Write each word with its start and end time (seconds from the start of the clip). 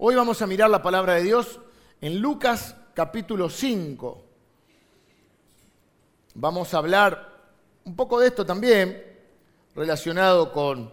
Hoy 0.00 0.14
vamos 0.14 0.40
a 0.42 0.46
mirar 0.46 0.70
la 0.70 0.80
palabra 0.80 1.14
de 1.14 1.24
Dios 1.24 1.58
en 2.00 2.20
Lucas 2.20 2.76
capítulo 2.94 3.50
5. 3.50 4.22
Vamos 6.34 6.72
a 6.72 6.78
hablar 6.78 7.50
un 7.84 7.96
poco 7.96 8.20
de 8.20 8.28
esto 8.28 8.46
también, 8.46 9.02
relacionado 9.74 10.52
con, 10.52 10.88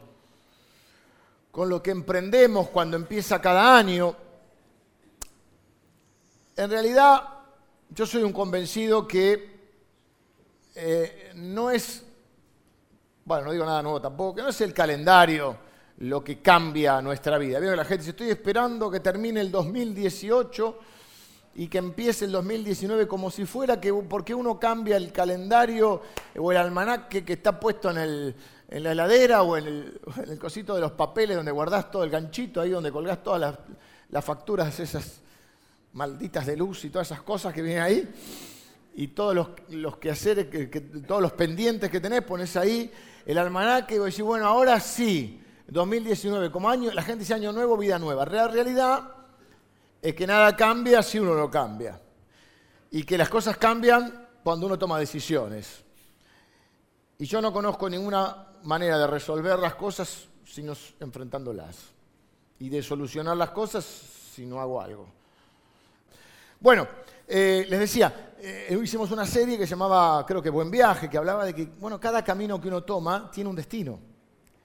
con 1.52 1.70
lo 1.70 1.84
que 1.84 1.92
emprendemos 1.92 2.70
cuando 2.70 2.98
empieza 2.98 3.40
cada 3.40 3.78
año. 3.78 4.16
En 6.56 6.72
realidad, 6.72 7.30
yo 7.92 8.08
soy 8.08 8.24
un 8.24 8.34
convencido 8.34 9.08
que 9.08 9.70
eh, 10.74 11.32
no 11.36 11.70
es, 11.70 12.04
bueno, 13.24 13.46
no 13.46 13.52
digo 13.52 13.66
nada 13.68 13.84
nuevo 13.84 14.02
tampoco, 14.02 14.38
que 14.38 14.42
no 14.42 14.50
es 14.50 14.62
el 14.62 14.74
calendario 14.74 15.56
lo 16.00 16.24
que 16.24 16.40
cambia 16.40 17.02
nuestra 17.02 17.38
vida. 17.38 17.60
Veo 17.60 17.72
que 17.72 17.78
la 17.78 17.86
gente 17.86 18.00
dice, 18.00 18.12
estoy 18.12 18.30
esperando 18.30 18.92
que 18.92 19.00
termine 19.00 19.40
el 19.42 19.52
2018 19.52 20.80
y 21.56 21.68
que 21.68 21.78
empiece 21.78 22.26
el 22.26 22.32
2019 22.34 23.08
como 23.08 23.32
si 23.32 23.46
fuera 23.46 23.80
que, 23.80 23.94
porque 23.94 24.36
uno 24.36 24.60
cambia 24.60 24.98
el 24.98 25.14
calendario 25.14 26.02
o 26.38 26.52
el 26.52 26.58
almanaque 26.58 27.24
que 27.24 27.34
está 27.34 27.58
puesto 27.60 27.90
en, 27.92 28.36
la 28.70 28.92
heladera 28.92 29.42
o 29.44 29.56
en 29.58 29.68
el, 29.68 30.40
cosito 30.40 30.76
de 30.76 30.82
los 30.82 30.92
papeles 30.92 31.38
donde 31.38 31.52
guardás 31.52 31.90
todo 31.90 32.04
el 32.04 32.10
ganchito, 32.10 32.60
ahí 32.60 32.72
donde 32.72 32.92
colgás 32.92 33.24
todas 33.24 33.58
las, 34.10 34.26
facturas, 34.26 34.78
esas 34.80 35.22
malditas 35.94 36.46
de 36.46 36.58
luz 36.58 36.84
y 36.84 36.90
todas 36.90 37.08
esas 37.08 37.22
cosas 37.22 37.54
que 37.54 37.62
vienen 37.62 37.84
ahí. 37.84 38.10
Y 38.98 39.10
todos 39.10 39.36
los, 39.36 39.50
los 39.70 39.98
quehaceres, 39.98 40.48
que, 40.48 40.68
todos 41.06 41.22
los 41.22 41.34
pendientes 41.34 41.90
que 41.90 42.00
tenés, 42.00 42.22
pones 42.22 42.56
ahí 42.56 42.92
el 43.26 43.38
almanaque 43.38 43.96
y 43.96 44.00
vos 44.00 44.08
decís, 44.08 44.24
bueno, 44.24 44.46
ahora 44.46 44.80
sí, 44.80 45.42
2019 45.68 46.52
como 46.52 46.70
año, 46.70 46.92
la 46.92 47.02
gente 47.02 47.20
dice 47.20 47.34
año 47.34 47.52
nuevo, 47.52 47.78
vida 47.78 47.98
nueva. 47.98 48.26
La 48.26 48.48
realidad 48.48 49.04
es 50.02 50.14
que 50.14 50.28
nada 50.28 50.56
cambia 50.56 51.02
si 51.02 51.20
uno 51.20 51.36
no 51.36 51.50
cambia. 51.50 52.00
Y 52.92 53.04
que 53.04 53.18
las 53.18 53.30
cosas 53.30 53.58
cambian 53.58 54.28
cuando 54.44 54.68
uno 54.68 54.78
toma 54.78 55.00
decisiones. 55.00 55.84
Y 57.18 57.26
yo 57.26 57.42
no 57.42 57.52
conozco 57.52 57.90
ninguna 57.90 58.48
manera 58.64 58.98
de 59.00 59.08
resolver 59.08 59.58
las 59.60 59.76
cosas 59.76 60.28
sino 60.46 60.74
enfrentándolas. 61.00 61.78
Y 62.60 62.70
de 62.70 62.84
solucionar 62.84 63.36
las 63.36 63.50
cosas 63.50 63.84
si 63.84 64.46
no 64.46 64.62
hago 64.62 64.80
algo. 64.80 65.08
Bueno, 66.60 66.88
eh, 67.28 67.66
les 67.68 67.80
decía, 67.80 68.34
eh, 68.40 68.80
hicimos 68.82 69.12
una 69.12 69.26
serie 69.26 69.58
que 69.58 69.66
llamaba, 69.66 70.26
creo 70.26 70.42
que 70.42 70.50
Buen 70.50 70.70
Viaje, 70.70 71.10
que 71.10 71.18
hablaba 71.18 71.46
de 71.46 71.54
que, 71.54 71.66
bueno, 71.66 72.00
cada 72.00 72.24
camino 72.24 72.62
que 72.62 72.68
uno 72.68 72.84
toma 72.84 73.30
tiene 73.32 73.50
un 73.50 73.56
destino. 73.56 74.15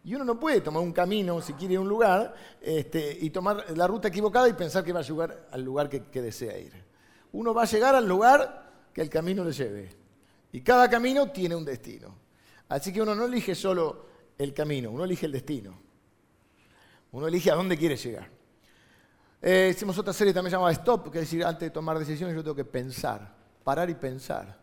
Y 0.02 0.14
uno 0.14 0.24
no 0.24 0.40
puede 0.40 0.60
tomar 0.60 0.82
un 0.82 0.92
camino, 0.92 1.40
si 1.42 1.52
quiere, 1.52 1.76
a 1.76 1.80
un 1.80 1.88
lugar, 1.88 2.34
este, 2.60 3.18
y 3.20 3.30
tomar 3.30 3.64
la 3.76 3.86
ruta 3.86 4.08
equivocada 4.08 4.48
y 4.48 4.54
pensar 4.54 4.82
que 4.82 4.92
va 4.92 5.00
a 5.00 5.02
llegar 5.02 5.48
al 5.50 5.62
lugar 5.62 5.88
que, 5.90 6.04
que 6.04 6.22
desea 6.22 6.58
ir. 6.58 6.72
Uno 7.32 7.52
va 7.52 7.62
a 7.62 7.66
llegar 7.66 7.94
al 7.94 8.08
lugar 8.08 8.70
que 8.94 9.02
el 9.02 9.10
camino 9.10 9.44
le 9.44 9.52
lleve. 9.52 9.90
Y 10.52 10.62
cada 10.62 10.88
camino 10.88 11.30
tiene 11.30 11.54
un 11.54 11.64
destino. 11.64 12.14
Así 12.68 12.92
que 12.92 13.02
uno 13.02 13.14
no 13.14 13.26
elige 13.26 13.54
solo 13.54 14.06
el 14.38 14.54
camino, 14.54 14.90
uno 14.90 15.04
elige 15.04 15.26
el 15.26 15.32
destino. 15.32 15.78
Uno 17.12 17.26
elige 17.26 17.50
a 17.50 17.54
dónde 17.54 17.76
quiere 17.76 17.96
llegar. 17.96 18.28
Eh, 19.42 19.70
hicimos 19.74 19.96
otra 19.98 20.12
serie 20.12 20.32
también 20.32 20.52
llamada 20.52 20.72
Stop, 20.72 21.10
que 21.10 21.18
es 21.18 21.24
decir, 21.24 21.44
antes 21.44 21.62
de 21.62 21.70
tomar 21.70 21.98
decisiones 21.98 22.36
yo 22.36 22.42
tengo 22.42 22.54
que 22.54 22.64
pensar, 22.64 23.34
parar 23.64 23.88
y 23.90 23.94
pensar. 23.94 24.59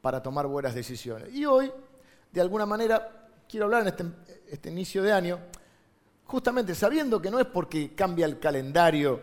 Para 0.00 0.22
tomar 0.22 0.46
buenas 0.46 0.74
decisiones. 0.74 1.34
Y 1.34 1.44
hoy, 1.44 1.72
de 2.32 2.40
alguna 2.40 2.66
manera, 2.66 3.28
quiero 3.48 3.66
hablar 3.66 3.82
en 3.82 3.88
este, 3.88 4.04
este, 4.48 4.70
inicio 4.70 5.02
de 5.02 5.12
año, 5.12 5.38
justamente 6.24 6.74
sabiendo 6.74 7.20
que 7.20 7.30
no 7.30 7.38
es 7.40 7.46
porque 7.46 7.94
cambia 7.94 8.26
el 8.26 8.38
calendario 8.38 9.20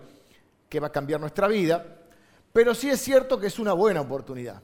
que 0.68 0.80
va 0.80 0.88
a 0.88 0.92
cambiar 0.92 1.20
nuestra 1.20 1.48
vida, 1.48 1.86
pero 2.52 2.74
sí 2.74 2.90
es 2.90 3.02
cierto 3.02 3.40
que 3.40 3.48
es 3.48 3.60
una 3.60 3.74
buena 3.74 4.02
oportunidad. 4.02 4.62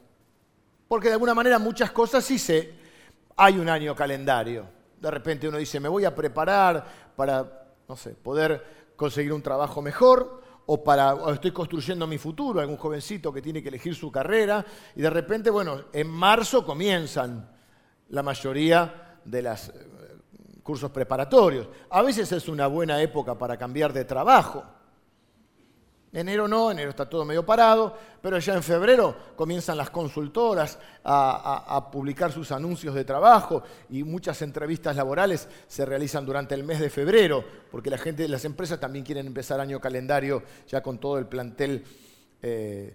Porque 0.88 1.08
de 1.08 1.14
alguna 1.14 1.34
manera 1.34 1.58
muchas 1.58 1.90
cosas 1.90 2.24
sí 2.24 2.38
se... 2.38 2.82
Hay 3.36 3.58
un 3.58 3.68
año 3.68 3.96
calendario. 3.96 4.66
De 5.00 5.10
repente 5.10 5.48
uno 5.48 5.56
dice, 5.56 5.80
me 5.80 5.88
voy 5.88 6.04
a 6.04 6.14
preparar 6.14 6.84
para, 7.16 7.66
no 7.88 7.96
sé, 7.96 8.10
poder 8.10 8.92
conseguir 8.94 9.32
un 9.32 9.42
trabajo 9.42 9.80
mejor, 9.80 10.41
o 10.66 10.82
para 10.82 11.16
estoy 11.32 11.50
construyendo 11.50 12.06
mi 12.06 12.18
futuro, 12.18 12.60
algún 12.60 12.76
jovencito 12.76 13.32
que 13.32 13.42
tiene 13.42 13.62
que 13.62 13.68
elegir 13.68 13.94
su 13.94 14.10
carrera, 14.10 14.64
y 14.94 15.02
de 15.02 15.10
repente, 15.10 15.50
bueno, 15.50 15.82
en 15.92 16.08
marzo 16.08 16.64
comienzan 16.64 17.48
la 18.08 18.22
mayoría 18.22 19.18
de 19.24 19.42
los 19.42 19.68
eh, 19.68 19.72
cursos 20.62 20.90
preparatorios. 20.90 21.68
A 21.90 22.02
veces 22.02 22.30
es 22.32 22.48
una 22.48 22.66
buena 22.66 23.00
época 23.00 23.36
para 23.36 23.56
cambiar 23.56 23.92
de 23.92 24.04
trabajo. 24.04 24.64
Enero 26.14 26.46
no, 26.46 26.70
enero 26.70 26.90
está 26.90 27.08
todo 27.08 27.24
medio 27.24 27.46
parado, 27.46 27.96
pero 28.20 28.38
ya 28.38 28.54
en 28.54 28.62
febrero 28.62 29.16
comienzan 29.34 29.78
las 29.78 29.88
consultoras 29.88 30.78
a, 31.02 31.88
publicar 31.90 32.30
sus 32.30 32.52
anuncios 32.52 32.94
de 32.94 33.06
trabajo 33.06 33.62
y 33.88 34.04
muchas 34.04 34.42
entrevistas 34.42 34.94
laborales 34.94 35.48
se 35.66 35.86
realizan 35.86 36.26
durante 36.26 36.54
el 36.54 36.64
mes 36.64 36.80
de 36.80 36.90
febrero, 36.90 37.42
porque 37.70 37.88
la 37.88 37.96
gente, 37.96 38.28
las 38.28 38.44
empresas 38.44 38.78
también 38.78 39.06
quieren 39.06 39.26
empezar 39.26 39.58
año 39.58 39.80
calendario 39.80 40.42
ya 40.68 40.82
con 40.82 40.98
todo 40.98 41.16
el 41.18 41.26
plantel 41.26 41.82
eh, 42.42 42.94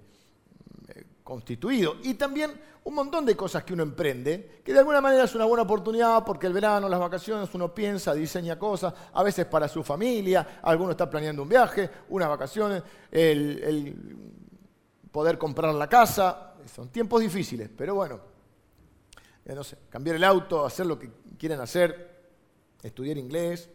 constituido. 1.27 1.97
Y 2.03 2.13
también 2.13 2.57
un 2.85 2.95
montón 2.95 3.25
de 3.25 3.35
cosas 3.35 3.65
que 3.65 3.73
uno 3.73 3.83
emprende, 3.83 4.61
que 4.63 4.71
de 4.71 4.79
alguna 4.79 5.01
manera 5.01 5.25
es 5.25 5.35
una 5.35 5.43
buena 5.43 5.63
oportunidad 5.63 6.23
porque 6.23 6.47
el 6.47 6.53
verano, 6.53 6.87
las 6.87 7.01
vacaciones, 7.01 7.53
uno 7.53 7.75
piensa, 7.75 8.13
diseña 8.13 8.57
cosas, 8.57 8.93
a 9.11 9.23
veces 9.23 9.45
para 9.45 9.67
su 9.67 9.83
familia, 9.83 10.61
alguno 10.61 10.91
está 10.91 11.09
planeando 11.09 11.43
un 11.43 11.49
viaje, 11.49 11.89
unas 12.07 12.29
vacaciones, 12.29 12.81
el, 13.11 14.15
poder 15.11 15.37
comprar 15.37 15.75
la 15.75 15.89
casa. 15.89 16.53
Son 16.73 16.87
tiempos 16.87 17.19
difíciles, 17.19 17.69
pero 17.75 17.95
bueno, 17.95 18.21
eh, 19.43 19.53
no 19.53 19.65
sé, 19.65 19.79
cambiar 19.89 20.15
el 20.15 20.23
auto, 20.23 20.65
hacer 20.65 20.85
lo 20.85 20.97
que 20.97 21.11
quieren 21.37 21.59
hacer, 21.59 22.21
estudiar 22.81 23.17
inglés, 23.17 23.69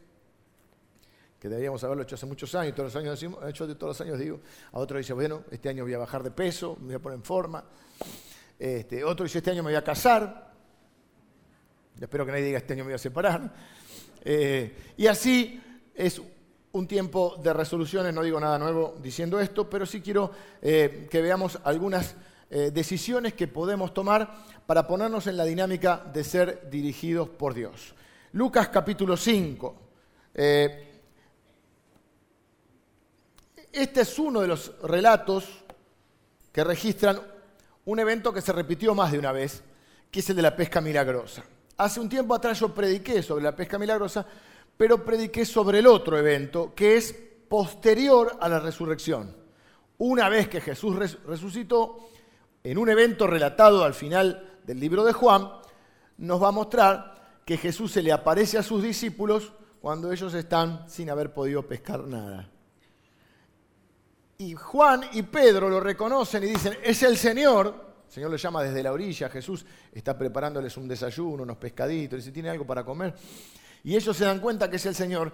que 1.43 1.49
deberíamos 1.49 1.83
haberlo 1.83 2.05
hecho 2.05 2.15
hace 2.15 2.25
muchos 2.25 2.55
años, 2.55 2.73
todos 2.73 2.95
los 2.95 3.03
años 3.03 3.21
hecho 3.49 3.67
de 3.67 3.75
todos 3.75 3.99
los 3.99 4.07
años 4.07 4.17
digo, 4.17 4.39
a 4.71 4.79
otro 4.79 4.99
dice, 4.99 5.13
bueno, 5.13 5.43
este 5.51 5.71
año 5.71 5.83
voy 5.83 5.93
a 5.93 5.99
bajar 5.99 6.23
de 6.23 6.31
peso, 6.31 6.77
me 6.79 6.87
voy 6.87 6.95
a 6.95 6.99
poner 7.01 7.17
en 7.17 7.25
forma, 7.25 7.65
este, 8.57 9.03
otro 9.03 9.25
dice, 9.25 9.39
este 9.39 9.51
año 9.51 9.65
me 9.65 9.71
voy 9.71 9.77
a 9.77 9.83
casar, 9.83 10.53
espero 12.01 12.25
que 12.25 12.31
nadie 12.31 12.45
diga, 12.45 12.59
este 12.59 12.75
año 12.75 12.85
me 12.85 12.91
voy 12.91 12.95
a 12.95 12.99
separar, 12.99 13.53
eh, 14.25 14.93
y 14.97 15.09
así 15.09 15.61
es 15.97 16.23
un 16.71 16.87
tiempo 16.87 17.35
de 17.43 17.53
resoluciones, 17.53 18.15
no 18.15 18.23
digo 18.23 18.39
nada 18.39 18.57
nuevo 18.57 18.97
diciendo 19.03 19.41
esto, 19.41 19.69
pero 19.69 19.85
sí 19.85 20.01
quiero 20.01 20.31
eh, 20.63 21.09
que 21.11 21.21
veamos 21.21 21.59
algunas 21.65 22.15
eh, 22.51 22.71
decisiones 22.73 23.35
que 23.35 23.49
podemos 23.49 23.93
tomar 23.93 24.33
para 24.65 24.87
ponernos 24.87 25.27
en 25.27 25.37
la 25.37 25.45
dinámica 25.45 26.05
de 26.15 26.23
ser 26.23 26.71
dirigidos 26.71 27.29
por 27.31 27.53
Dios. 27.53 27.97
Lucas 28.31 28.69
capítulo 28.69 29.17
5. 29.17 29.79
Este 33.73 34.03
es 34.03 34.19
uno 34.19 34.43
de 34.43 34.49
los 34.49 34.73
relatos 34.83 35.47
que 36.53 36.63
registran 36.63 37.19
un 37.87 37.99
evento 37.99 38.31
que 38.31 38.43
se 38.43 38.53
repitió 38.53 38.95
más 38.95 39.11
de 39.11 39.19
una 39.19 39.33
vez, 39.33 39.63
que 40.11 40.21
es 40.21 40.29
el 40.29 40.37
de 40.37 40.43
la 40.43 40.55
pesca 40.55 40.83
milagrosa. 40.83 41.43
Hace 41.79 41.99
un 41.99 42.09
tiempo 42.11 42.35
atrás 42.35 42.61
yo 42.61 42.69
prediqué 42.69 43.23
sobre 43.23 43.45
la 43.45 43.57
pesca 43.57 43.79
milagrosa, 43.79 44.27
pero 44.77 45.03
prediqué 45.03 45.47
sobre 45.47 45.79
el 45.79 45.87
otro 45.87 46.19
evento, 46.19 46.75
que 46.75 46.99
es 46.99 47.15
posterior 47.49 48.37
a 48.41 48.49
la 48.49 48.61
resurrección. 48.61 49.35
Una 49.97 50.29
vez 50.29 50.49
que 50.49 50.61
Jesús 50.61 50.95
resucitó, 51.25 52.11
en 52.63 52.77
un 52.77 52.91
evento 52.91 53.27
relatado 53.27 53.85
al 53.85 53.95
final 53.95 54.59
del 54.65 54.79
libro 54.79 55.03
de 55.03 55.15
Juan, 55.15 55.49
nos 56.19 56.43
va 56.43 56.49
a 56.49 56.53
mostrar 56.53 57.41
que 57.47 57.57
Jesús 57.57 57.91
se 57.91 58.03
le 58.03 58.13
aparece 58.13 58.59
a 58.59 58.63
sus 58.63 58.83
discípulos 58.83 59.53
cuando 59.81 60.13
ellos 60.13 60.35
están 60.35 60.89
sin 60.89 61.09
haber 61.09 61.33
podido 61.33 61.67
pescar 61.67 62.05
nada. 62.07 62.52
Y 64.39 64.55
Juan 64.55 65.03
y 65.13 65.23
Pedro 65.23 65.69
lo 65.69 65.81
reconocen 65.81 66.43
y 66.45 66.47
dicen, 66.47 66.77
es 66.83 67.03
el 67.03 67.17
Señor. 67.17 67.93
El 68.07 68.13
Señor 68.13 68.31
lo 68.31 68.37
llama 68.37 68.63
desde 68.63 68.83
la 68.83 68.93
orilla, 68.93 69.29
Jesús 69.31 69.65
está 69.93 70.19
preparándoles 70.19 70.77
un 70.77 70.87
desayuno, 70.87 71.45
unos 71.45 71.57
pescaditos, 71.57 72.27
y 72.27 72.33
tiene 72.33 72.51
algo 72.51 72.67
para 72.67 72.85
comer. 72.85 73.15
Y 73.85 73.97
ellos 73.97 74.17
se 74.17 74.25
dan 74.25 74.41
cuenta 74.41 74.69
que 74.69 74.77
es 74.77 74.87
el 74.87 74.95
Señor. 74.95 75.33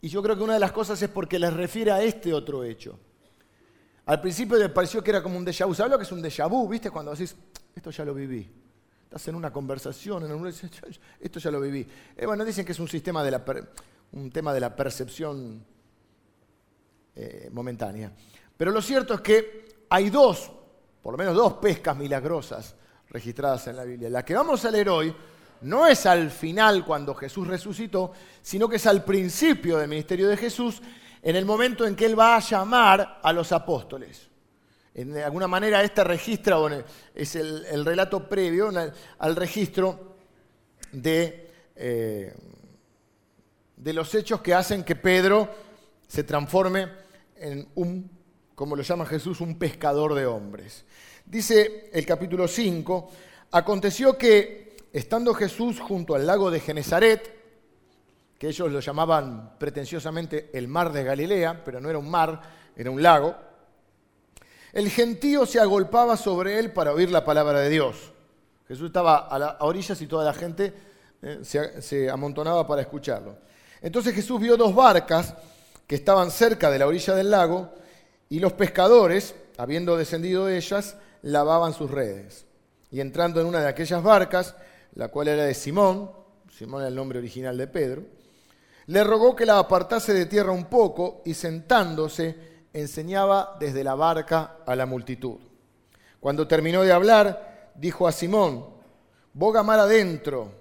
Y 0.00 0.08
yo 0.08 0.22
creo 0.22 0.36
que 0.36 0.42
una 0.42 0.54
de 0.54 0.60
las 0.60 0.72
cosas 0.72 1.00
es 1.02 1.10
porque 1.10 1.38
les 1.38 1.52
refiere 1.52 1.90
a 1.90 2.02
este 2.02 2.32
otro 2.32 2.64
hecho. 2.64 2.98
Al 4.06 4.20
principio 4.20 4.56
les 4.56 4.70
pareció 4.70 5.04
que 5.04 5.10
era 5.10 5.22
como 5.22 5.36
un 5.36 5.44
déjà 5.44 5.66
vu. 5.66 5.74
¿Sabes 5.74 5.92
lo 5.92 5.98
que 5.98 6.04
es 6.04 6.12
un 6.12 6.22
déjà 6.22 6.48
vu? 6.48 6.68
¿Viste? 6.68 6.90
Cuando 6.90 7.12
decís, 7.12 7.36
esto 7.74 7.90
ya 7.90 8.04
lo 8.04 8.14
viví. 8.14 8.50
Estás 9.04 9.28
en 9.28 9.34
una 9.34 9.52
conversación, 9.52 10.24
en 10.24 10.32
un... 10.32 10.46
esto 10.46 11.38
ya 11.38 11.50
lo 11.50 11.60
viví. 11.60 11.86
Eh, 12.16 12.26
bueno, 12.26 12.44
dicen 12.44 12.64
que 12.64 12.72
es 12.72 12.80
un 12.80 12.88
sistema 12.88 13.22
de 13.22 13.64
un 14.12 14.30
tema 14.30 14.54
de 14.54 14.60
la 14.60 14.74
percepción 14.74 15.64
eh, 17.14 17.48
momentánea. 17.52 18.12
Pero 18.56 18.70
lo 18.70 18.82
cierto 18.82 19.14
es 19.14 19.20
que 19.20 19.68
hay 19.88 20.10
dos, 20.10 20.50
por 21.02 21.12
lo 21.12 21.18
menos 21.18 21.34
dos 21.34 21.54
pescas 21.54 21.96
milagrosas 21.96 22.74
registradas 23.10 23.66
en 23.66 23.76
la 23.76 23.84
Biblia. 23.84 24.08
La 24.10 24.24
que 24.24 24.34
vamos 24.34 24.64
a 24.64 24.70
leer 24.70 24.88
hoy 24.88 25.14
no 25.62 25.86
es 25.86 26.06
al 26.06 26.30
final 26.30 26.84
cuando 26.84 27.14
Jesús 27.14 27.46
resucitó, 27.46 28.12
sino 28.40 28.68
que 28.68 28.76
es 28.76 28.86
al 28.86 29.04
principio 29.04 29.78
del 29.78 29.88
ministerio 29.88 30.28
de 30.28 30.36
Jesús, 30.36 30.80
en 31.22 31.36
el 31.36 31.44
momento 31.44 31.86
en 31.86 31.94
que 31.94 32.06
Él 32.06 32.18
va 32.18 32.36
a 32.36 32.40
llamar 32.40 33.20
a 33.22 33.32
los 33.32 33.52
apóstoles. 33.52 34.28
De 34.94 35.22
alguna 35.22 35.46
manera 35.46 35.82
este 35.82 36.02
registra, 36.02 36.56
es 37.14 37.36
el, 37.36 37.84
relato 37.84 38.28
previo 38.28 38.70
al 39.18 39.36
registro 39.36 40.16
de, 40.92 41.50
eh, 41.76 42.34
de 43.76 43.92
los 43.92 44.14
hechos 44.14 44.40
que 44.40 44.52
hacen 44.52 44.82
que 44.82 44.96
Pedro 44.96 45.48
se 46.10 46.24
transforme 46.24 46.88
en 47.36 47.68
un, 47.76 48.10
como 48.56 48.74
lo 48.74 48.82
llama 48.82 49.06
Jesús, 49.06 49.40
un 49.40 49.56
pescador 49.56 50.14
de 50.14 50.26
hombres. 50.26 50.84
Dice 51.24 51.88
el 51.92 52.04
capítulo 52.04 52.48
5, 52.48 53.10
aconteció 53.52 54.18
que 54.18 54.76
estando 54.92 55.32
Jesús 55.34 55.78
junto 55.78 56.16
al 56.16 56.26
lago 56.26 56.50
de 56.50 56.58
Genezaret, 56.58 57.38
que 58.36 58.48
ellos 58.48 58.72
lo 58.72 58.80
llamaban 58.80 59.54
pretenciosamente 59.56 60.50
el 60.52 60.66
mar 60.66 60.92
de 60.92 61.04
Galilea, 61.04 61.62
pero 61.64 61.80
no 61.80 61.88
era 61.88 62.00
un 62.00 62.10
mar, 62.10 62.42
era 62.74 62.90
un 62.90 63.00
lago, 63.00 63.36
el 64.72 64.90
gentío 64.90 65.46
se 65.46 65.60
agolpaba 65.60 66.16
sobre 66.16 66.58
él 66.58 66.72
para 66.72 66.92
oír 66.92 67.12
la 67.12 67.24
palabra 67.24 67.60
de 67.60 67.70
Dios. 67.70 68.12
Jesús 68.66 68.86
estaba 68.86 69.28
a, 69.28 69.64
orillas 69.64 70.02
y 70.02 70.08
toda 70.08 70.24
la 70.24 70.34
gente 70.34 70.74
eh, 71.22 71.40
se, 71.80 72.10
amontonaba 72.10 72.66
para 72.66 72.82
escucharlo. 72.82 73.38
Entonces 73.80 74.12
Jesús 74.12 74.40
vio 74.40 74.56
dos 74.56 74.74
barcas 74.74 75.36
que 75.90 75.96
estaban 75.96 76.30
cerca 76.30 76.70
de 76.70 76.78
la 76.78 76.86
orilla 76.86 77.16
del 77.16 77.32
lago 77.32 77.74
y 78.28 78.38
los 78.38 78.52
pescadores, 78.52 79.34
habiendo 79.58 79.96
descendido 79.96 80.46
de 80.46 80.56
ellas, 80.56 80.94
lavaban 81.22 81.72
sus 81.72 81.90
redes. 81.90 82.46
Y 82.92 83.00
entrando 83.00 83.40
en 83.40 83.48
una 83.48 83.58
de 83.58 83.66
aquellas 83.66 84.00
barcas, 84.00 84.54
la 84.94 85.08
cual 85.08 85.26
era 85.26 85.42
de 85.42 85.52
Simón, 85.52 86.12
Simón 86.56 86.82
era 86.82 86.90
el 86.90 86.94
nombre 86.94 87.18
original 87.18 87.58
de 87.58 87.66
Pedro, 87.66 88.04
le 88.86 89.02
rogó 89.02 89.34
que 89.34 89.44
la 89.44 89.58
apartase 89.58 90.14
de 90.14 90.26
tierra 90.26 90.52
un 90.52 90.66
poco 90.66 91.22
y 91.24 91.34
sentándose 91.34 92.36
enseñaba 92.72 93.56
desde 93.58 93.82
la 93.82 93.96
barca 93.96 94.58
a 94.64 94.76
la 94.76 94.86
multitud. 94.86 95.38
Cuando 96.20 96.46
terminó 96.46 96.82
de 96.82 96.92
hablar, 96.92 97.72
dijo 97.74 98.06
a 98.06 98.12
Simón, 98.12 98.64
boga 99.32 99.64
mar 99.64 99.80
adentro 99.80 100.52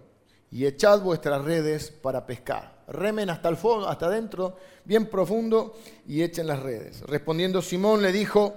y 0.49 0.65
echad 0.65 1.01
vuestras 1.01 1.43
redes 1.45 1.91
para 1.91 2.25
pescar. 2.25 2.78
Remen 2.91 3.29
hasta 3.29 3.49
el 3.49 3.57
fondo, 3.57 3.87
hasta 3.87 4.07
adentro, 4.07 4.57
bien 4.83 5.07
profundo, 5.07 5.77
y 6.07 6.23
echen 6.23 6.47
las 6.47 6.59
redes. 6.59 7.01
Respondiendo 7.01 7.61
Simón 7.61 8.01
le 8.01 8.11
dijo, 8.11 8.55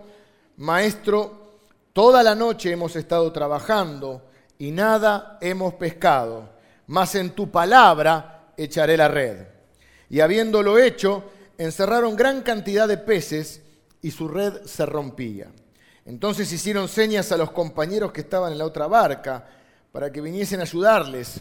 Maestro, 0.57 1.59
toda 1.93 2.23
la 2.23 2.35
noche 2.35 2.73
hemos 2.73 2.97
estado 2.97 3.31
trabajando 3.33 4.23
y 4.59 4.71
nada 4.71 5.39
hemos 5.41 5.75
pescado, 5.75 6.51
mas 6.87 7.15
en 7.15 7.31
tu 7.31 7.51
palabra 7.51 8.53
echaré 8.57 8.97
la 8.97 9.09
red. 9.09 9.47
Y 10.09 10.21
habiéndolo 10.21 10.79
hecho, 10.79 11.25
encerraron 11.59 12.17
gran 12.17 12.43
cantidad 12.43 12.87
de 12.89 12.99
peces 12.99 13.63
y 14.01 14.11
su 14.11 14.29
red 14.29 14.65
se 14.65 14.85
rompía. 14.87 15.51
Entonces 16.05 16.53
hicieron 16.53 16.89
señas 16.89 17.33
a 17.33 17.37
los 17.37 17.53
compañeros 17.53 18.13
que 18.13 18.23
estaban 18.23 18.53
en 18.53 18.59
la 18.59 18.67
otra 18.67 18.87
barca 18.87 19.47
para 19.93 20.11
que 20.11 20.21
viniesen 20.21 20.61
a 20.61 20.65
ayudarles. 20.65 21.41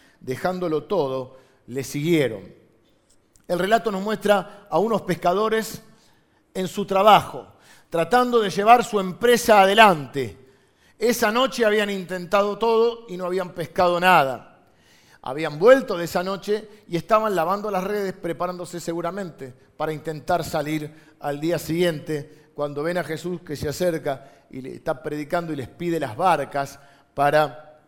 dejándolo 0.21 0.83
todo, 0.83 1.37
le 1.67 1.83
siguieron. 1.83 2.41
El 3.47 3.59
relato 3.59 3.91
nos 3.91 4.01
muestra 4.01 4.67
a 4.69 4.79
unos 4.79 5.01
pescadores 5.01 5.81
en 6.53 6.69
su 6.69 6.85
trabajo, 6.85 7.47
tratando 7.89 8.39
de 8.39 8.49
llevar 8.49 8.85
su 8.85 8.99
empresa 8.99 9.61
adelante. 9.61 10.37
Esa 10.97 11.31
noche 11.31 11.65
habían 11.65 11.89
intentado 11.89 12.57
todo 12.57 13.05
y 13.09 13.17
no 13.17 13.25
habían 13.25 13.49
pescado 13.49 13.99
nada 13.99 14.51
habían 15.23 15.59
vuelto 15.59 15.97
de 15.97 16.05
esa 16.05 16.23
noche 16.23 16.67
y 16.87 16.97
estaban 16.97 17.35
lavando 17.35 17.69
las 17.69 17.83
redes, 17.83 18.13
preparándose 18.13 18.79
seguramente 18.79 19.53
para 19.77 19.93
intentar 19.93 20.43
salir 20.43 20.93
al 21.19 21.39
día 21.39 21.59
siguiente, 21.59 22.49
cuando 22.55 22.83
ven 22.83 22.97
a 22.97 23.03
Jesús 23.03 23.41
que 23.41 23.55
se 23.55 23.69
acerca 23.69 24.45
y 24.49 24.61
le 24.61 24.75
está 24.75 25.01
predicando 25.01 25.53
y 25.53 25.55
les 25.55 25.67
pide 25.67 25.99
las 25.99 26.17
barcas 26.17 26.79
para 27.13 27.79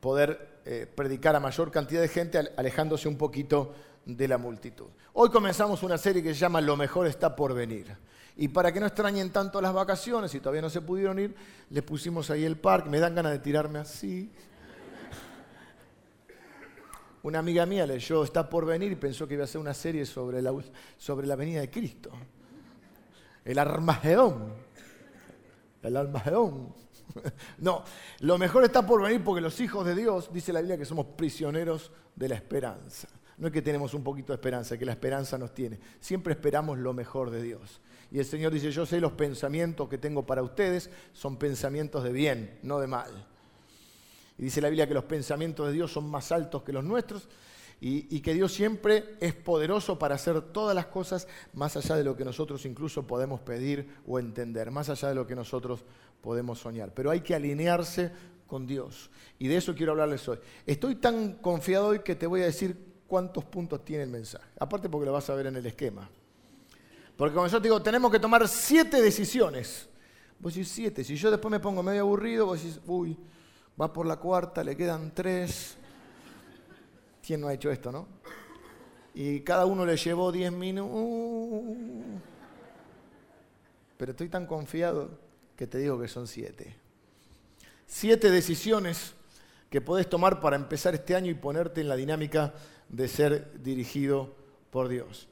poder 0.00 0.55
eh, 0.68 0.84
predicar 0.92 1.36
a 1.36 1.38
mayor 1.38 1.70
cantidad 1.70 2.00
de 2.00 2.08
gente, 2.08 2.38
alejándose 2.56 3.06
un 3.06 3.16
poquito 3.16 3.72
de 4.04 4.26
la 4.26 4.36
multitud. 4.36 4.86
Hoy 5.12 5.30
comenzamos 5.30 5.84
una 5.84 5.96
serie 5.96 6.24
que 6.24 6.34
se 6.34 6.40
llama 6.40 6.60
Lo 6.60 6.76
mejor 6.76 7.06
está 7.06 7.36
por 7.36 7.54
venir. 7.54 7.96
Y 8.36 8.48
para 8.48 8.72
que 8.72 8.80
no 8.80 8.86
extrañen 8.86 9.30
tanto 9.30 9.60
las 9.60 9.72
vacaciones 9.72 10.34
y 10.34 10.40
todavía 10.40 10.62
no 10.62 10.68
se 10.68 10.80
pudieron 10.80 11.20
ir, 11.20 11.36
les 11.70 11.84
pusimos 11.84 12.30
ahí 12.30 12.44
el 12.44 12.56
parque. 12.56 12.90
Me 12.90 12.98
dan 12.98 13.14
ganas 13.14 13.30
de 13.30 13.38
tirarme 13.38 13.78
así. 13.78 14.32
Una 17.22 17.38
amiga 17.38 17.64
mía 17.64 17.86
leyó 17.86 18.24
Está 18.24 18.50
por 18.50 18.66
venir 18.66 18.90
y 18.90 18.96
pensó 18.96 19.28
que 19.28 19.34
iba 19.34 19.44
a 19.44 19.46
ser 19.46 19.60
una 19.60 19.72
serie 19.72 20.04
sobre 20.04 20.42
la, 20.42 20.52
sobre 20.98 21.28
la 21.28 21.36
venida 21.36 21.60
de 21.60 21.70
Cristo. 21.70 22.10
El 23.44 23.60
Armagedón. 23.60 24.52
El 25.84 25.96
Armagedón. 25.96 26.74
No, 27.58 27.84
lo 28.20 28.38
mejor 28.38 28.64
está 28.64 28.86
por 28.86 29.02
venir 29.02 29.22
porque 29.22 29.40
los 29.40 29.60
hijos 29.60 29.84
de 29.86 29.94
Dios, 29.94 30.30
dice 30.32 30.52
la 30.52 30.60
Biblia, 30.60 30.78
que 30.78 30.84
somos 30.84 31.06
prisioneros 31.06 31.92
de 32.14 32.28
la 32.28 32.34
esperanza. 32.34 33.08
No 33.38 33.48
es 33.48 33.52
que 33.52 33.62
tenemos 33.62 33.92
un 33.94 34.02
poquito 34.02 34.32
de 34.32 34.36
esperanza, 34.36 34.78
que 34.78 34.86
la 34.86 34.92
esperanza 34.92 35.36
nos 35.36 35.54
tiene. 35.54 35.78
Siempre 36.00 36.32
esperamos 36.32 36.78
lo 36.78 36.92
mejor 36.92 37.30
de 37.30 37.42
Dios. 37.42 37.80
Y 38.10 38.18
el 38.18 38.24
Señor 38.24 38.52
dice, 38.52 38.70
yo 38.70 38.86
sé 38.86 39.00
los 39.00 39.12
pensamientos 39.12 39.88
que 39.88 39.98
tengo 39.98 40.24
para 40.24 40.42
ustedes, 40.42 40.90
son 41.12 41.36
pensamientos 41.36 42.02
de 42.04 42.12
bien, 42.12 42.58
no 42.62 42.78
de 42.78 42.86
mal. 42.86 43.26
Y 44.38 44.44
dice 44.44 44.60
la 44.60 44.68
Biblia 44.68 44.86
que 44.86 44.94
los 44.94 45.04
pensamientos 45.04 45.66
de 45.66 45.72
Dios 45.72 45.92
son 45.92 46.08
más 46.08 46.32
altos 46.32 46.62
que 46.62 46.72
los 46.72 46.84
nuestros 46.84 47.28
y, 47.80 48.20
que 48.20 48.32
Dios 48.32 48.52
siempre 48.52 49.16
es 49.20 49.34
poderoso 49.34 49.98
para 49.98 50.14
hacer 50.14 50.40
todas 50.40 50.74
las 50.74 50.86
cosas 50.86 51.28
más 51.52 51.76
allá 51.76 51.96
de 51.96 52.04
lo 52.04 52.16
que 52.16 52.24
nosotros 52.24 52.64
incluso 52.64 53.06
podemos 53.06 53.40
pedir 53.40 53.98
o 54.06 54.18
entender, 54.18 54.70
más 54.70 54.88
allá 54.88 55.08
de 55.08 55.14
lo 55.14 55.26
que 55.26 55.34
nosotros 55.34 55.84
podemos 56.20 56.58
soñar. 56.58 56.92
Pero 56.94 57.10
hay 57.10 57.20
que 57.20 57.34
alinearse 57.34 58.12
con 58.46 58.66
Dios. 58.66 59.10
Y 59.38 59.48
de 59.48 59.56
eso 59.56 59.74
quiero 59.74 59.92
hablarles 59.92 60.26
hoy. 60.28 60.38
Estoy 60.64 60.96
tan 60.96 61.34
confiado 61.34 61.88
hoy 61.88 62.00
que 62.00 62.14
te 62.14 62.26
voy 62.26 62.42
a 62.42 62.46
decir 62.46 62.76
cuántos 63.06 63.44
puntos 63.44 63.84
tiene 63.84 64.04
el 64.04 64.10
mensaje. 64.10 64.44
Aparte 64.58 64.88
porque 64.88 65.06
lo 65.06 65.12
vas 65.12 65.28
a 65.30 65.34
ver 65.34 65.46
en 65.46 65.56
el 65.56 65.66
esquema. 65.66 66.08
Porque 67.16 67.34
como 67.34 67.46
yo 67.46 67.58
te 67.58 67.64
digo, 67.64 67.82
tenemos 67.82 68.10
que 68.10 68.18
tomar 68.18 68.46
siete 68.46 69.00
decisiones. 69.00 69.88
Vos 70.38 70.54
decís 70.54 70.70
siete. 70.70 71.02
Si 71.02 71.16
yo 71.16 71.30
después 71.30 71.50
me 71.50 71.60
pongo 71.60 71.82
medio 71.82 72.02
aburrido, 72.02 72.46
vos 72.46 72.62
decís, 72.62 72.80
uy, 72.86 73.16
va 73.80 73.92
por 73.92 74.06
la 74.06 74.16
cuarta, 74.16 74.62
le 74.62 74.76
quedan 74.76 75.12
tres. 75.14 75.76
¿Quién 77.26 77.40
no 77.40 77.48
ha 77.48 77.54
hecho 77.54 77.70
esto, 77.70 77.90
no? 77.90 78.06
Y 79.14 79.40
cada 79.40 79.64
uno 79.64 79.86
le 79.86 79.96
llevó 79.96 80.30
diez 80.30 80.52
minutos. 80.52 81.76
Pero 83.96 84.10
estoy 84.12 84.28
tan 84.28 84.46
confiado 84.46 85.25
que 85.56 85.66
te 85.66 85.78
digo 85.78 85.98
que 86.00 86.08
son 86.08 86.26
siete. 86.26 86.76
Siete 87.86 88.30
decisiones 88.30 89.14
que 89.70 89.80
podés 89.80 90.08
tomar 90.08 90.40
para 90.40 90.56
empezar 90.56 90.94
este 90.94 91.14
año 91.14 91.30
y 91.30 91.34
ponerte 91.34 91.80
en 91.80 91.88
la 91.88 91.96
dinámica 91.96 92.54
de 92.88 93.08
ser 93.08 93.62
dirigido 93.62 94.34
por 94.70 94.88
Dios. 94.88 95.28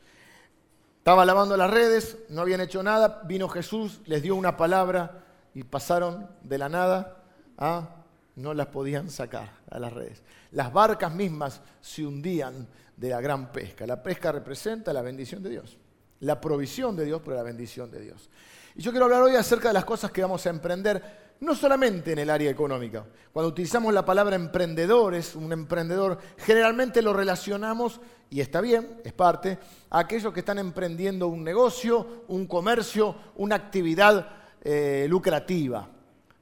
Estaba 0.99 1.25
lavando 1.25 1.57
las 1.57 1.71
redes, 1.71 2.16
no 2.31 2.40
habían 2.40 2.61
hecho 2.61 2.83
nada, 2.83 3.23
vino 3.26 3.49
Jesús, 3.49 4.00
les 4.07 4.23
dio 4.23 4.35
una 4.35 4.57
palabra 4.57 5.23
y 5.54 5.62
pasaron 5.62 6.28
de 6.43 6.59
la 6.59 6.69
nada 6.69 7.23
a 7.59 8.04
no 8.37 8.54
las 8.54 8.69
podían 8.69 9.11
sacar 9.11 9.52
a 9.71 9.78
las 9.78 9.93
redes. 9.93 10.23
Las 10.50 10.73
barcas 10.73 11.14
mismas 11.14 11.61
se 11.81 12.04
hundían 12.04 12.66
de 12.97 13.11
la 13.11 13.21
gran 13.21 13.52
pesca. 13.52 13.87
La 13.87 14.02
pesca 14.02 14.33
representa 14.33 14.93
la 14.93 15.02
bendición 15.02 15.43
de 15.43 15.50
Dios, 15.50 15.76
la 16.21 16.40
provisión 16.40 16.97
de 16.97 17.04
Dios, 17.04 17.21
pero 17.25 17.37
la 17.37 17.42
bendición 17.42 17.90
de 17.90 18.00
Dios. 18.00 18.30
Y 18.75 18.83
yo 18.83 18.90
quiero 18.90 19.04
hablar 19.04 19.23
hoy 19.23 19.37
acerca 19.37 19.68
de 19.68 19.75
las 19.75 19.85
cosas 19.85 20.11
que 20.11 20.23
vamos 20.23 20.44
a 20.47 20.50
emprender, 20.50 21.35
no 21.40 21.54
solamente 21.54 22.12
en 22.12 22.18
el 22.18 22.30
área 22.30 22.50
económica. 22.50 23.04
Cuando 23.33 23.50
utilizamos 23.50 23.92
la 23.94 24.04
palabra 24.04 24.37
emprendedores, 24.37 25.35
un 25.35 25.52
emprendedor, 25.52 26.18
generalmente 26.38 27.02
lo 27.02 27.12
relacionamos, 27.12 28.00
y 28.30 28.40
está 28.40 28.61
bien, 28.61 29.00
es 29.04 29.12
parte, 29.12 29.59
a 29.90 30.00
aquellos 30.00 30.33
que 30.33 30.40
están 30.40 30.59
emprendiendo 30.59 31.28
un 31.28 31.44
negocio, 31.44 32.25
un 32.28 32.47
comercio, 32.47 33.14
una 33.37 33.54
actividad 33.54 34.28
eh, 34.62 35.06
lucrativa. 35.09 35.88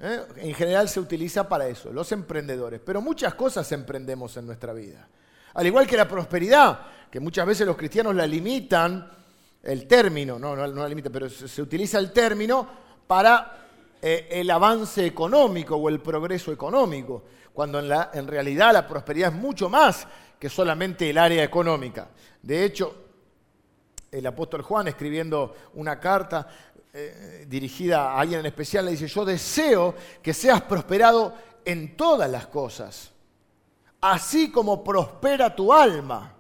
¿eh? 0.01 0.21
En 0.37 0.55
general 0.55 0.89
se 0.89 1.01
utiliza 1.01 1.49
para 1.49 1.69
eso, 1.69 1.93
los 1.93 2.11
emprendedores. 2.13 2.81
Pero 2.85 3.03
muchas 3.03 3.35
cosas 3.35 3.71
emprendemos 3.73 4.37
en 4.37 4.47
nuestra 4.47 4.73
vida. 4.73 5.07
Al 5.55 5.67
igual 5.67 5.87
que 5.87 5.97
la 5.97 6.09
prosperidad, 6.09 6.81
que 7.11 7.21
muchas 7.21 7.47
veces 7.47 7.67
los 7.67 7.77
cristianos 7.77 8.15
la 8.15 8.27
limitan, 8.27 9.11
el 9.63 9.87
término, 9.87 10.39
no, 10.39 10.57
no, 10.57 10.67
la 10.67 10.89
limitan, 10.89 11.13
pero 11.13 11.29
se, 11.29 11.63
utiliza 11.63 11.99
el 11.99 12.13
término 12.13 12.67
para 13.07 13.69
eh, 14.01 14.29
el 14.31 14.51
avance 14.51 15.07
económico 15.07 15.77
o 15.77 15.89
el 15.89 16.01
progreso 16.01 16.53
económico, 16.53 17.23
cuando 17.53 17.79
en, 17.79 17.89
la, 17.89 18.11
en 18.13 18.27
realidad 18.27 18.73
la 18.73 18.89
prosperidad 18.89 19.33
es 19.33 19.39
mucho 19.39 19.69
más 19.69 20.07
que 20.39 20.49
solamente 20.49 21.09
el 21.09 21.19
área 21.19 21.45
económica. 21.45 22.09
De 22.43 22.65
hecho, 22.65 22.97
el 24.11 24.27
apóstol 24.27 24.63
Juan 24.63 24.89
escribiendo 24.89 25.55
una 25.75 25.99
carta 26.01 26.49
eh, 26.93 27.47
dirigida 27.49 28.13
a 28.13 28.21
alguien 28.21 28.41
en 28.41 28.47
especial, 28.47 28.85
le 28.85 28.91
dice, 28.91 29.07
yo 29.07 29.25
deseo 29.25 29.95
que 30.23 30.35
seas 30.35 30.61
prosperado 30.63 31.35
en 31.65 31.97
todas 31.97 32.31
las 32.31 32.49
cosas, 32.49 33.13
así 34.01 34.51
como 34.51 34.85
prospera 34.85 35.55
tu 35.55 35.73
alma. 35.73 36.32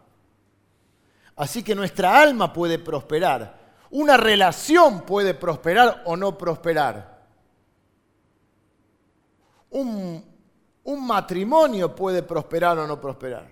Así 1.36 1.62
que 1.62 1.74
nuestra 1.74 2.20
alma 2.20 2.52
puede 2.52 2.78
prosperar. 2.78 3.60
Una 3.90 4.16
relación 4.16 5.02
puede 5.02 5.34
prosperar 5.34 6.02
o 6.06 6.16
no 6.16 6.36
prosperar. 6.36 7.22
Un, 9.70 10.24
un 10.84 11.06
matrimonio 11.06 11.94
puede 11.94 12.22
prosperar 12.22 12.78
o 12.78 12.86
no 12.86 13.00
prosperar. 13.00 13.48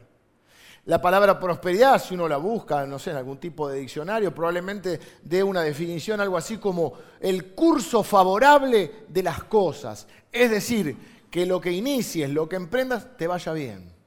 La 0.86 1.00
palabra 1.00 1.38
prosperidad, 1.38 2.02
si 2.02 2.14
uno 2.14 2.26
la 2.26 2.38
busca, 2.38 2.86
no 2.86 2.98
sé, 2.98 3.10
en 3.10 3.18
algún 3.18 3.38
tipo 3.38 3.68
de 3.68 3.80
diccionario, 3.80 4.34
probablemente 4.34 4.98
dé 5.22 5.42
una 5.42 5.62
definición, 5.62 6.20
algo 6.20 6.38
así 6.38 6.56
como 6.56 6.94
el 7.20 7.54
curso 7.54 8.02
favorable 8.02 9.04
de 9.06 9.22
las 9.22 9.44
cosas. 9.44 10.06
Es 10.32 10.50
decir, 10.50 10.96
que 11.30 11.46
lo 11.46 11.60
que 11.60 11.70
inicies, 11.70 12.30
lo 12.30 12.48
que 12.48 12.56
emprendas, 12.56 13.16
te 13.16 13.26
vaya 13.26 13.52
bien. 13.52 13.99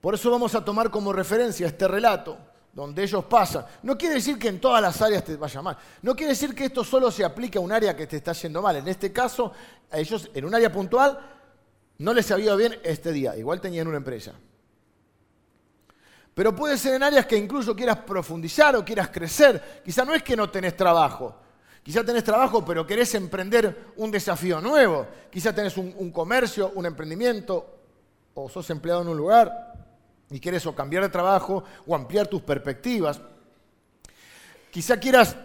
Por 0.00 0.14
eso 0.14 0.30
vamos 0.30 0.54
a 0.54 0.64
tomar 0.64 0.90
como 0.90 1.12
referencia 1.12 1.66
este 1.66 1.88
relato, 1.88 2.36
donde 2.72 3.02
ellos 3.02 3.24
pasan. 3.24 3.64
No 3.82 3.96
quiere 3.96 4.16
decir 4.16 4.38
que 4.38 4.48
en 4.48 4.60
todas 4.60 4.82
las 4.82 5.00
áreas 5.00 5.24
te 5.24 5.36
vaya 5.36 5.62
mal. 5.62 5.76
No 6.02 6.14
quiere 6.14 6.32
decir 6.32 6.54
que 6.54 6.66
esto 6.66 6.84
solo 6.84 7.10
se 7.10 7.24
aplique 7.24 7.58
a 7.58 7.60
un 7.60 7.72
área 7.72 7.96
que 7.96 8.06
te 8.06 8.16
está 8.16 8.32
yendo 8.32 8.60
mal. 8.60 8.76
En 8.76 8.88
este 8.88 9.12
caso, 9.12 9.52
a 9.90 9.98
ellos 9.98 10.30
en 10.34 10.44
un 10.44 10.54
área 10.54 10.70
puntual 10.70 11.18
no 11.98 12.12
les 12.12 12.30
había 12.30 12.46
ido 12.46 12.56
bien 12.56 12.78
este 12.82 13.12
día. 13.12 13.36
Igual 13.36 13.60
tenían 13.60 13.88
una 13.88 13.96
empresa. 13.96 14.32
Pero 16.34 16.54
puede 16.54 16.76
ser 16.76 16.94
en 16.94 17.02
áreas 17.02 17.24
que 17.24 17.38
incluso 17.38 17.74
quieras 17.74 17.96
profundizar 17.98 18.76
o 18.76 18.84
quieras 18.84 19.08
crecer. 19.08 19.80
Quizá 19.82 20.04
no 20.04 20.14
es 20.14 20.22
que 20.22 20.36
no 20.36 20.50
tenés 20.50 20.76
trabajo. 20.76 21.34
Quizá 21.82 22.04
tenés 22.04 22.24
trabajo, 22.24 22.62
pero 22.62 22.86
querés 22.86 23.14
emprender 23.14 23.92
un 23.96 24.10
desafío 24.10 24.60
nuevo. 24.60 25.06
Quizá 25.30 25.54
tenés 25.54 25.78
un 25.78 26.10
comercio, 26.10 26.72
un 26.74 26.84
emprendimiento, 26.84 27.76
o 28.34 28.50
sos 28.50 28.68
empleado 28.68 29.00
en 29.00 29.08
un 29.08 29.16
lugar 29.16 29.75
y 30.30 30.40
quieres 30.40 30.66
o 30.66 30.74
cambiar 30.74 31.02
de 31.02 31.08
trabajo 31.08 31.64
o 31.86 31.94
ampliar 31.94 32.26
tus 32.26 32.42
perspectivas. 32.42 33.20
Quizá 34.70 34.98
quieras 34.98 35.36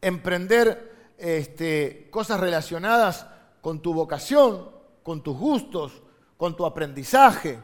emprender 0.00 1.14
este, 1.18 2.08
cosas 2.10 2.38
relacionadas 2.38 3.26
con 3.60 3.80
tu 3.80 3.94
vocación, 3.94 4.70
con 5.02 5.22
tus 5.22 5.36
gustos, 5.36 5.92
con 6.36 6.56
tu 6.56 6.66
aprendizaje. 6.66 7.58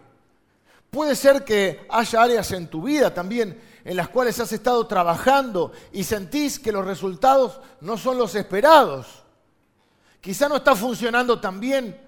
Puede 0.91 1.15
ser 1.15 1.45
que 1.45 1.87
haya 1.89 2.23
áreas 2.23 2.51
en 2.53 2.69
tu 2.69 2.83
vida 2.83 3.15
también 3.15 3.61
en 3.85 3.97
las 3.97 4.09
cuales 4.09 4.39
has 4.41 4.53
estado 4.53 4.87
trabajando 4.87 5.73
y 5.93 6.05
sentís 6.05 6.59
que 6.59 6.73
los 6.73 6.85
resultados 6.85 7.61
no 7.81 7.97
son 7.97 8.19
los 8.19 8.35
esperados. 8.35 9.23
Quizá 10.21 10.49
no 10.49 10.57
está 10.57 10.77
funcionando 10.77 11.41
tan 11.41 11.61
bien 11.61 12.01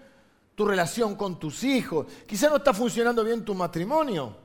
tu 0.54 0.64
relación 0.64 1.16
con 1.16 1.38
tus 1.38 1.64
hijos, 1.64 2.06
quizá 2.26 2.48
no 2.48 2.56
está 2.56 2.72
funcionando 2.72 3.24
bien 3.24 3.44
tu 3.44 3.54
matrimonio, 3.54 4.36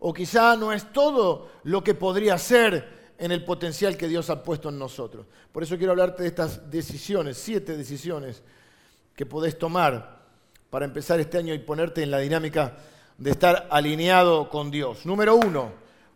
o 0.00 0.12
quizá 0.12 0.56
no 0.56 0.72
es 0.72 0.92
todo 0.92 1.50
lo 1.64 1.82
que 1.82 1.94
podría 1.94 2.36
ser 2.36 3.12
en 3.18 3.30
el 3.30 3.44
potencial 3.44 3.96
que 3.96 4.08
Dios 4.08 4.30
ha 4.30 4.42
puesto 4.42 4.68
en 4.68 4.78
nosotros. 4.78 5.26
Por 5.52 5.62
eso 5.62 5.76
quiero 5.76 5.92
hablarte 5.92 6.24
de 6.24 6.28
estas 6.28 6.70
decisiones, 6.70 7.38
siete 7.38 7.76
decisiones 7.76 8.42
que 9.14 9.26
podés 9.26 9.58
tomar 9.58 10.22
para 10.70 10.84
empezar 10.84 11.20
este 11.20 11.38
año 11.38 11.54
y 11.54 11.58
ponerte 11.58 12.02
en 12.02 12.10
la 12.10 12.18
dinámica 12.18 12.76
de 13.16 13.30
estar 13.30 13.68
alineado 13.70 14.48
con 14.48 14.70
Dios. 14.70 15.06
Número 15.06 15.36
uno, 15.36 15.72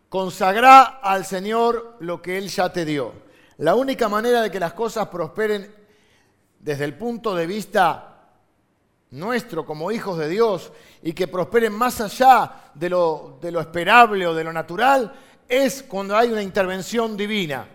consagrá 0.08 0.82
al 0.82 1.24
Señor 1.24 1.96
lo 2.00 2.20
que 2.20 2.38
Él 2.38 2.48
ya 2.48 2.72
te 2.72 2.84
dio. 2.84 3.12
La 3.58 3.74
única 3.76 4.08
manera 4.08 4.42
de 4.42 4.50
que 4.50 4.58
las 4.58 4.72
cosas 4.72 5.08
prosperen 5.08 5.72
desde 6.58 6.84
el 6.84 6.94
punto 6.94 7.34
de 7.34 7.46
vista 7.46 8.16
nuestro 9.10 9.64
como 9.64 9.90
hijos 9.92 10.18
de 10.18 10.28
Dios 10.28 10.72
y 11.02 11.12
que 11.12 11.28
prosperen 11.28 11.72
más 11.72 12.00
allá 12.00 12.70
de 12.74 12.90
lo, 12.90 13.38
esperable 13.60 14.26
o 14.26 14.34
de 14.34 14.44
lo 14.44 14.52
natural, 14.52 15.12
es 15.48 15.82
cuando 15.82 16.16
hay 16.16 16.30
una 16.30 16.42
intervención 16.42 17.16
divina. 17.16 17.68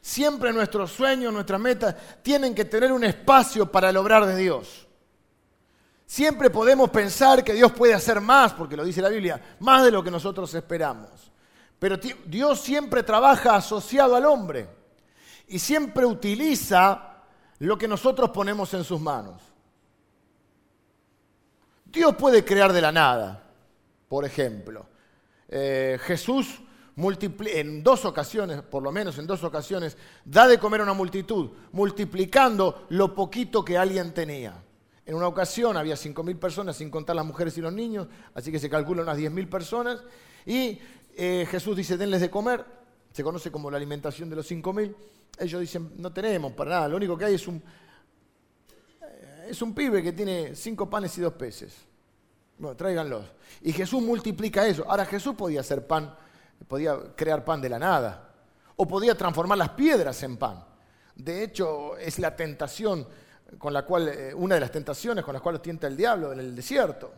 Siempre 0.00 0.52
nuestros 0.52 0.92
sueños, 0.92 1.32
nuestras 1.32 1.60
metas 1.60 1.94
tienen 2.22 2.54
que 2.54 2.64
tener 2.64 2.92
un 2.92 3.04
espacio 3.04 3.70
para 3.70 3.90
el 3.90 3.96
de 4.26 4.36
Dios. 4.36 4.86
Siempre 6.04 6.50
podemos 6.50 6.90
pensar 6.90 7.42
que 7.42 7.54
Dios 7.54 7.72
puede 7.72 7.94
hacer 7.94 8.20
más, 8.20 8.52
porque 8.52 8.76
lo 8.76 8.84
dice 8.84 9.00
la 9.00 9.08
Biblia, 9.08 9.40
más 9.60 9.84
de 9.84 9.90
lo 9.90 10.02
que 10.02 10.10
nosotros 10.10 10.52
esperamos. 10.54 11.32
Pero 11.78 11.96
Dios 12.26 12.60
siempre 12.60 13.02
trabaja 13.02 13.56
asociado 13.56 14.14
al 14.14 14.26
hombre 14.26 14.81
y 15.52 15.58
siempre 15.58 16.06
utiliza 16.06 17.24
lo 17.58 17.76
que 17.76 17.86
nosotros 17.86 18.30
ponemos 18.30 18.72
en 18.72 18.84
sus 18.84 18.98
manos. 18.98 19.42
Dios 21.84 22.16
puede 22.16 22.42
crear 22.42 22.72
de 22.72 22.80
la 22.80 22.90
nada, 22.90 23.50
por 24.08 24.24
ejemplo. 24.24 24.86
Eh, 25.48 25.98
Jesús 26.04 26.62
en 26.96 27.82
dos 27.82 28.06
ocasiones, 28.06 28.62
por 28.62 28.82
lo 28.82 28.90
menos 28.92 29.18
en 29.18 29.26
dos 29.26 29.44
ocasiones, 29.44 29.98
da 30.24 30.48
de 30.48 30.58
comer 30.58 30.80
a 30.80 30.84
una 30.84 30.94
multitud, 30.94 31.50
multiplicando 31.72 32.86
lo 32.88 33.14
poquito 33.14 33.62
que 33.62 33.76
alguien 33.76 34.14
tenía. 34.14 34.54
En 35.04 35.14
una 35.14 35.26
ocasión 35.26 35.76
había 35.76 35.96
5.000 35.96 36.38
personas, 36.38 36.76
sin 36.76 36.90
contar 36.90 37.14
las 37.16 37.26
mujeres 37.26 37.58
y 37.58 37.60
los 37.60 37.74
niños, 37.74 38.08
así 38.34 38.50
que 38.50 38.58
se 38.58 38.70
calcula 38.70 39.02
unas 39.02 39.18
10.000 39.18 39.50
personas, 39.50 40.02
y 40.46 40.78
eh, 41.14 41.46
Jesús 41.50 41.76
dice, 41.76 41.98
denles 41.98 42.22
de 42.22 42.30
comer, 42.30 42.64
se 43.12 43.22
conoce 43.22 43.50
como 43.50 43.70
la 43.70 43.76
alimentación 43.76 44.28
de 44.30 44.36
los 44.36 44.50
5.000. 44.50 44.94
Ellos 45.38 45.60
dicen, 45.60 45.92
no 45.96 46.12
tenemos 46.12 46.52
para 46.52 46.70
nada, 46.70 46.88
lo 46.88 46.96
único 46.96 47.16
que 47.16 47.26
hay 47.26 47.34
es 47.34 47.46
un, 47.46 47.62
eh, 49.02 49.46
es 49.50 49.62
un 49.62 49.74
pibe 49.74 50.02
que 50.02 50.12
tiene 50.12 50.54
cinco 50.54 50.88
panes 50.88 51.16
y 51.18 51.20
dos 51.20 51.32
peces. 51.34 51.74
Bueno, 52.58 52.76
tráiganlos. 52.76 53.24
Y 53.62 53.72
Jesús 53.72 54.02
multiplica 54.02 54.66
eso. 54.66 54.84
Ahora 54.88 55.04
Jesús 55.04 55.34
podía 55.34 55.60
hacer 55.60 55.86
pan 55.86 56.14
podía 56.64 56.96
crear 57.14 57.44
pan 57.44 57.60
de 57.60 57.68
la 57.68 57.78
nada, 57.78 58.30
o 58.76 58.86
podía 58.86 59.16
transformar 59.16 59.58
las 59.58 59.70
piedras 59.70 60.22
en 60.22 60.36
pan. 60.36 60.64
De 61.14 61.44
hecho, 61.44 61.96
es 61.96 62.18
la 62.18 62.34
tentación 62.34 63.06
con 63.58 63.72
la 63.72 63.84
cual, 63.84 64.08
eh, 64.08 64.34
una 64.34 64.54
de 64.54 64.62
las 64.62 64.70
tentaciones 64.70 65.24
con 65.24 65.34
las 65.34 65.42
cuales 65.42 65.60
tienta 65.60 65.86
el 65.86 65.96
diablo 65.96 66.32
en 66.32 66.40
el 66.40 66.56
desierto. 66.56 67.12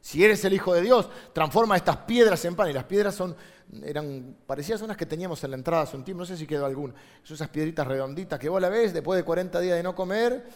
Si 0.00 0.24
eres 0.24 0.44
el 0.44 0.54
Hijo 0.54 0.74
de 0.74 0.82
Dios, 0.82 1.08
transforma 1.32 1.76
estas 1.76 1.98
piedras 1.98 2.44
en 2.44 2.56
pan. 2.56 2.70
Y 2.70 2.72
las 2.72 2.84
piedras 2.84 3.14
son, 3.14 3.36
eran 3.82 4.36
parecidas 4.46 4.80
a 4.82 4.84
unas 4.84 4.96
que 4.96 5.06
teníamos 5.06 5.42
en 5.44 5.50
la 5.50 5.56
entrada 5.56 5.82
hace 5.82 5.96
un 5.96 6.04
tiempo, 6.04 6.22
no 6.22 6.26
sé 6.26 6.36
si 6.36 6.46
quedó 6.46 6.66
alguna. 6.66 6.94
Son 7.22 7.34
esas 7.34 7.48
piedritas 7.48 7.86
redonditas 7.86 8.38
que 8.38 8.48
vos 8.48 8.60
la 8.60 8.68
ves 8.68 8.92
después 8.92 9.16
de 9.16 9.24
40 9.24 9.60
días 9.60 9.76
de 9.76 9.82
no 9.82 9.94
comer. 9.94 10.46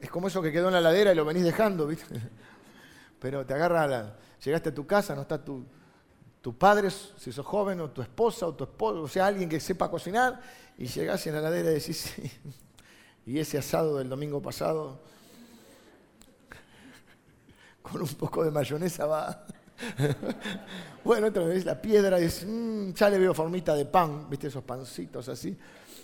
Es 0.00 0.08
como 0.08 0.28
eso 0.28 0.40
que 0.40 0.52
quedó 0.52 0.68
en 0.68 0.74
la 0.74 0.80
ladera 0.80 1.12
y 1.12 1.14
lo 1.14 1.24
venís 1.24 1.44
dejando, 1.44 1.86
¿viste? 1.86 2.20
Pero 3.20 3.44
te 3.44 3.54
agarra, 3.54 3.86
la, 3.86 4.16
llegaste 4.42 4.70
a 4.70 4.74
tu 4.74 4.86
casa, 4.86 5.14
no 5.14 5.22
está 5.22 5.44
tu, 5.44 5.64
tu 6.40 6.56
padre, 6.56 6.88
si 6.90 7.32
sos 7.32 7.44
joven, 7.44 7.80
o 7.80 7.90
tu 7.90 8.00
esposa, 8.00 8.46
o 8.46 8.54
tu 8.54 8.64
esposo, 8.64 9.02
o 9.02 9.08
sea, 9.08 9.26
alguien 9.26 9.48
que 9.48 9.60
sepa 9.60 9.90
cocinar, 9.90 10.40
y 10.78 10.86
llegás 10.86 11.26
en 11.26 11.34
la 11.34 11.40
heladera 11.40 11.70
y 11.70 11.74
decís, 11.74 12.14
y 13.26 13.38
ese 13.38 13.58
asado 13.58 13.98
del 13.98 14.08
domingo 14.08 14.40
pasado, 14.40 15.02
con 17.90 18.02
un 18.02 18.08
poco 18.08 18.44
de 18.44 18.50
mayonesa 18.50 19.06
va. 19.06 19.44
bueno, 21.04 21.28
otra 21.28 21.44
vez 21.44 21.64
la 21.64 21.80
piedra 21.80 22.18
dices, 22.18 22.46
mmm, 22.46 22.92
ya 22.92 23.10
le 23.10 23.18
veo 23.18 23.34
formita 23.34 23.74
de 23.74 23.86
pan, 23.86 24.28
viste 24.28 24.48
esos 24.48 24.62
pancitos 24.62 25.28
así. 25.28 25.56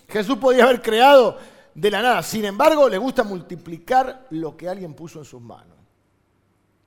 Jesús 0.08 0.38
podía 0.38 0.64
haber 0.64 0.80
creado 0.80 1.36
de 1.74 1.90
la 1.90 2.02
nada, 2.02 2.22
sin 2.22 2.44
embargo, 2.44 2.88
le 2.88 2.98
gusta 2.98 3.22
multiplicar 3.22 4.26
lo 4.30 4.56
que 4.56 4.68
alguien 4.68 4.94
puso 4.94 5.18
en 5.18 5.24
sus 5.24 5.40
manos. 5.40 5.76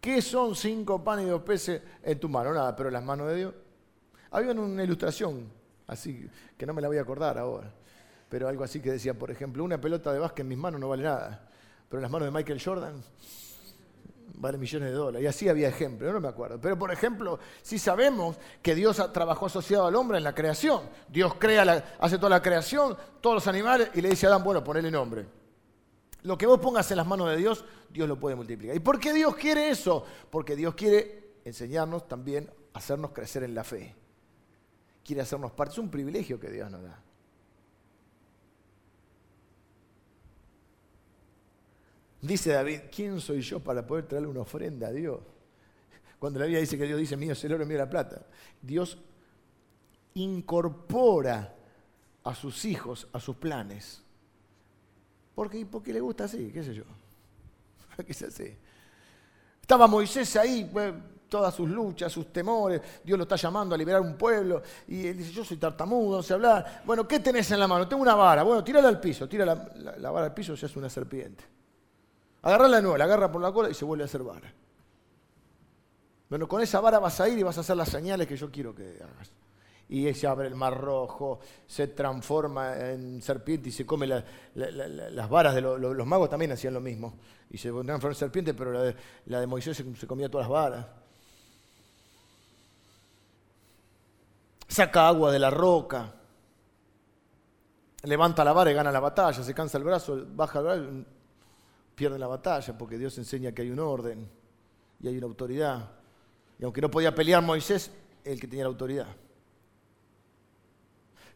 ¿Qué 0.02 0.22
son 0.22 0.56
cinco 0.56 1.04
panes 1.04 1.28
y 1.28 1.30
dos 1.30 1.44
peces 1.44 1.82
en 2.02 2.20
tu 2.20 2.30
mano? 2.30 2.54
Nada, 2.54 2.76
pero 2.76 2.90
las 2.90 3.04
manos 3.04 3.28
de 3.28 3.36
Dios. 3.36 3.54
Había 4.32 4.52
una 4.52 4.84
ilustración, 4.84 5.52
así 5.88 6.28
que 6.58 6.66
no 6.66 6.74
me 6.74 6.82
la 6.82 6.88
voy 6.88 6.98
a 6.98 7.02
acordar 7.02 7.38
ahora, 7.38 7.72
pero 8.30 8.48
algo 8.48 8.64
así 8.64 8.80
que 8.80 8.92
decía, 8.92 9.14
por 9.14 9.32
ejemplo, 9.32 9.64
una 9.64 9.80
pelota 9.80 10.14
de 10.14 10.20
básquet 10.20 10.42
en 10.42 10.48
mis 10.48 10.58
manos 10.58 10.80
no 10.80 10.88
vale 10.88 11.04
nada, 11.04 11.48
pero 11.90 12.00
en 12.00 12.04
las 12.04 12.12
manos 12.12 12.28
de 12.28 12.32
Michael 12.32 12.62
Jordan 12.64 13.04
vale 14.40 14.58
millones 14.58 14.90
de 14.90 14.96
dólares. 14.96 15.24
Y 15.24 15.28
así 15.28 15.50
había 15.50 15.68
ejemplos, 15.68 16.12
no 16.14 16.20
me 16.20 16.28
acuerdo. 16.28 16.60
Pero 16.60 16.80
por 16.80 16.92
ejemplo, 16.92 17.40
si 17.62 17.78
sabemos 17.78 18.38
que 18.62 18.74
Dios 18.74 19.02
trabajó 19.14 19.46
asociado 19.46 19.86
al 19.86 19.96
hombre 19.96 20.18
en 20.18 20.24
la 20.24 20.34
creación, 20.34 20.82
Dios 21.10 21.36
crea 21.36 21.96
hace 22.00 22.18
toda 22.18 22.30
la 22.30 22.42
creación, 22.42 22.98
todos 23.22 23.36
los 23.36 23.48
animales, 23.48 23.92
y 23.94 24.02
le 24.02 24.10
dice 24.10 24.26
a 24.26 24.30
Adán, 24.30 24.44
bueno, 24.44 24.64
ponele 24.64 24.90
nombre. 24.90 25.28
Lo 26.24 26.38
que 26.38 26.48
vos 26.48 26.60
pongas 26.60 26.90
en 26.92 26.98
las 26.98 27.06
manos 27.06 27.30
de 27.30 27.38
Dios, 27.38 27.64
Dios 27.90 28.08
lo 28.08 28.18
puede 28.18 28.36
multiplicar. 28.36 28.76
¿Y 28.76 28.80
por 28.80 29.00
qué 29.00 29.14
Dios 29.14 29.36
quiere 29.36 29.70
eso? 29.70 30.06
Porque 30.30 30.56
Dios 30.56 30.74
quiere 30.74 31.36
enseñarnos 31.44 32.08
también, 32.08 32.50
hacernos 32.74 33.12
crecer 33.12 33.44
en 33.44 33.54
la 33.54 33.64
fe. 33.64 33.96
Quiere 35.04 35.22
hacernos 35.22 35.52
parte. 35.52 35.74
Es 35.74 35.80
un 35.80 35.90
privilegio 35.90 36.40
que 36.40 36.50
Dios 36.50 36.70
nos 36.72 36.84
da. 36.84 37.02
Dice 42.22 42.52
David, 42.52 42.82
¿quién 42.94 43.22
soy 43.22 43.42
yo 43.42 43.60
para 43.60 43.86
poder 43.86 44.06
traerle 44.06 44.28
una 44.28 44.42
ofrenda 44.42 44.88
a 44.88 44.92
Dios? 44.92 45.20
Cuando 46.20 46.40
la 46.40 46.46
Biblia 46.46 46.60
dice 46.60 46.78
que 46.78 46.86
Dios 46.86 47.00
dice, 47.00 47.16
mío 47.16 47.32
es 47.32 47.44
el 47.46 47.54
oro, 47.54 47.66
mío 47.66 47.78
la 47.78 47.90
plata. 47.90 48.26
Dios 48.62 48.98
incorpora 50.16 51.56
a 52.24 52.36
sus 52.36 52.66
hijos, 52.66 53.08
a 53.14 53.20
sus 53.22 53.38
planes. 53.38 54.04
¿Por 55.34 55.50
qué? 55.50 55.66
Porque 55.66 55.94
le 55.94 56.02
gusta 56.02 56.26
así, 56.26 56.52
qué 56.52 56.62
sé 56.62 56.74
yo. 56.74 56.84
¿Qué 58.06 58.14
se 58.14 58.26
así? 58.26 58.54
Estaba 59.62 59.88
Moisés 59.88 60.36
ahí, 60.36 60.70
pues, 60.70 60.94
todas 61.30 61.56
sus 61.56 61.70
luchas, 61.70 62.12
sus 62.12 62.34
temores. 62.34 62.82
Dios 63.02 63.18
lo 63.18 63.24
está 63.24 63.38
llamando 63.38 63.74
a 63.74 63.78
liberar 63.78 64.02
un 64.02 64.18
pueblo. 64.18 64.62
Y 64.90 65.08
él 65.08 65.18
dice, 65.18 65.32
yo 65.32 65.46
soy 65.46 65.56
tartamudo, 65.56 66.18
no 66.18 66.24
sé 66.24 66.34
hablar. 66.34 66.82
Bueno, 66.86 67.08
¿qué 67.08 67.20
tenés 67.22 67.50
en 67.52 67.60
la 67.62 67.68
mano? 67.68 67.88
Tengo 67.88 68.02
una 68.02 68.16
vara. 68.16 68.44
Bueno, 68.44 68.62
tírala 68.62 68.90
al 68.90 69.00
piso. 69.00 69.30
Tira 69.30 69.46
la, 69.46 69.96
la 69.98 70.12
vara 70.12 70.26
al 70.26 70.34
piso, 70.34 70.58
se 70.58 70.66
hace 70.66 70.78
una 70.78 70.90
serpiente. 70.90 71.59
Agarra 72.42 72.68
la 72.68 72.82
nueva, 72.82 72.98
la 72.98 73.04
agarra 73.04 73.32
por 73.32 73.42
la 73.42 73.52
cola 73.52 73.70
y 73.70 73.74
se 73.74 73.86
vuelve 73.86 74.04
a 74.04 74.06
hacer 74.06 74.24
vara. 74.24 74.54
Bueno, 76.30 76.48
con 76.48 76.62
esa 76.62 76.80
vara 76.80 77.00
vas 77.00 77.20
a 77.20 77.28
ir 77.28 77.40
y 77.40 77.44
vas 77.44 77.58
a 77.58 77.62
hacer 77.62 77.76
las 77.76 77.90
señales 77.90 78.28
que 78.28 78.38
yo 78.38 78.52
quiero 78.52 78.74
que 78.74 79.00
hagas. 79.02 79.32
Y 79.90 80.14
se 80.14 80.28
abre 80.28 80.48
el 80.48 80.56
mar 80.56 80.80
rojo, 80.80 81.40
se 81.66 81.88
transforma 81.88 82.78
en 82.78 83.24
serpiente 83.24 83.70
y 83.70 83.72
se 83.72 83.88
come 83.88 84.06
las 84.06 85.30
varas 85.30 85.56
de 85.56 85.62
los 85.62 86.06
magos 86.06 86.30
también 86.30 86.52
hacían 86.52 86.76
lo 86.76 86.82
mismo. 86.82 87.18
Y 87.50 87.58
se 87.58 87.72
transforma 87.72 88.14
en 88.14 88.16
serpiente, 88.16 88.54
pero 88.54 88.72
la 89.26 89.40
de, 89.40 89.48
Moisés 89.48 89.76
se, 89.76 89.96
se 89.96 90.06
comía 90.06 90.30
todas 90.30 90.48
las 90.48 90.52
varas. 90.52 90.86
Saca 94.68 95.08
agua 95.08 95.32
de 95.32 95.40
la 95.40 95.50
roca, 95.50 96.14
levanta 98.04 98.44
la 98.44 98.54
vara 98.54 98.70
y 98.70 98.76
gana 98.76 98.92
la 98.92 99.00
batalla, 99.00 99.42
se 99.42 99.54
cansa 99.56 99.80
el 99.80 99.84
brazo, 99.84 100.28
baja 100.36 100.60
el 100.60 100.66
brazo, 100.66 101.06
pierde 102.00 102.18
la 102.18 102.28
batalla 102.28 102.78
porque 102.78 102.98
Dios 102.98 103.18
enseña 103.18 103.52
que 103.52 103.62
hay 103.62 103.72
un 103.72 103.80
orden 103.80 104.26
y 105.02 105.08
hay 105.10 105.18
una 105.18 105.28
autoridad. 105.28 105.92
Y 106.58 106.64
aunque 106.64 106.80
no 106.80 106.90
podía 106.90 107.14
pelear 107.14 107.44
Moisés, 107.44 107.92
el 108.24 108.40
que 108.40 108.48
tenía 108.48 108.64
la 108.64 108.70
autoridad. 108.70 109.08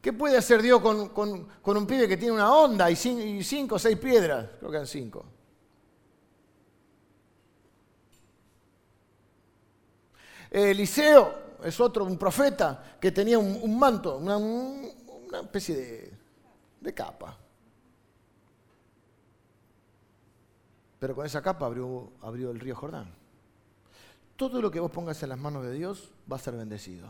¿Qué 0.02 0.14
puede 0.14 0.38
hacer 0.38 0.62
Dios 0.62 0.80
con, 0.82 1.78
un 1.78 1.86
pibe 1.86 2.08
que 2.08 2.16
tiene 2.16 2.34
una 2.34 2.54
onda 2.54 2.90
y 2.90 2.96
cinco, 2.96 3.76
o 3.76 3.80
seis 3.80 3.98
piedras? 3.98 4.52
Creo 4.58 4.72
que 4.72 4.78
eran 4.78 4.88
cinco. 4.88 5.26
Eliseo 10.50 11.58
es 11.62 11.78
otro, 11.82 12.06
un 12.06 12.18
profeta 12.18 12.98
que 13.02 13.12
tenía 13.12 13.38
un, 13.38 13.78
manto, 13.78 14.16
una, 14.18 15.42
especie 15.42 16.14
de 16.80 16.94
capa. 16.94 17.43
Pero 21.04 21.16
con 21.16 21.26
esa 21.26 21.42
capa 21.42 21.66
abrió, 21.66 22.14
el 22.24 22.62
río 22.62 22.78
Jordán. 22.78 23.14
Todo 24.38 24.62
lo 24.62 24.72
que 24.72 24.80
vos 24.80 24.90
pongas 24.90 25.22
en 25.22 25.28
las 25.28 25.38
manos 25.38 25.62
de 25.64 25.74
Dios 25.74 26.10
va 26.32 26.38
a 26.38 26.40
ser 26.40 26.56
bendecido. 26.56 27.10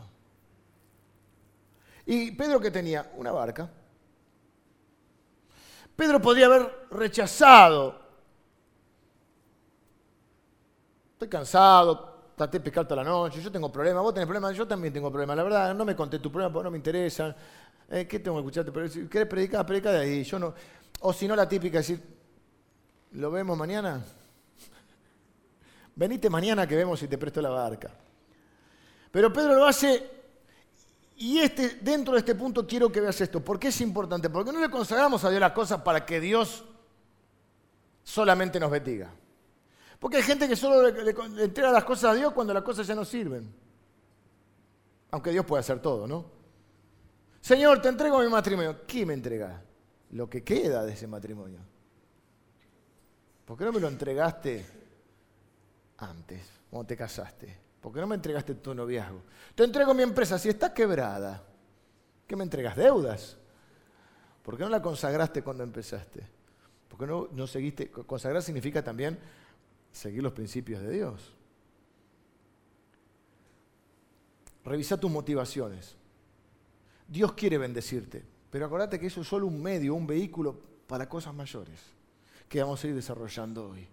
Y 2.04 2.32
Pedro 2.32 2.58
que 2.58 2.72
tenía 2.72 3.12
una 3.14 3.30
barca. 3.30 3.70
Pedro 5.94 6.20
podría 6.20 6.46
haber 6.46 6.88
rechazado. 6.90 8.00
Estoy 11.12 11.28
cansado, 11.28 12.32
traté 12.36 12.58
de 12.58 12.64
pescar 12.64 12.88
toda 12.88 13.04
la 13.04 13.08
noche, 13.08 13.40
yo 13.40 13.52
tengo 13.52 13.70
problemas, 13.70 14.02
vos 14.02 14.12
tenés 14.12 14.26
problemas, 14.26 14.56
yo 14.56 14.66
también 14.66 14.92
tengo 14.92 15.08
problemas. 15.08 15.36
La 15.36 15.44
verdad, 15.44 15.72
no 15.72 15.84
me 15.84 15.94
conté 15.94 16.18
tu 16.18 16.32
problema 16.32 16.52
porque 16.52 16.64
no 16.64 16.72
me 16.72 16.78
interesan. 16.78 17.32
Eh, 17.88 18.08
¿Qué 18.08 18.18
tengo 18.18 18.38
que 18.38 18.40
escucharte? 18.40 18.88
Si 18.88 19.06
querés 19.06 19.28
predicar, 19.28 19.64
predica 19.64 19.92
de 19.92 20.00
ahí. 20.00 20.24
Yo 20.24 20.40
no. 20.40 20.52
O 20.98 21.12
si 21.12 21.28
no, 21.28 21.36
la 21.36 21.48
típica, 21.48 21.78
decir, 21.78 22.13
¿Lo 23.14 23.30
vemos 23.30 23.56
mañana? 23.56 24.04
Venite 25.96 26.28
mañana 26.30 26.66
que 26.66 26.76
vemos 26.76 27.00
si 27.00 27.08
te 27.08 27.18
presto 27.18 27.40
la 27.40 27.50
barca. 27.50 27.90
Pero 29.10 29.32
Pedro 29.32 29.54
lo 29.54 29.66
hace 29.66 30.10
y 31.16 31.38
este, 31.38 31.78
dentro 31.80 32.14
de 32.14 32.20
este 32.20 32.34
punto 32.34 32.66
quiero 32.66 32.90
que 32.90 33.00
veas 33.00 33.20
esto. 33.20 33.40
¿Por 33.40 33.58
qué 33.58 33.68
es 33.68 33.80
importante? 33.80 34.28
Porque 34.28 34.52
no 34.52 34.60
le 34.60 34.68
consagramos 34.68 35.24
a 35.24 35.30
Dios 35.30 35.40
las 35.40 35.52
cosas 35.52 35.82
para 35.82 36.04
que 36.04 36.20
Dios 36.20 36.64
solamente 38.02 38.58
nos 38.58 38.70
bendiga. 38.70 39.12
Porque 40.00 40.16
hay 40.18 40.22
gente 40.24 40.48
que 40.48 40.56
solo 40.56 40.90
le, 40.90 41.14
entrega 41.42 41.70
las 41.70 41.84
cosas 41.84 42.10
a 42.10 42.14
Dios 42.14 42.32
cuando 42.32 42.52
las 42.52 42.64
cosas 42.64 42.86
ya 42.86 42.96
no 42.96 43.04
sirven. 43.04 43.54
Aunque 45.12 45.30
Dios 45.30 45.46
puede 45.46 45.60
hacer 45.60 45.80
todo, 45.80 46.08
¿no? 46.08 46.26
Señor, 47.40 47.80
te 47.80 47.88
entrego 47.88 48.18
mi 48.20 48.28
matrimonio. 48.28 48.84
¿Qué 48.86 49.06
me 49.06 49.14
entrega? 49.14 49.62
Lo 50.10 50.28
que 50.28 50.42
queda 50.42 50.84
de 50.84 50.94
ese 50.94 51.06
matrimonio. 51.06 51.60
¿Por 53.44 53.58
qué 53.58 53.64
no 53.64 53.72
me 53.72 53.80
lo 53.80 53.88
entregaste 53.88 54.64
antes, 55.98 56.48
cuando 56.70 56.86
te 56.86 56.96
casaste? 56.96 57.58
¿Por 57.80 57.92
qué 57.92 58.00
no 58.00 58.06
me 58.06 58.14
entregaste 58.14 58.54
tu 58.54 58.74
noviazgo? 58.74 59.22
Te 59.54 59.64
entrego 59.64 59.92
mi 59.92 60.02
empresa, 60.02 60.38
si 60.38 60.48
está 60.48 60.72
quebrada, 60.72 61.42
¿qué 62.26 62.36
me 62.36 62.44
entregas? 62.44 62.76
¿Deudas? 62.76 63.36
¿Por 64.42 64.56
qué 64.56 64.62
no 64.64 64.70
la 64.70 64.80
consagraste 64.80 65.42
cuando 65.42 65.62
empezaste? 65.62 66.26
¿Por 66.88 66.98
qué 66.98 67.06
no, 67.06 67.28
no 67.32 67.46
seguiste? 67.46 67.90
Consagrar 67.90 68.42
significa 68.42 68.82
también 68.82 69.18
seguir 69.92 70.22
los 70.22 70.32
principios 70.32 70.80
de 70.82 70.90
Dios. 70.90 71.34
Revisa 74.64 74.98
tus 74.98 75.10
motivaciones. 75.10 75.96
Dios 77.06 77.34
quiere 77.34 77.58
bendecirte, 77.58 78.24
pero 78.50 78.64
acuérdate 78.64 78.98
que 78.98 79.08
eso 79.08 79.20
es 79.20 79.28
solo 79.28 79.46
un 79.46 79.62
medio, 79.62 79.94
un 79.94 80.06
vehículo 80.06 80.58
para 80.86 81.06
cosas 81.06 81.34
mayores 81.34 81.93
que 82.54 82.62
vamos 82.62 82.84
a 82.84 82.86
ir 82.86 82.94
desarrollando 82.94 83.70
hoy. 83.70 83.84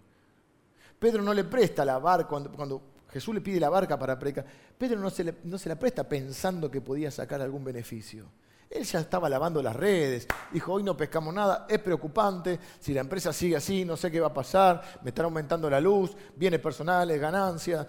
Pedro 0.96 1.20
no 1.20 1.34
le 1.34 1.42
presta 1.42 1.84
la 1.84 1.98
barca, 1.98 2.28
cuando, 2.28 2.80
Jesús 3.10 3.34
le 3.34 3.40
pide 3.40 3.58
la 3.58 3.68
barca 3.68 3.98
para 3.98 4.16
predicar, 4.16 4.46
Pedro 4.78 5.00
no 5.00 5.10
se, 5.10 5.34
no 5.42 5.58
se 5.58 5.68
la 5.68 5.74
presta 5.74 6.08
pensando 6.08 6.70
que 6.70 6.80
podía 6.80 7.10
sacar 7.10 7.42
algún 7.42 7.64
beneficio. 7.64 8.26
Él 8.70 8.84
ya 8.84 9.00
estaba 9.00 9.28
lavando 9.28 9.60
las 9.60 9.74
redes, 9.74 10.28
dijo, 10.52 10.74
hoy 10.74 10.84
no 10.84 10.96
pescamos 10.96 11.34
nada, 11.34 11.66
es 11.68 11.80
preocupante, 11.80 12.60
si 12.78 12.94
la 12.94 13.00
empresa 13.00 13.32
sigue 13.32 13.56
así, 13.56 13.84
no 13.84 13.96
sé 13.96 14.12
qué 14.12 14.20
va 14.20 14.28
a 14.28 14.32
pasar, 14.32 15.00
me 15.02 15.08
están 15.08 15.24
aumentando 15.24 15.68
la 15.68 15.80
luz, 15.80 16.12
bienes 16.36 16.60
personales, 16.60 17.20
ganancias, 17.20 17.84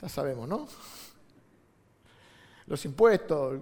ya 0.00 0.08
sabemos, 0.08 0.48
¿no? 0.48 0.66
Los 2.64 2.82
impuestos, 2.86 3.60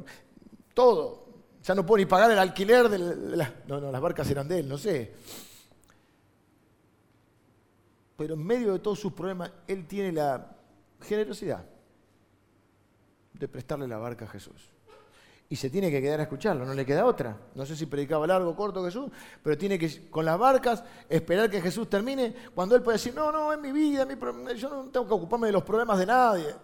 todo. 0.75 1.27
Ya 1.65 1.75
no 1.75 1.85
puedo 1.85 1.99
ni 1.99 2.07
pagar 2.07 2.31
el 2.31 2.39
alquiler 2.39 2.89
de 2.89 2.99
las... 3.37 3.51
No, 3.67 3.81
no, 3.81 3.91
las 3.91 4.01
barcas 4.01 4.31
eran 4.31 4.47
de 4.47 4.61
él, 4.61 4.69
no 4.69 4.79
sé 4.79 5.13
pero 8.21 8.35
en 8.35 8.45
medio 8.45 8.75
de 8.75 8.81
todos 8.81 9.01
sus 9.01 9.15
problemas, 9.15 9.51
él 9.67 9.87
tiene 9.87 10.13
la 10.13 10.47
generosidad 11.01 11.65
de 13.33 13.49
prestarle 13.49 13.89
la 13.89 13.97
barca 13.97 14.27
a 14.27 14.29
Jesús. 14.29 14.69
Y 15.49 15.57
se 15.57 15.71
tiene 15.71 15.91
que 15.91 16.03
quedar 16.03 16.21
a 16.21 16.25
escucharlo, 16.25 16.67
no 16.67 16.75
le 16.75 16.85
queda 16.85 17.07
otra. 17.07 17.39
No 17.55 17.65
sé 17.65 17.75
si 17.75 17.87
predicaba 17.87 18.27
largo 18.27 18.51
o 18.51 18.55
corto 18.55 18.85
Jesús, 18.85 19.11
pero 19.43 19.57
tiene 19.57 19.79
que, 19.79 20.11
con 20.11 20.27
las 20.27 20.39
barcas, 20.39 20.85
esperar 21.09 21.49
que 21.49 21.63
Jesús 21.63 21.89
termine, 21.89 22.35
cuando 22.55 22.77
él 22.77 22.83
puede 22.83 22.99
decir, 22.99 23.15
no, 23.15 23.33
no, 23.33 23.55
es 23.55 23.59
mi 23.59 23.73
vida, 23.73 24.07
yo 24.55 24.69
no 24.69 24.91
tengo 24.91 25.09
que 25.09 25.15
ocuparme 25.15 25.47
de 25.47 25.55
los 25.55 25.63
problemas 25.63 25.99
de 25.99 26.05
nadie. 26.05 26.55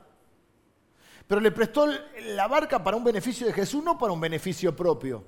Pero 1.27 1.40
le 1.40 1.53
prestó 1.53 1.87
la 1.87 2.49
barca 2.49 2.85
para 2.85 2.99
un 2.99 3.05
beneficio 3.05 3.47
de 3.47 3.55
Jesús, 3.55 3.83
no 3.83 3.99
para 3.99 4.12
un 4.12 4.21
beneficio 4.21 4.77
propio. 4.77 5.25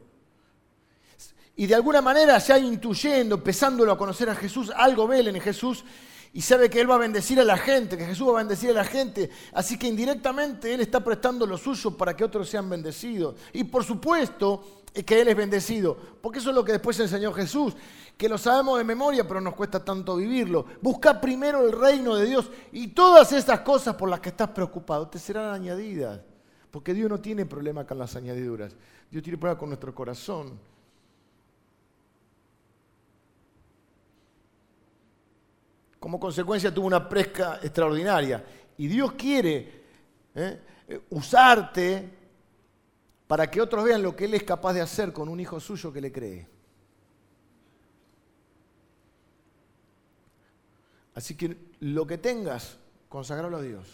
Y 1.56 1.66
de 1.66 1.74
alguna 1.74 2.02
manera, 2.02 2.36
ya 2.36 2.58
intuyendo, 2.58 3.36
empezándolo 3.36 3.92
a 3.92 3.96
conocer 3.96 4.28
a 4.28 4.34
Jesús, 4.34 4.70
algo 4.76 5.08
ve 5.08 5.20
en 5.20 5.40
Jesús 5.40 5.86
y 6.32 6.42
sabe 6.42 6.68
que 6.68 6.80
Él 6.80 6.90
va 6.90 6.96
a 6.96 6.98
bendecir 6.98 7.40
a 7.40 7.44
la 7.44 7.56
gente, 7.56 7.96
que 7.96 8.04
Jesús 8.04 8.28
va 8.28 8.32
a 8.32 8.42
bendecir 8.42 8.70
a 8.70 8.74
la 8.74 8.84
gente. 8.84 9.30
Así 9.52 9.78
que 9.78 9.86
indirectamente 9.86 10.72
Él 10.72 10.80
está 10.80 11.02
prestando 11.02 11.46
lo 11.46 11.56
suyo 11.56 11.96
para 11.96 12.14
que 12.14 12.24
otros 12.24 12.48
sean 12.48 12.68
bendecidos. 12.68 13.36
Y 13.52 13.64
por 13.64 13.84
supuesto 13.84 14.82
que 15.04 15.20
Él 15.20 15.28
es 15.28 15.36
bendecido, 15.36 15.96
porque 16.20 16.38
eso 16.38 16.50
es 16.50 16.56
lo 16.56 16.64
que 16.64 16.72
después 16.72 16.98
enseñó 17.00 17.32
Jesús, 17.32 17.74
que 18.16 18.28
lo 18.28 18.36
sabemos 18.36 18.78
de 18.78 18.84
memoria, 18.84 19.26
pero 19.26 19.40
nos 19.40 19.54
cuesta 19.54 19.84
tanto 19.84 20.16
vivirlo. 20.16 20.66
Busca 20.80 21.20
primero 21.20 21.64
el 21.64 21.72
reino 21.72 22.16
de 22.16 22.26
Dios 22.26 22.50
y 22.72 22.88
todas 22.88 23.32
estas 23.32 23.60
cosas 23.60 23.94
por 23.94 24.08
las 24.08 24.20
que 24.20 24.30
estás 24.30 24.48
preocupado 24.50 25.08
te 25.08 25.18
serán 25.18 25.54
añadidas. 25.54 26.20
Porque 26.70 26.92
Dios 26.92 27.08
no 27.08 27.18
tiene 27.18 27.46
problema 27.46 27.86
con 27.86 27.98
las 27.98 28.14
añadiduras, 28.16 28.74
Dios 29.10 29.22
tiene 29.22 29.38
problema 29.38 29.58
con 29.58 29.70
nuestro 29.70 29.94
corazón. 29.94 30.58
Como 35.98 36.20
consecuencia 36.20 36.72
tuvo 36.72 36.86
una 36.86 37.08
pesca 37.08 37.58
extraordinaria. 37.62 38.44
Y 38.76 38.86
Dios 38.86 39.12
quiere 39.12 39.82
¿eh? 40.34 40.60
usarte 41.10 42.08
para 43.26 43.50
que 43.50 43.60
otros 43.60 43.84
vean 43.84 44.02
lo 44.02 44.14
que 44.14 44.24
Él 44.24 44.34
es 44.34 44.44
capaz 44.44 44.72
de 44.72 44.80
hacer 44.80 45.12
con 45.12 45.28
un 45.28 45.40
hijo 45.40 45.60
suyo 45.60 45.92
que 45.92 46.00
le 46.00 46.12
cree. 46.12 46.46
Así 51.14 51.34
que 51.34 51.56
lo 51.80 52.06
que 52.06 52.16
tengas, 52.16 52.78
consagralo 53.08 53.56
a 53.56 53.62
Dios. 53.62 53.88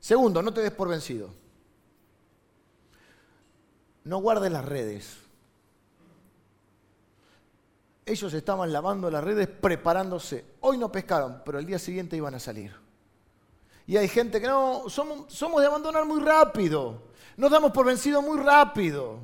Segundo, 0.00 0.42
no 0.42 0.52
te 0.52 0.60
des 0.60 0.72
por 0.72 0.88
vencido. 0.88 1.32
No 4.04 4.18
guardes 4.18 4.50
las 4.50 4.64
redes. 4.64 5.27
Ellos 8.08 8.32
estaban 8.32 8.72
lavando 8.72 9.10
las 9.10 9.22
redes, 9.22 9.46
preparándose. 9.46 10.44
Hoy 10.60 10.78
no 10.78 10.90
pescaron, 10.90 11.42
pero 11.44 11.58
el 11.58 11.66
día 11.66 11.78
siguiente 11.78 12.16
iban 12.16 12.34
a 12.34 12.40
salir. 12.40 12.74
Y 13.86 13.98
hay 13.98 14.08
gente 14.08 14.40
que 14.40 14.46
no, 14.46 14.84
somos, 14.88 15.30
somos 15.32 15.60
de 15.60 15.66
abandonar 15.66 16.06
muy 16.06 16.20
rápido. 16.20 17.02
Nos 17.36 17.50
damos 17.50 17.70
por 17.70 17.84
vencido 17.84 18.22
muy 18.22 18.38
rápido. 18.38 19.18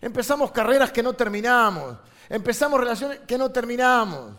Empezamos 0.00 0.52
carreras 0.52 0.92
que 0.92 1.02
no 1.02 1.12
terminamos. 1.14 1.98
Empezamos 2.28 2.78
relaciones 2.78 3.20
que 3.26 3.36
no 3.36 3.50
terminamos. 3.50 4.36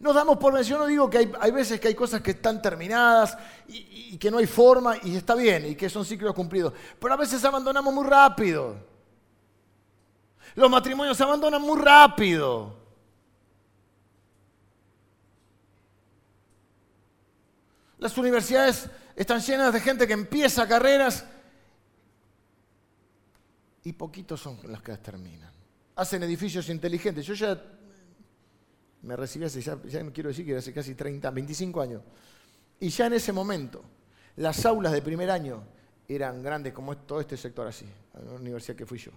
Nos 0.00 0.16
damos 0.16 0.36
por 0.36 0.52
vencido, 0.52 0.80
no 0.80 0.86
digo 0.86 1.08
que 1.08 1.30
hay, 1.40 1.50
veces 1.52 1.78
que 1.78 1.86
hay 1.88 1.94
cosas 1.94 2.20
que 2.22 2.32
están 2.32 2.60
terminadas 2.60 3.38
y, 3.68 4.14
y, 4.14 4.18
que 4.18 4.32
no 4.32 4.38
hay 4.38 4.46
forma 4.46 4.96
y 5.00 5.14
está 5.14 5.36
bien 5.36 5.64
y 5.64 5.76
que 5.76 5.88
son 5.88 6.04
ciclos 6.04 6.34
cumplidos. 6.34 6.72
Pero 6.98 7.14
a 7.14 7.16
veces 7.16 7.44
abandonamos 7.44 7.94
muy 7.94 8.04
rápido. 8.04 8.74
Los 10.56 10.68
matrimonios 10.68 11.16
se 11.16 11.22
abandonan 11.22 11.62
muy 11.62 11.80
rápido. 11.80 12.81
Las 18.02 18.18
universidades 18.18 18.90
están 19.14 19.40
llenas 19.40 19.72
de 19.72 19.78
gente 19.78 20.08
que 20.08 20.12
empieza 20.12 20.66
carreras 20.66 21.24
y 23.84 23.92
poquitos 23.92 24.40
son 24.40 24.58
los 24.64 24.82
que 24.82 24.90
las 24.90 25.00
terminan. 25.00 25.52
Hacen 25.94 26.20
edificios 26.24 26.68
inteligentes. 26.68 27.24
Yo 27.24 27.34
ya 27.34 27.62
me 29.02 29.14
recibí 29.14 29.44
hace, 29.44 29.62
ya, 29.62 30.02
no 30.02 30.12
quiero 30.12 30.30
decir 30.30 30.44
que 30.44 30.56
hace 30.56 30.72
casi 30.72 30.96
30, 30.96 31.30
25 31.30 31.80
años. 31.80 32.02
Y 32.80 32.88
ya 32.88 33.06
en 33.06 33.12
ese 33.12 33.32
momento, 33.32 33.84
las 34.34 34.66
aulas 34.66 34.92
de 34.92 35.00
primer 35.00 35.30
año 35.30 35.62
eran 36.08 36.42
grandes 36.42 36.72
como 36.72 36.98
todo 36.98 37.20
este 37.20 37.36
sector 37.36 37.68
así, 37.68 37.86
la 38.14 38.32
universidad 38.32 38.74
que 38.74 38.84
fui 38.84 38.98
yo. 38.98 39.12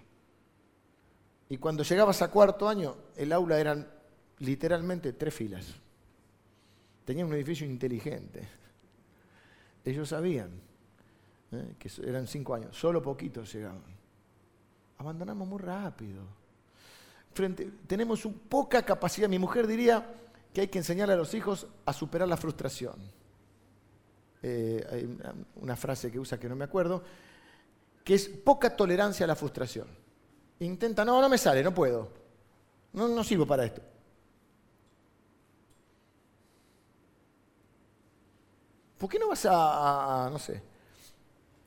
Y 1.50 1.58
cuando 1.58 1.82
llegabas 1.82 2.22
a 2.22 2.30
cuarto 2.30 2.70
año, 2.70 2.96
el 3.16 3.34
aula 3.34 3.60
eran 3.60 3.90
literalmente 4.38 5.14
tres 5.14 5.34
filas. 5.34 5.66
Tenían 7.04 7.26
un 7.26 7.34
edificio 7.34 7.66
inteligente. 7.66 8.48
Ellos 9.86 10.10
sabían 10.10 10.50
¿eh? 11.52 11.76
que 11.78 11.90
eran 12.04 12.28
cinco 12.28 12.56
años, 12.56 12.76
solo 12.76 13.02
poquitos 13.02 13.54
llegaban. 13.54 13.84
Abandonamos 14.98 15.48
muy 15.48 15.60
rápido. 15.60 16.24
tenemos 17.88 18.28
poca 18.50 18.82
capacidad. 18.82 19.30
Mi 19.30 19.38
mujer 19.38 19.68
diría 19.68 20.06
que 20.52 20.62
hay 20.62 20.68
que 20.68 20.80
enseñarle 20.80 21.14
a 21.14 21.18
los 21.18 21.34
hijos 21.34 21.68
a 21.86 21.94
superar 21.94 22.28
la 22.28 22.38
frustración. 22.38 22.96
Eh, 24.42 24.86
hay 24.92 25.18
una 25.56 25.76
frase 25.76 26.12
que 26.12 26.20
usa 26.20 26.40
que 26.40 26.50
no 26.50 26.56
me 26.56 26.66
acuerdo, 26.66 27.04
que 28.04 28.16
es 28.16 28.28
poca 28.28 28.76
tolerancia 28.76 29.26
a 29.26 29.28
la 29.28 29.36
frustración. 29.36 29.88
Intenta, 30.60 31.04
no, 31.04 31.22
no 31.22 31.30
me 31.30 31.38
sale, 31.38 31.64
no 31.64 31.74
puedo. 31.74 32.10
No, 32.94 33.08
no 33.08 33.24
sirvo 33.24 33.46
para 33.46 33.66
esto. 33.66 33.82
¿Por 39.06 39.12
qué 39.12 39.20
no 39.20 39.28
vas 39.28 39.46
a, 39.48 40.30
no 40.32 40.40
sé, 40.40 40.64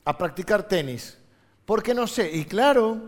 a 0.03 0.17
practicar 0.17 0.67
tenis? 0.67 1.17
Porque 1.63 1.93
no 1.93 2.05
sé. 2.05 2.29
Y 2.35 2.43
claro, 2.43 2.99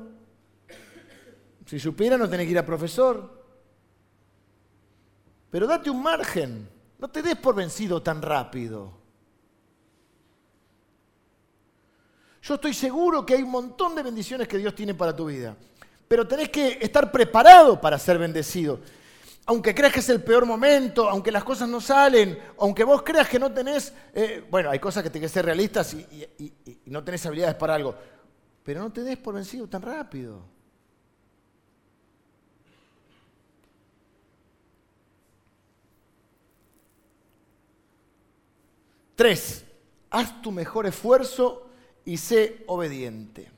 si 1.65 1.78
supiera 1.78 2.17
no 2.17 2.30
tenés 2.30 2.46
que 2.46 2.54
ir 2.54 2.58
a 2.58 2.65
profesor. 2.65 3.44
Pero 5.50 5.67
date 5.67 5.89
un 5.89 6.02
margen. 6.02 6.70
No 6.98 7.10
te 7.10 7.22
des 7.22 7.36
por 7.36 7.56
vencido 7.56 8.02
tan 8.02 8.22
rápido. 8.22 8.94
Yo 12.41 12.54
estoy 12.54 12.74
seguro 12.74 13.26
que 13.26 13.34
hay 13.34 13.41
un 13.41 13.52
montón 13.52 13.96
de 13.96 14.02
bendiciones 14.02 14.48
que 14.48 14.60
Dios 14.60 14.74
tiene 14.74 14.94
para 14.94 15.13
tu 15.13 15.26
vida. 15.26 15.58
Pero 16.08 16.26
tenés 16.26 16.48
que 16.48 16.80
estar 16.82 17.12
preparado 17.12 17.82
para 17.82 18.00
ser 18.00 18.17
bendecido 18.17 18.80
aunque 19.45 19.73
creas 19.73 19.93
que 19.93 19.99
es 19.99 20.10
el 20.10 20.23
peor 20.23 20.45
momento, 20.45 21.10
aunque 21.10 21.32
las 21.32 21.43
cosas 21.43 21.67
no 21.67 21.82
salen, 21.82 22.38
aunque 22.60 22.84
vos 22.84 23.01
creas 23.01 23.27
que 23.27 23.39
no 23.39 23.51
tenés, 23.51 23.93
eh, 24.13 24.45
bueno, 24.49 24.69
hay 24.69 24.80
cosas 24.80 25.04
que 25.04 25.10
tienes 25.10 25.32
que 25.32 25.34
ser 25.34 25.45
realistas 25.45 25.93
y, 25.93 26.06
y 26.38 26.80
no 26.86 27.04
tenés 27.04 27.25
habilidades 27.25 27.56
para 27.56 27.75
algo, 27.75 27.95
pero 28.63 28.82
no 28.82 28.91
te 28.91 29.01
des 29.04 29.17
por 29.17 29.34
vencido 29.34 29.67
tan 29.67 29.82
rápido. 29.82 30.43
Tres, 39.15 39.65
haz 40.10 40.41
tu 40.41 40.51
mejor 40.51 40.88
esfuerzo 40.88 41.69
y 42.06 42.17
sé 42.17 42.63
obediente. 42.67 43.51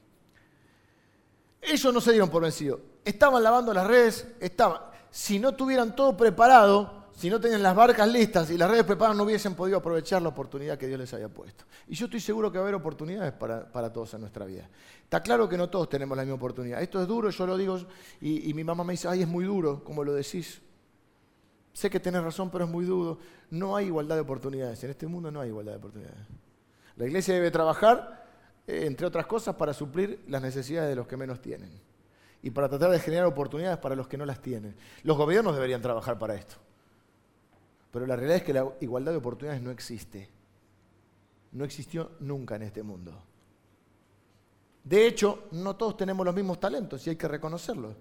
Ellos 1.61 1.93
no 1.93 2.01
se 2.01 2.11
dieron 2.11 2.29
por 2.29 2.43
vencido. 2.43 2.81
Estaban 3.05 3.41
lavando 3.41 3.73
las 3.73 3.87
redes, 3.87 4.27
estaban 4.39 4.92
si 5.13 5.37
no 5.37 5.51
tuvieran 5.51 5.95
todo 5.95 6.17
preparado, 6.17 7.03
si 7.15 7.29
no 7.29 7.39
tenían 7.39 7.61
las 7.61 7.75
barcas 7.75 8.07
listas 8.07 8.49
y 8.49 8.57
las 8.57 8.67
redes 8.67 8.83
preparadas, 8.83 9.15
no 9.15 9.25
hubiesen 9.25 9.53
podido 9.53 9.77
aprovechar 9.77 10.23
la 10.23 10.29
oportunidad 10.29 10.75
que 10.75 10.87
Dios 10.87 10.99
les 10.99 11.13
había 11.13 11.29
puesto. 11.29 11.65
Y 11.87 11.93
yo 11.93 12.05
estoy 12.05 12.19
seguro 12.19 12.51
que 12.51 12.57
va 12.57 12.63
a 12.63 12.65
haber 12.65 12.73
oportunidades 12.73 13.31
para, 13.31 13.93
todos 13.93 14.11
en 14.15 14.21
nuestra 14.21 14.43
vida. 14.45 14.67
Está 15.03 15.21
claro 15.21 15.47
que 15.47 15.55
no 15.55 15.69
todos 15.69 15.87
tenemos 15.87 16.17
la 16.17 16.23
misma 16.23 16.37
oportunidad. 16.37 16.81
Esto 16.81 16.99
es 16.99 17.07
duro, 17.07 17.29
yo 17.29 17.45
lo 17.45 17.55
digo, 17.55 17.77
y, 18.21 18.49
y 18.49 18.55
mi 18.55 18.63
mamá 18.63 18.83
me 18.83 18.93
dice, 18.93 19.07
ay, 19.07 19.21
es 19.21 19.27
muy 19.27 19.45
duro, 19.45 19.83
como 19.83 20.03
lo 20.03 20.15
decís. 20.15 20.63
Sé 21.73 21.91
que 21.91 21.99
tenés 21.99 22.23
razón, 22.23 22.49
pero 22.49 22.65
es 22.65 22.71
muy 22.71 22.83
duro. 22.83 23.19
No 23.51 23.75
hay 23.75 23.85
igualdad 23.85 24.15
de 24.15 24.21
oportunidades. 24.21 24.83
En 24.83 24.89
este 24.89 25.05
mundo 25.05 25.29
no 25.29 25.41
hay 25.41 25.49
igualdad 25.49 25.73
de 25.73 25.77
oportunidades. 25.77 26.25
La 26.95 27.05
iglesia 27.05 27.35
debe 27.35 27.51
trabajar, 27.51 28.25
eh, 28.65 28.85
entre 28.87 29.05
otras 29.05 29.27
cosas, 29.27 29.53
para 29.57 29.75
suplir 29.75 30.23
las 30.27 30.41
necesidades 30.41 30.89
de 30.89 30.95
los 30.95 31.05
que 31.05 31.17
menos 31.17 31.39
tienen 31.39 31.92
y 32.43 32.51
para 32.51 32.67
tratar 32.67 32.91
de 32.91 32.99
generar 32.99 33.25
oportunidades 33.25 33.79
para 33.79 33.95
los 33.95 34.07
que 34.07 34.17
no 34.17 34.25
las 34.25 34.41
tienen. 34.41 34.75
Los 35.03 35.17
gobiernos 35.17 35.55
deberían 35.55 35.81
trabajar 35.81 36.19
para 36.19 36.35
esto. 36.35 36.57
Pero 37.89 38.05
la 38.05 38.17
realidad 38.17 38.37
es 38.37 38.43
que 38.43 38.53
la 38.53 38.69
igualdad 38.81 39.13
de 39.13 39.17
oportunidades 39.17 39.61
no 39.61 39.71
existe. 39.71 40.29
No 41.53 41.63
existió 41.63 42.11
nunca 42.19 42.57
en 42.57 42.63
este 42.63 42.83
mundo. 42.83 43.13
De 44.83 45.07
hecho, 45.07 45.45
no 45.51 45.77
todos 45.77 45.95
tenemos 45.95 46.25
los 46.25 46.35
mismos 46.35 46.59
talentos 46.59 47.07
y 47.07 47.11
hay 47.11 47.15
que 47.15 47.29
reconocerlo. 47.29 47.95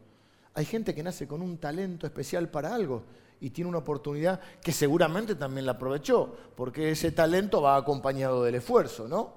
Hay 0.55 0.65
gente 0.65 0.93
que 0.93 1.05
nace 1.05 1.29
con 1.29 1.41
un 1.41 1.59
talento 1.59 2.05
especial 2.05 2.49
para 2.49 2.75
algo 2.75 3.05
y 3.41 3.51
tiene 3.51 3.69
una 3.69 3.79
oportunidad 3.79 4.41
que 4.61 4.73
seguramente 4.73 5.37
también 5.37 5.67
la 5.67 5.73
aprovechó, 5.73 6.37
porque 6.57 6.91
ese 6.91 7.13
talento 7.13 7.63
va 7.63 7.77
acompañado 7.77 8.43
del 8.43 8.57
esfuerzo, 8.57 9.07
¿no? 9.07 9.35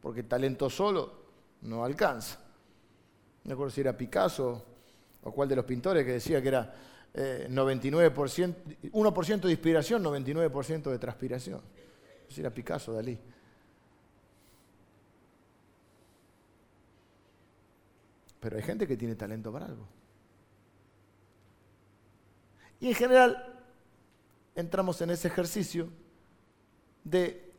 Porque 0.00 0.22
talento 0.22 0.70
solo 0.70 1.12
no 1.60 1.84
alcanza 1.84 2.47
no 3.48 3.54
acuerdo 3.54 3.70
si 3.70 3.80
era 3.80 3.96
Picasso 3.96 4.62
o 5.22 5.32
cuál 5.32 5.48
de 5.48 5.56
los 5.56 5.64
pintores 5.64 6.04
que 6.04 6.12
decía 6.12 6.42
que 6.42 6.48
era 6.48 6.74
99%, 7.14 8.54
eh, 8.82 8.90
1% 8.92 9.40
de 9.40 9.50
inspiración, 9.50 10.04
99% 10.04 10.90
de 10.90 10.98
transpiración. 10.98 11.62
Si 12.28 12.40
era 12.40 12.50
Picasso, 12.50 12.92
Dalí. 12.92 13.18
Pero 18.38 18.56
hay 18.56 18.62
gente 18.62 18.86
que 18.86 18.98
tiene 18.98 19.14
talento 19.14 19.50
para 19.50 19.64
algo. 19.64 19.88
Y 22.80 22.88
en 22.88 22.94
general 22.94 23.64
entramos 24.54 25.00
en 25.00 25.08
ese 25.08 25.28
ejercicio 25.28 25.88
de 27.02 27.50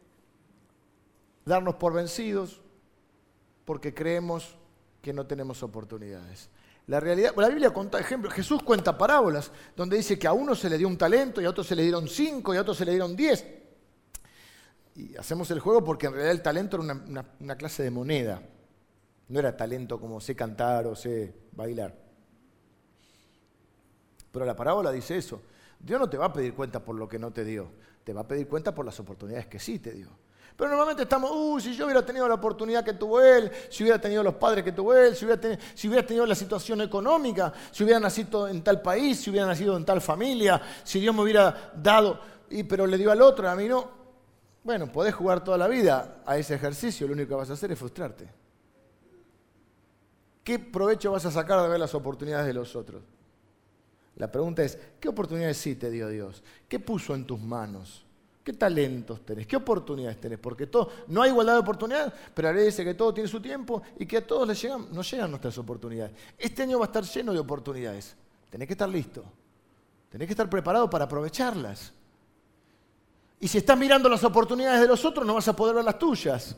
darnos 1.45 1.75
por 1.75 1.93
vencidos 1.93 2.62
porque 3.65 3.91
creemos 3.95 4.59
que 5.01 5.13
no 5.13 5.25
tenemos 5.25 5.63
oportunidades. 5.63 6.49
La 6.88 6.99
realidad, 6.99 7.33
la 7.38 7.49
Biblia 7.49 7.69
cuenta 7.69 7.99
ejemplos, 7.99 8.33
Jesús 8.33 8.63
cuenta 8.63 8.97
parábolas 8.97 9.51
donde 9.75 9.97
dice 9.97 10.17
que 10.17 10.27
a 10.27 10.33
uno 10.33 10.55
se 10.55 10.69
le 10.69 10.77
dio 10.77 10.88
un 10.88 10.97
talento 10.97 11.39
y 11.41 11.45
a 11.45 11.49
otro 11.49 11.63
se 11.63 11.75
le 11.75 11.83
dieron 11.83 12.07
cinco 12.07 12.53
y 12.53 12.57
a 12.57 12.62
otro 12.62 12.73
se 12.73 12.83
le 12.85 12.91
dieron 12.91 13.15
diez. 13.15 13.45
Y 14.95 15.15
hacemos 15.15 15.49
el 15.51 15.59
juego 15.59 15.83
porque 15.83 16.07
en 16.07 16.13
realidad 16.13 16.31
el 16.31 16.41
talento 16.41 16.77
era 16.77 16.83
una, 16.83 17.25
una 17.39 17.55
clase 17.55 17.83
de 17.83 17.91
moneda. 17.91 18.41
No 19.27 19.39
era 19.39 19.55
talento 19.55 19.99
como 19.99 20.19
sé 20.19 20.35
cantar 20.35 20.88
o 20.88 20.95
sé 20.95 21.33
bailar. 21.51 21.95
Pero 24.31 24.45
la 24.45 24.55
parábola 24.55 24.91
dice 24.91 25.17
eso. 25.17 25.41
Dios 25.79 25.99
no 25.99 26.09
te 26.09 26.17
va 26.17 26.25
a 26.25 26.33
pedir 26.33 26.53
cuenta 26.53 26.83
por 26.83 26.95
lo 26.95 27.07
que 27.07 27.19
no 27.19 27.31
te 27.31 27.45
dio, 27.45 27.71
te 28.03 28.13
va 28.13 28.21
a 28.21 28.27
pedir 28.27 28.47
cuenta 28.47 28.75
por 28.75 28.85
las 28.85 28.99
oportunidades 28.99 29.47
que 29.47 29.59
sí 29.59 29.79
te 29.79 29.91
dio. 29.91 30.09
Pero 30.60 30.72
normalmente 30.72 31.04
estamos, 31.04 31.32
uh, 31.34 31.58
si 31.62 31.74
yo 31.74 31.86
hubiera 31.86 32.06
tenido 32.06 32.28
la 32.28 32.34
oportunidad 32.34 32.84
que 32.84 32.91
tuvo 32.91 33.22
él, 33.22 33.50
si 33.69 33.82
hubiera 33.82 33.98
tenido 33.98 34.22
los 34.22 34.34
padres 34.34 34.62
que 34.62 34.74
tuvo 34.74 34.93
él, 34.93 35.15
si 35.15 35.24
hubiera, 35.24 35.39
tenido, 35.39 35.62
si 35.74 35.89
tenido 35.89 36.26
la 36.26 36.36
situación 36.36 36.82
económica, 36.82 37.54
si 37.72 37.86
hubiera 37.86 37.98
nacido 37.98 38.45
en 38.45 38.62
tal 38.62 38.82
país, 38.82 39.22
si 39.22 39.30
hubiera 39.30 39.48
nacido 39.48 39.78
en 39.78 39.86
tal 39.86 40.02
familia, 40.02 40.62
si 40.84 41.00
Dios 41.00 41.15
me 41.15 41.22
hubiera 41.22 41.72
dado, 41.82 42.19
y, 42.50 42.63
pero 42.63 42.86
le 42.86 42.98
dio 42.98 43.10
al 43.10 43.22
otro, 43.22 43.50
a 43.50 43.56
mí 43.56 43.69
no. 43.69 43.89
Bueno, 44.62 44.91
podés 44.91 45.15
jugar 45.15 45.45
toda 45.45 45.58
la 45.58 45.69
vida 45.69 46.24
a 46.26 46.38
ese 46.38 46.56
ejercicio, 46.56 47.08
lo 47.08 47.13
único 47.13 47.30
que 47.30 47.36
vas 47.36 47.50
a 47.50 47.54
hacer 47.54 47.72
es 47.72 47.80
frustrarte. 47.80 48.30
¿Qué 50.43 50.60
provecho 50.60 51.13
vas 51.13 51.26
a 51.26 51.32
sacar 51.32 51.62
de 51.62 51.69
ver 51.69 51.80
las 51.80 51.95
oportunidades 51.95 52.48
de 52.48 52.54
los 52.54 52.76
otros? 52.76 53.02
La 54.17 54.30
pregunta 54.30 54.62
es, 54.62 54.78
¿qué 55.00 55.08
oportunidades 55.08 55.56
sí 55.56 55.76
te 55.76 55.89
dio 55.89 56.10
Dios? 56.10 56.43
¿Qué 56.67 56.82
puso 56.82 57.15
en 57.15 57.26
tus 57.26 57.39
manos? 57.39 58.09
¿Qué 58.49 58.53
talentos 58.53 59.23
tenés? 59.23 59.45
¿Qué 59.45 59.57
oportunidades 59.57 60.19
tenés? 60.19 60.39
Porque 60.39 60.67
no 61.09 61.21
hay 61.21 61.29
igualdad 61.29 61.53
de 61.53 61.59
oportunidades, 61.59 62.12
pero 62.33 62.47
la 62.47 62.55
ley 62.55 62.65
dice 62.65 62.83
que 62.83 62.95
todo 62.95 63.13
tiene 63.13 63.29
su 63.29 63.39
tiempo 63.39 63.83
y 63.99 64.07
que 64.07 64.17
a 64.17 64.25
todos 64.25 64.47
les 64.47 64.59
llegan, 64.59 64.88
nos 64.91 65.12
llegan 65.12 65.29
nuestras 65.29 65.55
oportunidades. 65.59 66.13
Este 66.35 66.63
año 66.63 66.79
va 66.79 66.85
a 66.85 66.88
estar 66.88 67.03
lleno 67.03 67.31
de 67.31 67.38
oportunidades. 67.38 68.15
Tenés 68.49 68.67
que 68.67 68.73
estar 68.73 68.89
listo. 68.89 69.23
Tenés 70.09 70.27
que 70.27 70.33
estar 70.33 70.49
preparado 70.49 70.89
para 70.89 71.05
aprovecharlas. 71.05 71.93
Y 73.39 73.47
si 73.47 73.59
estás 73.59 73.77
mirando 73.77 74.09
las 74.09 74.23
oportunidades 74.23 74.81
de 74.81 74.88
los 74.88 75.05
otros, 75.05 75.27
no 75.27 75.35
vas 75.35 75.47
a 75.47 75.55
poder 75.55 75.75
ver 75.75 75.85
las 75.85 75.99
tuyas. 75.99 76.55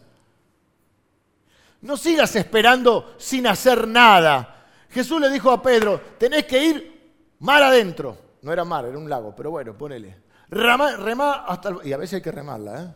No 1.82 1.98
sigas 1.98 2.34
esperando 2.38 3.16
sin 3.18 3.48
hacer 3.48 3.86
nada. 3.86 4.64
Jesús 4.92 5.20
le 5.20 5.30
dijo 5.30 5.52
a 5.52 5.62
Pedro, 5.62 6.00
tenés 6.18 6.46
que 6.46 6.64
ir 6.64 7.12
mar 7.40 7.62
adentro. 7.62 8.18
No 8.44 8.54
era 8.54 8.64
mar, 8.64 8.86
era 8.86 8.98
un 8.98 9.10
lago, 9.10 9.36
pero 9.36 9.52
bueno, 9.52 9.78
ponele. 9.78 10.31
Remá, 10.52 11.46
hasta 11.48 11.70
el... 11.70 11.78
Y 11.86 11.94
a 11.94 11.98
veces 11.98 12.16
hay 12.16 12.22
que 12.22 12.32
remarla, 12.32 12.84
¿eh? 12.84 12.94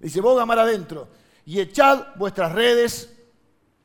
Dice, 0.00 0.20
boga 0.20 0.44
mar 0.44 0.58
adentro 0.58 1.08
y 1.46 1.60
echad 1.60 2.14
vuestras 2.16 2.52
redes 2.52 3.16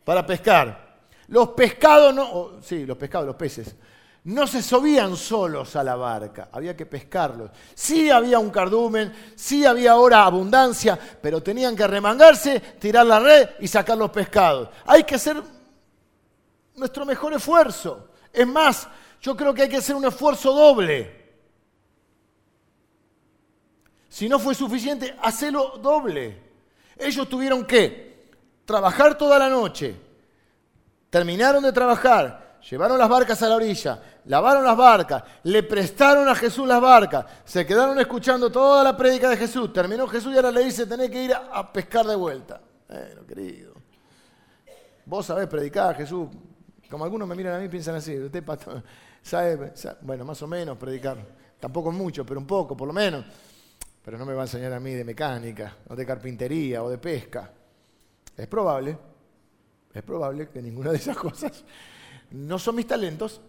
para 0.03 0.25
pescar. 0.25 0.97
Los 1.27 1.49
pescados 1.49 2.13
no, 2.13 2.61
sí, 2.61 2.85
los 2.85 2.97
pescados, 2.97 3.25
los 3.25 3.35
peces, 3.35 3.75
no 4.25 4.45
se 4.47 4.61
subían 4.61 5.15
solos 5.15 5.75
a 5.75 5.83
la 5.83 5.95
barca, 5.95 6.49
había 6.51 6.75
que 6.75 6.85
pescarlos. 6.85 7.51
Sí 7.73 8.09
había 8.09 8.39
un 8.39 8.49
cardumen, 8.49 9.13
sí 9.35 9.65
había 9.65 9.93
ahora 9.93 10.23
abundancia, 10.23 10.99
pero 11.21 11.41
tenían 11.41 11.75
que 11.75 11.87
remangarse, 11.87 12.59
tirar 12.59 13.05
la 13.05 13.19
red 13.19 13.49
y 13.59 13.67
sacar 13.67 13.97
los 13.97 14.11
pescados. 14.11 14.69
Hay 14.85 15.03
que 15.03 15.15
hacer 15.15 15.41
nuestro 16.75 17.05
mejor 17.05 17.33
esfuerzo. 17.33 18.09
Es 18.31 18.47
más, 18.47 18.87
yo 19.21 19.35
creo 19.35 19.53
que 19.53 19.63
hay 19.63 19.69
que 19.69 19.77
hacer 19.77 19.95
un 19.95 20.05
esfuerzo 20.05 20.53
doble. 20.53 21.22
Si 24.13 24.29
no 24.29 24.37
fue 24.37 24.53
suficiente, 24.53 25.17
hacelo 25.23 25.79
doble. 25.79 26.39
Ellos 26.95 27.27
tuvieron 27.27 27.65
que 27.65 28.29
trabajar 28.63 29.17
toda 29.17 29.39
la 29.39 29.49
noche. 29.49 29.95
Terminaron 31.09 31.63
de 31.63 31.73
trabajar, 31.73 32.59
llevaron 32.69 32.99
las 32.99 33.09
barcas 33.09 33.41
a 33.41 33.49
la 33.49 33.55
orilla, 33.55 33.99
lavaron 34.25 34.63
las 34.65 34.77
barcas, 34.77 35.23
le 35.41 35.63
prestaron 35.63 36.29
a 36.29 36.35
Jesús 36.35 36.67
las 36.67 36.79
barcas, 36.79 37.25
se 37.43 37.65
quedaron 37.65 37.99
escuchando 37.99 38.51
toda 38.51 38.83
la 38.83 38.95
prédica 38.95 39.31
de 39.31 39.35
Jesús. 39.37 39.73
Terminó 39.73 40.07
Jesús 40.07 40.31
y 40.31 40.35
ahora 40.35 40.51
le 40.51 40.65
dice, 40.65 40.85
tenés 40.85 41.09
que 41.09 41.23
ir 41.23 41.33
a, 41.33 41.73
pescar 41.73 42.05
de 42.05 42.15
vuelta. 42.15 42.61
Bueno, 42.87 43.25
querido. 43.25 43.73
Vos 45.07 45.25
sabés 45.25 45.47
predicar, 45.47 45.95
Jesús. 45.95 46.29
Como 46.87 47.03
algunos 47.03 47.27
me 47.27 47.33
miran 47.33 47.55
a 47.55 47.57
mí 47.57 47.67
piensan 47.67 47.95
así, 47.95 48.15
usted 48.15 48.43
sabe, 49.23 49.73
bueno, 50.01 50.23
más 50.23 50.39
o 50.43 50.47
menos 50.47 50.77
predicar. 50.77 51.17
Tampoco 51.59 51.91
mucho, 51.91 52.23
pero 52.23 52.39
un 52.39 52.45
poco, 52.45 52.77
por 52.77 52.87
lo 52.87 52.93
menos 52.93 53.25
pero 54.03 54.17
no 54.17 54.25
me 54.25 54.33
va 54.33 54.41
a 54.41 54.45
enseñar 54.45 54.73
a 54.73 54.79
mí 54.79 54.93
de 54.93 55.05
mecánica, 55.05 55.77
o 55.87 55.95
de 55.95 56.05
carpintería, 56.05 56.83
o 56.83 56.89
de 56.89 56.97
pesca. 56.97 57.51
Es 58.35 58.47
probable, 58.47 58.97
es 59.93 60.03
probable 60.03 60.49
que 60.49 60.61
ninguna 60.61 60.91
de 60.91 60.97
esas 60.97 61.17
cosas 61.29 61.63
no 62.31 62.59
son 62.59 62.75
mis 62.75 62.87
talentos, 62.87 63.41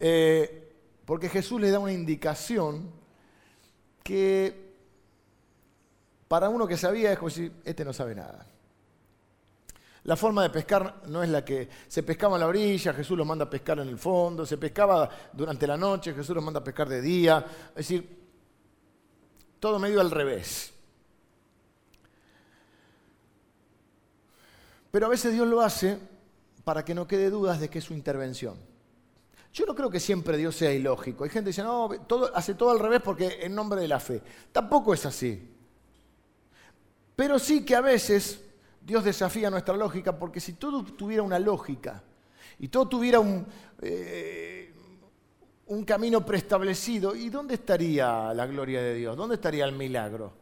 eh, 0.00 0.74
porque 1.04 1.28
Jesús 1.28 1.60
le 1.60 1.70
da 1.70 1.78
una 1.78 1.92
indicación 1.92 2.90
que 4.02 4.72
para 6.28 6.48
uno 6.48 6.66
que 6.66 6.78
sabía 6.78 7.12
es 7.12 7.18
como 7.18 7.30
si 7.30 7.52
este 7.64 7.84
no 7.84 7.92
sabe 7.92 8.14
nada. 8.14 8.46
La 10.04 10.16
forma 10.16 10.42
de 10.42 10.50
pescar 10.50 11.02
no 11.08 11.22
es 11.22 11.28
la 11.28 11.44
que 11.44 11.68
se 11.86 12.02
pescaba 12.02 12.36
en 12.36 12.40
la 12.40 12.46
orilla, 12.46 12.92
Jesús 12.94 13.16
los 13.16 13.26
manda 13.26 13.44
a 13.44 13.50
pescar 13.50 13.78
en 13.78 13.88
el 13.88 13.98
fondo, 13.98 14.46
se 14.46 14.56
pescaba 14.56 15.08
durante 15.32 15.66
la 15.66 15.76
noche, 15.76 16.14
Jesús 16.14 16.34
los 16.34 16.42
manda 16.42 16.60
a 16.60 16.64
pescar 16.64 16.88
de 16.88 17.00
día. 17.00 17.44
Es 17.68 17.74
decir, 17.74 18.21
todo 19.62 19.78
medio 19.78 20.00
al 20.00 20.10
revés. 20.10 20.72
Pero 24.90 25.06
a 25.06 25.08
veces 25.08 25.32
Dios 25.32 25.46
lo 25.46 25.60
hace 25.60 26.00
para 26.64 26.84
que 26.84 26.96
no 26.96 27.06
quede 27.06 27.30
dudas 27.30 27.60
de 27.60 27.70
que 27.70 27.78
es 27.78 27.84
su 27.84 27.94
intervención. 27.94 28.56
Yo 29.52 29.64
no 29.64 29.76
creo 29.76 29.88
que 29.88 30.00
siempre 30.00 30.36
Dios 30.36 30.56
sea 30.56 30.72
ilógico. 30.72 31.22
Hay 31.22 31.30
gente 31.30 31.44
que 31.44 31.50
dice, 31.50 31.62
no, 31.62 31.88
todo, 32.08 32.34
hace 32.34 32.54
todo 32.54 32.72
al 32.72 32.80
revés 32.80 33.02
porque 33.04 33.38
en 33.40 33.54
nombre 33.54 33.80
de 33.80 33.86
la 33.86 34.00
fe. 34.00 34.20
Tampoco 34.50 34.94
es 34.94 35.06
así. 35.06 35.54
Pero 37.14 37.38
sí 37.38 37.64
que 37.64 37.76
a 37.76 37.82
veces 37.82 38.42
Dios 38.84 39.04
desafía 39.04 39.48
nuestra 39.48 39.76
lógica 39.76 40.18
porque 40.18 40.40
si 40.40 40.54
todo 40.54 40.82
tuviera 40.82 41.22
una 41.22 41.38
lógica 41.38 42.02
y 42.58 42.66
todo 42.66 42.88
tuviera 42.88 43.20
un, 43.20 43.46
eh, 43.80 44.71
un 45.66 45.84
camino 45.84 46.24
preestablecido. 46.24 47.14
¿Y 47.14 47.30
dónde 47.30 47.54
estaría 47.54 48.32
la 48.34 48.46
gloria 48.46 48.82
de 48.82 48.94
Dios? 48.94 49.16
¿Dónde 49.16 49.36
estaría 49.36 49.64
el 49.64 49.72
milagro? 49.72 50.32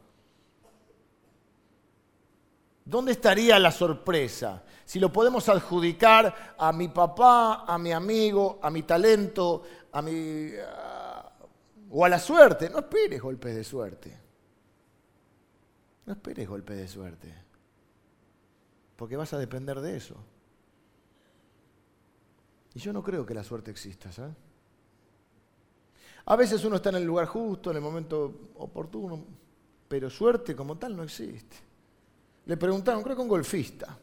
¿Dónde 2.84 3.12
estaría 3.12 3.58
la 3.58 3.70
sorpresa? 3.70 4.64
Si 4.84 4.98
lo 4.98 5.12
podemos 5.12 5.48
adjudicar 5.48 6.54
a 6.58 6.72
mi 6.72 6.88
papá, 6.88 7.64
a 7.66 7.78
mi 7.78 7.92
amigo, 7.92 8.58
a 8.62 8.70
mi 8.70 8.82
talento, 8.82 9.62
a 9.92 10.02
mi 10.02 10.50
o 11.90 12.04
a 12.04 12.08
la 12.08 12.18
suerte. 12.18 12.70
No 12.70 12.78
esperes 12.78 13.20
golpes 13.20 13.54
de 13.54 13.64
suerte. 13.64 14.18
No 16.06 16.12
esperes 16.14 16.48
golpes 16.48 16.76
de 16.76 16.88
suerte. 16.88 17.34
Porque 18.96 19.16
vas 19.16 19.32
a 19.32 19.38
depender 19.38 19.80
de 19.80 19.96
eso. 19.96 20.16
Y 22.74 22.80
yo 22.80 22.92
no 22.92 23.02
creo 23.02 23.26
que 23.26 23.34
la 23.34 23.44
suerte 23.44 23.70
exista, 23.70 24.12
¿sabes? 24.12 24.34
A 26.30 26.36
veces 26.36 26.64
uno 26.64 26.76
está 26.76 26.90
en 26.90 26.94
el 26.94 27.04
lugar 27.04 27.26
justo, 27.26 27.72
en 27.72 27.78
el 27.78 27.82
momento 27.82 28.52
oportuno, 28.58 29.24
pero 29.88 30.08
suerte 30.08 30.54
como 30.54 30.78
tal 30.78 30.96
no 30.96 31.02
existe. 31.02 31.56
Le 32.46 32.56
preguntaron, 32.56 33.02
creo 33.02 33.16
que 33.16 33.22
un 33.22 33.28
golfista, 33.28 33.98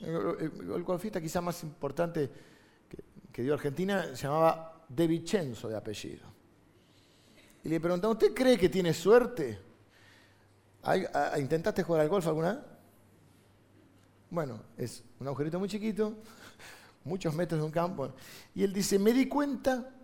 el, 0.00 0.82
golfista 0.82 1.20
quizá 1.20 1.42
más 1.42 1.62
importante 1.64 2.30
que, 3.30 3.42
dio 3.42 3.52
Argentina 3.52 4.16
se 4.16 4.22
llamaba 4.22 4.86
De 4.88 5.06
Vicenzo 5.06 5.68
de 5.68 5.76
apellido. 5.76 6.24
Y 7.62 7.68
le 7.68 7.78
preguntaron, 7.78 8.16
¿usted 8.16 8.32
cree 8.32 8.56
que 8.56 8.70
tiene 8.70 8.94
suerte? 8.94 9.58
¿Intentaste 11.38 11.82
jugar 11.82 12.00
al 12.00 12.08
golf 12.08 12.26
alguna 12.26 12.54
vez? 12.54 12.62
Bueno, 14.30 14.62
es 14.78 15.04
un 15.20 15.26
agujerito 15.26 15.58
muy 15.58 15.68
chiquito, 15.68 16.14
muchos 17.04 17.34
metros 17.34 17.60
de 17.60 17.66
un 17.66 17.70
campo. 17.70 18.14
Y 18.54 18.62
él 18.62 18.72
dice, 18.72 18.98
me 18.98 19.12
di 19.12 19.28
cuenta 19.28 19.98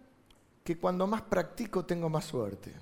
que 0.68 0.76
cuando 0.76 1.06
más 1.06 1.22
practico 1.22 1.86
tengo 1.86 2.10
más 2.10 2.26
suerte. 2.26 2.74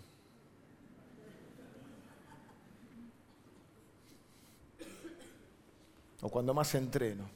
O 6.21 6.29
cuando 6.29 6.53
más 6.53 6.75
entreno. 6.75 7.31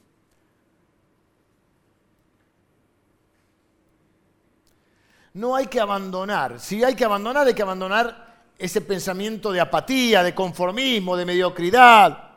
No 5.35 5.55
hay 5.55 5.67
que 5.67 5.79
abandonar. 5.79 6.59
Si 6.59 6.83
hay 6.83 6.95
que 6.95 7.05
abandonar, 7.05 7.47
hay 7.47 7.53
que 7.53 7.61
abandonar 7.61 8.43
ese 8.57 8.81
pensamiento 8.81 9.53
de 9.53 9.61
apatía, 9.61 10.21
de 10.21 10.35
conformismo, 10.35 11.15
de 11.15 11.25
mediocridad. 11.25 12.29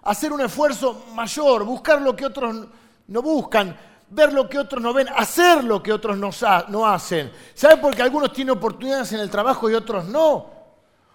Hacer 0.00 0.32
un 0.32 0.40
esfuerzo 0.40 1.08
mayor, 1.14 1.66
buscar 1.66 2.00
lo 2.00 2.16
que 2.16 2.24
otros 2.24 2.68
no 3.06 3.20
buscan 3.20 3.76
ver 4.10 4.32
lo 4.32 4.48
que 4.48 4.58
otros 4.58 4.82
no 4.82 4.92
ven, 4.92 5.08
hacer 5.08 5.64
lo 5.64 5.82
que 5.82 5.92
otros 5.92 6.16
no, 6.16 6.86
hacen. 6.86 7.30
¿Saben 7.54 7.80
por 7.80 7.94
qué 7.94 8.02
algunos 8.02 8.32
tienen 8.32 8.56
oportunidades 8.56 9.12
en 9.12 9.20
el 9.20 9.30
trabajo 9.30 9.70
y 9.70 9.74
otros 9.74 10.06
no? 10.06 10.50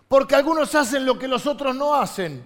Porque 0.08 0.36
algunos 0.36 0.74
hacen 0.76 1.06
lo 1.06 1.18
que 1.18 1.28
los 1.28 1.46
otros 1.46 1.76
no 1.76 1.94
hacen. 1.94 2.46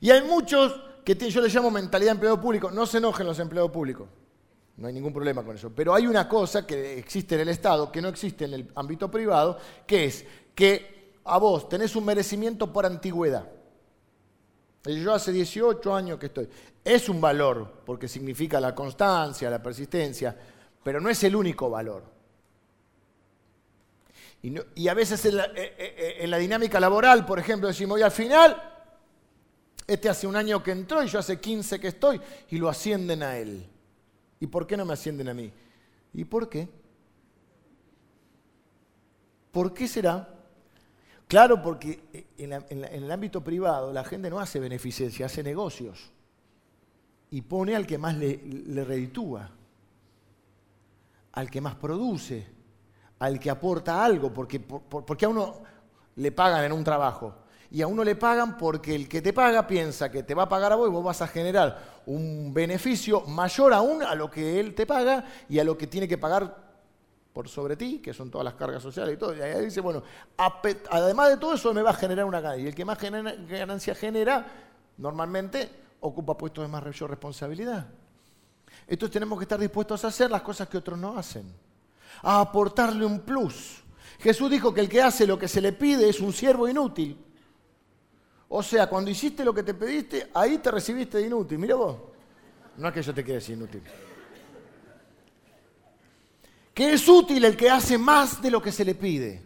Y 0.00 0.10
hay 0.10 0.22
muchos 0.22 0.74
que 1.04 1.14
yo 1.14 1.40
les 1.40 1.54
llamo 1.54 1.70
mentalidad 1.70 2.10
de 2.10 2.14
empleado 2.14 2.40
público. 2.40 2.70
No 2.70 2.86
se 2.86 2.98
enojen 2.98 3.26
los 3.26 3.38
empleados 3.38 3.70
públicos. 3.70 4.08
No 4.76 4.88
hay 4.88 4.92
ningún 4.92 5.12
problema 5.12 5.44
con 5.44 5.54
eso. 5.56 5.70
Pero 5.74 5.94
hay 5.94 6.06
una 6.06 6.28
cosa 6.28 6.66
que 6.66 6.98
existe 6.98 7.36
en 7.36 7.42
el 7.42 7.48
Estado, 7.48 7.92
que 7.92 8.02
no 8.02 8.08
existe 8.08 8.44
en 8.44 8.54
el 8.54 8.72
ámbito 8.74 9.10
privado, 9.10 9.58
que 9.86 10.06
es 10.06 10.26
que 10.54 11.14
a 11.24 11.38
vos 11.38 11.68
tenés 11.68 11.94
un 11.96 12.04
merecimiento 12.04 12.72
por 12.72 12.84
antigüedad. 12.84 13.48
Yo 14.84 15.14
hace 15.14 15.32
18 15.32 15.94
años 15.94 16.18
que 16.18 16.26
estoy. 16.26 16.48
Es 16.84 17.08
un 17.08 17.20
valor, 17.20 17.82
porque 17.86 18.06
significa 18.06 18.60
la 18.60 18.74
constancia, 18.74 19.48
la 19.48 19.62
persistencia, 19.62 20.36
pero 20.82 21.00
no 21.00 21.08
es 21.08 21.24
el 21.24 21.34
único 21.34 21.70
valor. 21.70 22.04
Y, 24.42 24.88
a 24.88 24.94
veces 24.94 25.24
en 25.24 25.38
la, 25.38 25.44
eh, 25.46 25.74
eh, 25.78 26.16
en 26.20 26.30
la, 26.30 26.36
dinámica 26.36 26.78
laboral, 26.78 27.24
por 27.24 27.38
ejemplo, 27.38 27.66
decimos, 27.66 27.98
y 27.98 28.02
al 28.02 28.10
final, 28.10 28.62
este 29.86 30.10
hace 30.10 30.26
un 30.26 30.36
año 30.36 30.62
que 30.62 30.72
entró 30.72 31.02
y 31.02 31.06
yo 31.06 31.18
hace 31.18 31.40
15 31.40 31.80
que 31.80 31.88
estoy, 31.88 32.20
y 32.50 32.58
lo 32.58 32.68
ascienden 32.68 33.22
a 33.22 33.38
él. 33.38 33.66
¿Y 34.40 34.46
por 34.46 34.66
qué 34.66 34.76
no 34.76 34.84
me 34.84 34.92
ascienden 34.92 35.30
a 35.30 35.34
mí? 35.34 35.50
¿Y 36.12 36.24
por 36.26 36.50
qué? 36.50 36.68
¿Por 39.50 39.72
qué 39.72 39.88
será? 39.88 40.33
Claro, 41.28 41.62
porque 41.62 42.28
en, 42.38 42.52
el 42.52 43.10
ámbito 43.10 43.42
privado 43.42 43.92
la 43.92 44.04
gente 44.04 44.30
no 44.30 44.40
hace 44.40 44.60
beneficencia, 44.60 45.26
hace 45.26 45.42
negocios. 45.42 46.12
Y 47.30 47.42
pone 47.42 47.74
al 47.74 47.86
que 47.86 47.98
más 47.98 48.16
le, 48.16 48.36
le 48.44 48.84
reditúa, 48.84 49.50
al 51.32 51.50
que 51.50 51.60
más 51.60 51.74
produce, 51.74 52.46
al 53.18 53.40
que 53.40 53.50
aporta 53.50 54.04
algo, 54.04 54.32
porque, 54.32 54.60
porque 54.60 55.24
a 55.24 55.28
uno 55.28 55.62
le 56.16 56.32
pagan 56.32 56.64
en 56.64 56.72
un 56.72 56.84
trabajo. 56.84 57.34
Y 57.70 57.82
a 57.82 57.88
uno 57.88 58.04
le 58.04 58.14
pagan 58.14 58.56
porque 58.56 58.94
el 58.94 59.08
que 59.08 59.20
te 59.20 59.32
paga 59.32 59.66
piensa 59.66 60.10
que 60.10 60.22
te 60.22 60.34
va 60.34 60.44
a 60.44 60.48
pagar 60.48 60.72
a 60.72 60.76
vos 60.76 60.88
y 60.88 60.92
vos 60.92 61.02
vas 61.02 61.22
a 61.22 61.26
generar 61.26 62.02
un 62.06 62.52
beneficio 62.54 63.22
mayor 63.22 63.72
aún 63.72 64.02
a 64.02 64.14
lo 64.14 64.30
que 64.30 64.60
él 64.60 64.74
te 64.74 64.86
paga 64.86 65.24
y 65.48 65.58
a 65.58 65.64
lo 65.64 65.76
que 65.76 65.88
tiene 65.88 66.06
que 66.06 66.18
pagar 66.18 66.63
por 67.34 67.48
sobre 67.48 67.76
ti, 67.76 67.98
que 67.98 68.14
son 68.14 68.30
todas 68.30 68.44
las 68.44 68.54
cargas 68.54 68.80
sociales 68.80 69.16
y 69.16 69.18
todo. 69.18 69.36
Y 69.36 69.40
ahí 69.40 69.64
dice, 69.64 69.80
bueno, 69.80 70.04
además 70.88 71.30
de 71.30 71.36
todo 71.36 71.54
eso 71.54 71.74
me 71.74 71.82
va 71.82 71.90
a 71.90 71.94
generar 71.94 72.24
una 72.24 72.40
ganancia. 72.40 72.64
Y 72.64 72.68
el 72.68 72.74
que 72.76 72.84
más 72.84 72.96
ganancia 73.00 73.94
genera, 73.96 74.46
normalmente 74.96 75.68
ocupa 76.00 76.38
puestos 76.38 76.62
de 76.62 76.68
más 76.68 76.84
responsabilidad. 76.84 77.88
Entonces 78.86 79.12
tenemos 79.12 79.36
que 79.36 79.42
estar 79.42 79.58
dispuestos 79.58 80.04
a 80.04 80.08
hacer 80.08 80.30
las 80.30 80.42
cosas 80.42 80.68
que 80.68 80.78
otros 80.78 80.96
no 80.96 81.18
hacen, 81.18 81.52
a 82.22 82.40
aportarle 82.40 83.04
un 83.04 83.18
plus. 83.20 83.82
Jesús 84.20 84.48
dijo 84.48 84.72
que 84.72 84.82
el 84.82 84.88
que 84.88 85.02
hace 85.02 85.26
lo 85.26 85.36
que 85.36 85.48
se 85.48 85.60
le 85.60 85.72
pide 85.72 86.08
es 86.08 86.20
un 86.20 86.32
siervo 86.32 86.68
inútil. 86.68 87.18
O 88.48 88.62
sea, 88.62 88.86
cuando 88.88 89.10
hiciste 89.10 89.44
lo 89.44 89.52
que 89.52 89.64
te 89.64 89.74
pediste, 89.74 90.30
ahí 90.34 90.58
te 90.58 90.70
recibiste 90.70 91.18
de 91.18 91.26
inútil. 91.26 91.58
Mira 91.58 91.74
vos. 91.74 91.96
No 92.76 92.86
es 92.86 92.94
que 92.94 93.02
yo 93.02 93.12
te 93.12 93.24
quede 93.24 93.52
inútil 93.52 93.82
que 96.74 96.92
es 96.92 97.08
útil 97.08 97.44
el 97.44 97.56
que 97.56 97.70
hace 97.70 97.96
más 97.96 98.42
de 98.42 98.50
lo 98.50 98.60
que 98.60 98.72
se 98.72 98.84
le 98.84 98.96
pide. 98.96 99.42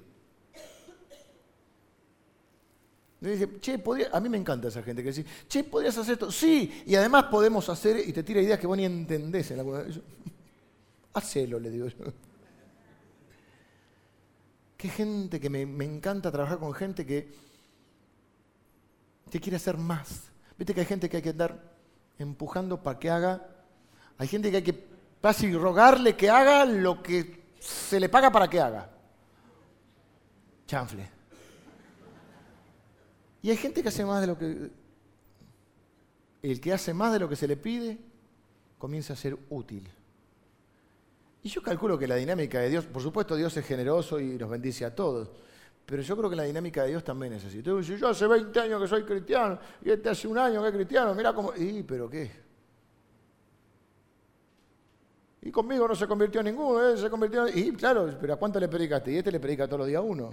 a 4.12 4.21
mí 4.21 4.29
me 4.29 4.38
encanta 4.38 4.69
esa 4.69 4.83
gente 4.83 5.03
que 5.03 5.09
dice, 5.11 5.27
che, 5.47 5.64
¿podrías 5.64 5.99
hacer 5.99 6.14
esto? 6.14 6.33
Sí, 6.33 6.83
y 6.87 6.95
además 6.95 7.25
podemos 7.25 7.69
hacer, 7.69 8.09
y 8.09 8.12
te 8.12 8.23
tira 8.23 8.41
ideas 8.41 8.59
que 8.59 8.67
vos 8.67 8.77
ni 8.77 8.87
entendés. 8.87 9.51
En 9.51 9.59
la... 9.59 9.85
Hacelo, 11.12 11.59
le 11.59 11.71
digo 11.71 11.88
yo. 11.88 11.97
Qué 14.77 14.88
gente 14.88 15.41
que 15.41 15.51
me, 15.51 15.67
me, 15.67 15.85
encanta 15.85 16.31
trabajar 16.31 16.59
con 16.59 16.73
gente 16.73 17.05
que, 17.05 17.35
que 19.29 19.41
quiere 19.41 19.57
hacer 19.57 19.77
más. 19.77 20.31
Viste 20.57 20.73
que 20.73 20.81
hay 20.81 20.87
gente 20.87 21.11
que 21.11 21.17
hay 21.17 21.23
que 21.23 21.31
andar 21.31 21.75
empujando 22.19 22.81
para 22.83 22.99
que 22.99 23.11
haga. 23.11 23.49
Hay 24.17 24.29
gente 24.29 24.51
que 24.51 24.59
hay 24.59 24.62
que 24.62 24.98
y 25.41 25.53
rogarle 25.55 26.17
que 26.17 26.31
haga 26.31 26.65
lo 26.65 27.03
que 27.03 27.55
se 27.59 28.01
le 28.01 28.09
paga 28.09 28.31
para 28.31 28.49
que 28.49 28.61
haga. 28.61 28.91
Chanfle. 30.67 31.11
Y 33.43 33.51
hay 33.51 33.57
gente 33.57 33.83
que 33.83 33.89
hace 33.89 34.05
más 34.05 34.21
de 34.21 34.27
lo 34.27 34.39
que... 34.39 34.71
El 36.43 36.61
que 36.61 36.73
hace 36.73 36.95
más 36.95 37.13
de 37.13 37.19
lo 37.19 37.29
que 37.29 37.37
se 37.37 37.49
le 37.49 37.57
pide 37.57 37.99
comienza 38.79 39.13
a 39.13 39.17
ser 39.17 39.37
útil. 39.51 39.89
Y 41.43 41.49
yo 41.49 41.63
calculo 41.63 41.99
que 41.99 42.07
la 42.07 42.15
dinámica 42.15 42.61
de 42.61 42.71
Dios, 42.71 42.87
por 42.87 43.03
supuesto 43.03 43.35
Dios 43.35 43.57
es 43.57 43.67
generoso 43.67 44.21
y 44.21 44.39
nos 44.39 44.49
bendice 44.49 44.85
a 44.85 44.95
todos, 44.95 45.31
pero 45.85 46.03
yo 46.03 46.17
creo 46.17 46.31
que 46.31 46.37
la 46.37 46.45
dinámica 46.45 46.83
de 46.83 46.91
Dios 46.91 47.05
también 47.05 47.33
es 47.33 47.45
así. 47.45 47.63
Tú 47.63 47.81
yo 47.81 48.09
hace 48.09 48.27
20 48.27 48.61
años 48.61 48.81
que 48.83 48.89
soy 48.89 49.05
cristiano 49.05 49.59
y 49.85 49.91
este 49.91 50.11
hace 50.11 50.29
un 50.29 50.39
año 50.39 50.63
que 50.63 50.69
es 50.69 50.75
cristiano, 50.75 51.15
mira 51.15 51.33
cómo... 51.33 51.53
¿Y 51.57 51.83
pero 51.83 52.09
qué? 52.09 52.48
Y 55.42 55.51
conmigo 55.51 55.87
no 55.87 55.94
se 55.94 56.07
convirtió 56.07 56.42
ninguno, 56.42 56.88
¿eh? 56.88 56.96
se 56.96 57.09
convirtió. 57.09 57.48
Y 57.48 57.72
claro, 57.72 58.16
pero 58.20 58.35
¿a 58.35 58.37
cuánto 58.37 58.59
le 58.59 58.68
predicaste? 58.68 59.12
Y 59.12 59.18
este 59.18 59.31
le 59.31 59.38
predica 59.38 59.66
todos 59.66 59.81
los 59.81 59.88
días 59.88 60.03
uno. 60.05 60.31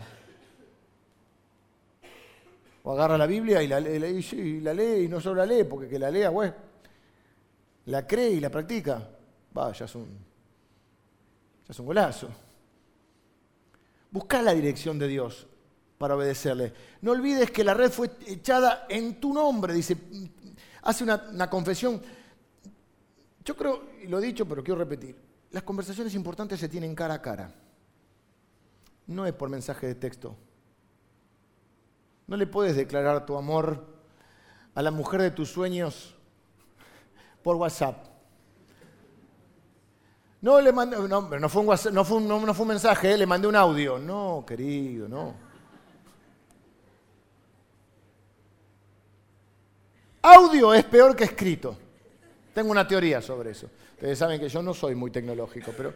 O 2.83 2.91
agarra 2.91 3.17
la 3.17 3.27
Biblia 3.27 3.61
y 3.61 3.67
la, 3.67 3.79
lee, 3.79 5.03
y 5.03 5.07
no 5.07 5.19
solo 5.19 5.35
la 5.35 5.45
lee, 5.45 5.63
porque 5.63 5.87
que 5.87 5.99
la 5.99 6.09
lea, 6.09 6.29
güey, 6.29 6.51
la 7.85 8.05
cree 8.05 8.31
y 8.31 8.39
la 8.39 8.49
practica. 8.49 9.07
Va, 9.55 9.71
ya 9.71 9.85
es 9.85 9.95
un, 9.95 10.05
ya 10.05 11.71
es 11.71 11.79
un 11.79 11.85
golazo. 11.85 12.29
Busca 14.11 14.41
la 14.41 14.53
dirección 14.53 14.97
de 14.97 15.07
Dios 15.07 15.47
para 15.97 16.15
obedecerle. 16.15 16.73
No 17.01 17.11
olvides 17.11 17.51
que 17.51 17.63
la 17.63 17.73
red 17.73 17.91
fue 17.91 18.11
echada 18.27 18.85
en 18.89 19.19
tu 19.19 19.33
nombre, 19.33 19.73
dice, 19.73 19.97
hace 20.81 21.03
una 21.03 21.49
confesión 21.49 22.01
yo 23.45 23.55
creo, 23.55 23.83
y 24.01 24.07
lo 24.07 24.17
he 24.17 24.25
dicho, 24.25 24.47
pero 24.47 24.63
quiero 24.63 24.79
repetir, 24.79 25.15
las 25.51 25.63
conversaciones 25.63 26.15
importantes 26.15 26.59
se 26.59 26.67
tienen 26.67 26.95
cara 26.95 27.13
a 27.13 27.21
cara. 27.21 27.53
No 29.07 29.25
es 29.27 29.33
por 29.33 29.49
mensaje 29.49 29.85
de 29.85 29.95
texto. 29.95 30.35
No 32.25 32.35
le 32.35 32.47
puedes 32.47 32.75
declarar 32.75 33.25
tu 33.25 33.37
amor 33.37 33.85
a 34.73 34.81
la 34.81 34.89
mujer 34.89 35.21
de 35.21 35.31
tus 35.31 35.49
sueños 35.51 36.15
por 37.43 37.55
WhatsApp. 37.55 38.07
No 40.41 40.59
le 40.59 40.71
mandé, 40.71 40.97
no, 40.97 41.21
no 41.21 41.49
fue 41.49 41.61
un, 41.61 41.67
WhatsApp, 41.67 41.93
no 41.93 42.03
fue 42.03 42.17
un, 42.17 42.27
no, 42.27 42.53
fue 42.53 42.63
un 42.63 42.69
mensaje, 42.69 43.13
eh, 43.13 43.17
le 43.17 43.27
mandé 43.27 43.47
un 43.47 43.55
audio. 43.55 43.99
No, 43.99 44.43
querido, 44.45 45.07
no. 45.07 45.35
Audio 50.23 50.73
es 50.73 50.83
peor 50.85 51.15
que 51.15 51.25
escrito. 51.25 51.84
Tengo 52.55 52.71
una 52.71 52.87
teoría 52.87 53.21
sobre 53.21 53.51
eso. 53.51 53.69
Ustedes 53.95 54.17
saben 54.17 54.39
que 54.39 54.47
yo 54.47 54.63
no 54.63 54.73
soy 54.73 54.95
muy 54.95 55.11
tecnológico, 55.11 55.73
pero 55.75 55.93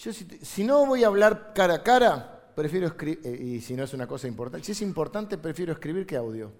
yo 0.00 0.12
si, 0.12 0.62
no 0.62 0.86
voy 0.86 1.02
a 1.02 1.08
hablar 1.08 1.52
cara 1.52 1.74
a 1.74 1.82
cara, 1.82 2.52
prefiero 2.54 2.86
escribir, 2.86 3.20
eh, 3.24 3.36
y 3.36 3.60
si 3.60 3.74
no 3.74 3.82
es 3.82 3.92
una 3.92 4.06
cosa 4.06 4.28
importante, 4.28 4.64
si 4.64 4.70
es 4.70 4.80
importante, 4.80 5.38
prefiero 5.38 5.72
escribir 5.72 6.06
que 6.06 6.16
audio. 6.16 6.52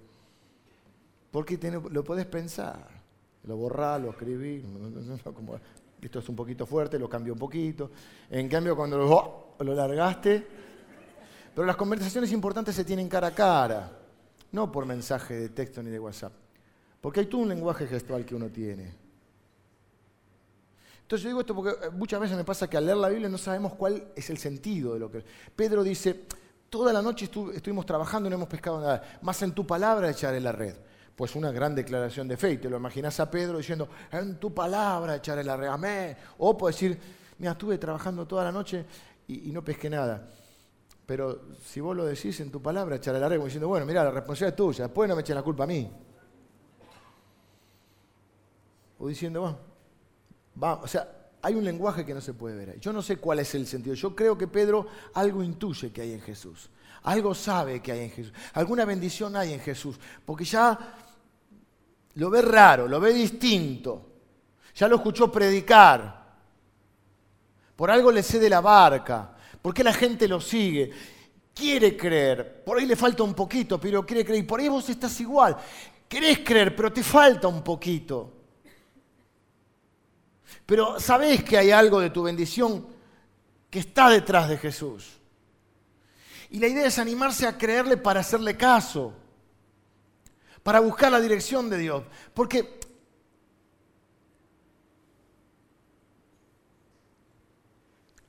Porque 1.31 1.57
lo 1.88 2.03
puedes 2.03 2.26
pensar, 2.26 2.85
lo 3.44 3.57
borrar, 3.57 4.00
lo 4.00 4.11
escribí, 4.11 4.57
esto 6.03 6.18
es 6.18 6.29
un 6.29 6.35
poquito 6.35 6.66
fuerte, 6.66 6.98
lo 6.98 7.09
cambio 7.09 7.35
un 7.35 7.38
poquito. 7.38 7.92
En 8.29 8.48
cambio, 8.48 8.74
cuando 8.74 8.98
lo, 8.98 9.55
lo 9.61 9.72
largaste, 9.72 10.44
pero 11.55 11.64
las 11.64 11.76
conversaciones 11.76 12.33
importantes 12.33 12.74
se 12.74 12.85
tienen 12.85 13.09
cara 13.09 13.29
a 13.29 13.35
cara, 13.37 13.92
no 14.50 14.72
por 14.72 14.85
mensaje 14.85 15.35
de 15.35 15.48
texto 15.50 15.81
ni 15.81 15.90
de 15.90 16.00
WhatsApp. 16.00 16.33
Porque 17.01 17.21
hay 17.21 17.27
todo 17.27 17.43
un 17.43 17.49
lenguaje 17.49 17.87
gestual 17.87 18.25
que 18.25 18.35
uno 18.35 18.49
tiene. 18.49 18.93
Entonces 21.03 21.25
yo 21.25 21.31
digo 21.31 21.41
esto 21.41 21.57
porque 21.57 21.71
eh, 21.71 21.91
muchas 21.91 22.21
veces 22.21 22.37
me 22.37 22.45
pasa 22.45 22.71
que 22.71 22.77
al 22.77 22.87
leer 22.87 22.99
la 22.99 23.09
Biblia 23.09 23.29
no 23.29 23.37
sabemos 23.37 23.75
cuál 23.75 24.13
es 24.15 24.31
el 24.31 24.39
sentido 24.39 24.95
de 24.95 25.01
lo 25.01 25.11
que... 25.11 25.25
Pedro 25.57 25.83
dice, 25.83 26.27
toda 26.69 26.93
la 26.93 27.03
noche 27.03 27.25
estuvimos 27.25 27.85
trabajando 27.85 28.29
y 28.29 28.31
no 28.31 28.37
hemos 28.37 28.49
pescado 28.49 28.81
nada, 28.81 29.19
más 29.23 29.43
en 29.43 29.53
tu 29.53 29.67
palabra 29.67 30.09
echaré 30.09 30.41
la 30.41 30.53
red. 30.53 30.77
Pues 31.17 31.35
una 31.35 31.51
gran 31.51 31.75
declaración 31.75 32.29
de 32.29 32.37
fe. 32.37 32.53
Y 32.53 32.59
te 32.59 32.71
lo 32.71 32.77
imaginas 32.77 33.19
a 33.19 33.29
Pedro 33.29 33.59
diciendo, 33.59 33.89
en 34.13 34.37
tu 34.37 34.55
palabra 34.55 35.17
echaré 35.17 35.43
la 35.43 35.57
red, 35.57 35.67
amén. 35.67 36.17
O 36.39 36.57
puede 36.57 36.75
decir, 36.75 36.99
mira, 37.39 37.53
estuve 37.53 37.77
trabajando 37.77 38.25
toda 38.25 38.45
la 38.45 38.53
noche 38.53 38.87
y, 39.27 39.51
no 39.51 39.65
pesqué 39.65 39.91
nada. 39.91 40.29
Pero 41.05 41.49
si 41.65 41.81
vos 41.81 41.97
lo 41.97 42.07
decís 42.07 42.39
en 42.39 42.53
tu 42.53 42.63
palabra, 42.63 42.97
echaré 42.97 43.19
la 43.19 43.29
red, 43.29 43.37
como 43.37 43.47
diciendo, 43.47 43.67
bueno, 43.67 43.85
mira, 43.85 44.05
la 44.05 44.13
responsabilidad 44.13 44.55
es 44.55 44.57
tuya, 44.57 44.85
después 44.85 45.09
no 45.09 45.17
me 45.17 45.23
echen 45.23 45.35
la 45.35 45.43
culpa 45.43 45.65
a 45.65 45.67
mí. 45.67 45.91
O 49.01 49.09
diciendo, 49.09 49.41
bueno, 49.41 49.59
vamos, 50.55 50.85
o 50.85 50.89
sea, 50.89 51.09
hay 51.43 51.55
un 51.55 51.65
lenguaje 51.65 52.05
que 52.05 52.13
no 52.13 52.21
se 52.21 52.35
puede 52.35 52.55
ver. 52.55 52.79
Yo 52.81 52.93
no 52.93 53.01
sé 53.01 53.17
cuál 53.17 53.39
es 53.39 53.55
el 53.55 53.67
sentido. 53.67 53.95
Yo 53.95 54.15
creo 54.15 54.37
que 54.37 54.47
Pedro 54.47 54.87
algo 55.15 55.43
intuye 55.43 55.91
que 55.91 56.03
hay 56.03 56.13
en 56.13 56.21
Jesús. 56.21 56.69
Algo 57.05 57.35
sabe 57.35 57.81
que 57.81 57.93
hay 57.93 58.01
en 58.01 58.11
Jesús. 58.11 58.33
Alguna 58.53 58.85
bendición 58.85 59.37
hay 59.37 59.55
en 59.55 59.61
Jesús. 59.61 59.99
Porque 60.25 60.45
ya 60.45 60.79
lo 62.15 62.29
ve 62.29 62.43
raro, 62.43 62.87
lo 62.87 63.01
ve 63.01 63.15
distinto. 63.15 64.07
Ya 64.75 64.87
lo 64.87 64.97
escuchó 64.97 65.33
predicar. 65.33 66.21
Por 67.75 67.91
algo 67.91 68.13
le 68.13 68.23
cede 68.23 68.51
la 68.51 68.61
barca. 68.61 69.35
¿Por 69.63 69.73
qué 69.73 69.83
la 69.83 69.95
gente 69.95 70.29
lo 70.29 70.43
sigue? 70.43 70.91
Quiere 71.55 71.97
creer. 71.97 72.63
Por 72.63 72.79
ahí 72.79 72.85
le 72.85 72.97
falta 72.97 73.23
un 73.23 73.33
poquito, 73.33 73.81
pero 73.81 74.05
quiere 74.05 74.27
creer. 74.27 74.45
Y 74.45 74.47
por 74.47 74.61
ahí 74.61 74.69
vos 74.69 74.87
estás 74.91 75.19
igual. 75.21 75.57
Querés 76.07 76.41
creer, 76.41 76.77
pero 76.77 76.93
te 76.93 77.03
falta 77.03 77.49
un 77.49 77.65
poquito. 77.65 78.39
Pero 80.66 81.01
sabés 81.01 81.42
que 81.44 81.59
hay 81.59 81.70
algo 81.70 82.01
de 82.01 82.11
tu 82.11 82.22
bendición 82.22 82.86
que 83.68 83.80
está 83.80 84.09
detrás 84.11 84.48
de 84.48 84.59
Jesús. 84.59 85.18
Y 86.51 86.59
la 86.59 86.66
idea 86.66 86.86
es 86.86 86.98
animarse 86.98 87.46
a 87.46 87.57
creerle 87.57 87.96
para 87.96 88.20
hacerle 88.20 88.57
caso, 88.57 89.14
para 90.62 90.80
buscar 90.80 91.12
la 91.12 91.20
dirección 91.20 91.70
de 91.70 91.78
Dios. 91.78 92.05
Porque 92.34 92.80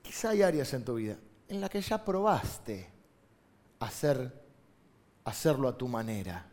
quizá 0.02 0.30
hay 0.30 0.42
áreas 0.42 0.72
en 0.72 0.84
tu 0.84 0.94
vida 0.94 1.16
en 1.48 1.60
la 1.60 1.68
que 1.68 1.82
ya 1.82 2.02
probaste 2.02 2.88
hacer, 3.80 4.32
hacerlo 5.24 5.68
a 5.68 5.76
tu 5.76 5.86
manera. 5.86 6.46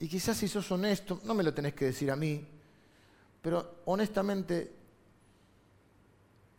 Y 0.00 0.08
quizás 0.08 0.36
si 0.36 0.48
sos 0.48 0.70
honesto, 0.72 1.20
no 1.24 1.34
me 1.34 1.42
lo 1.42 1.52
tenés 1.54 1.74
que 1.74 1.84
decir 1.86 2.10
a 2.10 2.16
mí, 2.16 2.44
pero 3.48 3.80
honestamente 3.86 4.70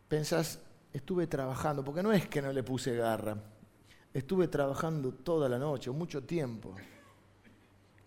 pensás, 0.08 0.58
estuve 0.92 1.28
trabajando, 1.28 1.84
porque 1.84 2.02
no 2.02 2.10
es 2.10 2.26
que 2.26 2.42
no 2.42 2.52
le 2.52 2.64
puse 2.64 2.96
garra, 2.96 3.36
estuve 4.12 4.48
trabajando 4.48 5.12
toda 5.12 5.48
la 5.48 5.56
noche, 5.56 5.88
mucho 5.92 6.24
tiempo, 6.24 6.74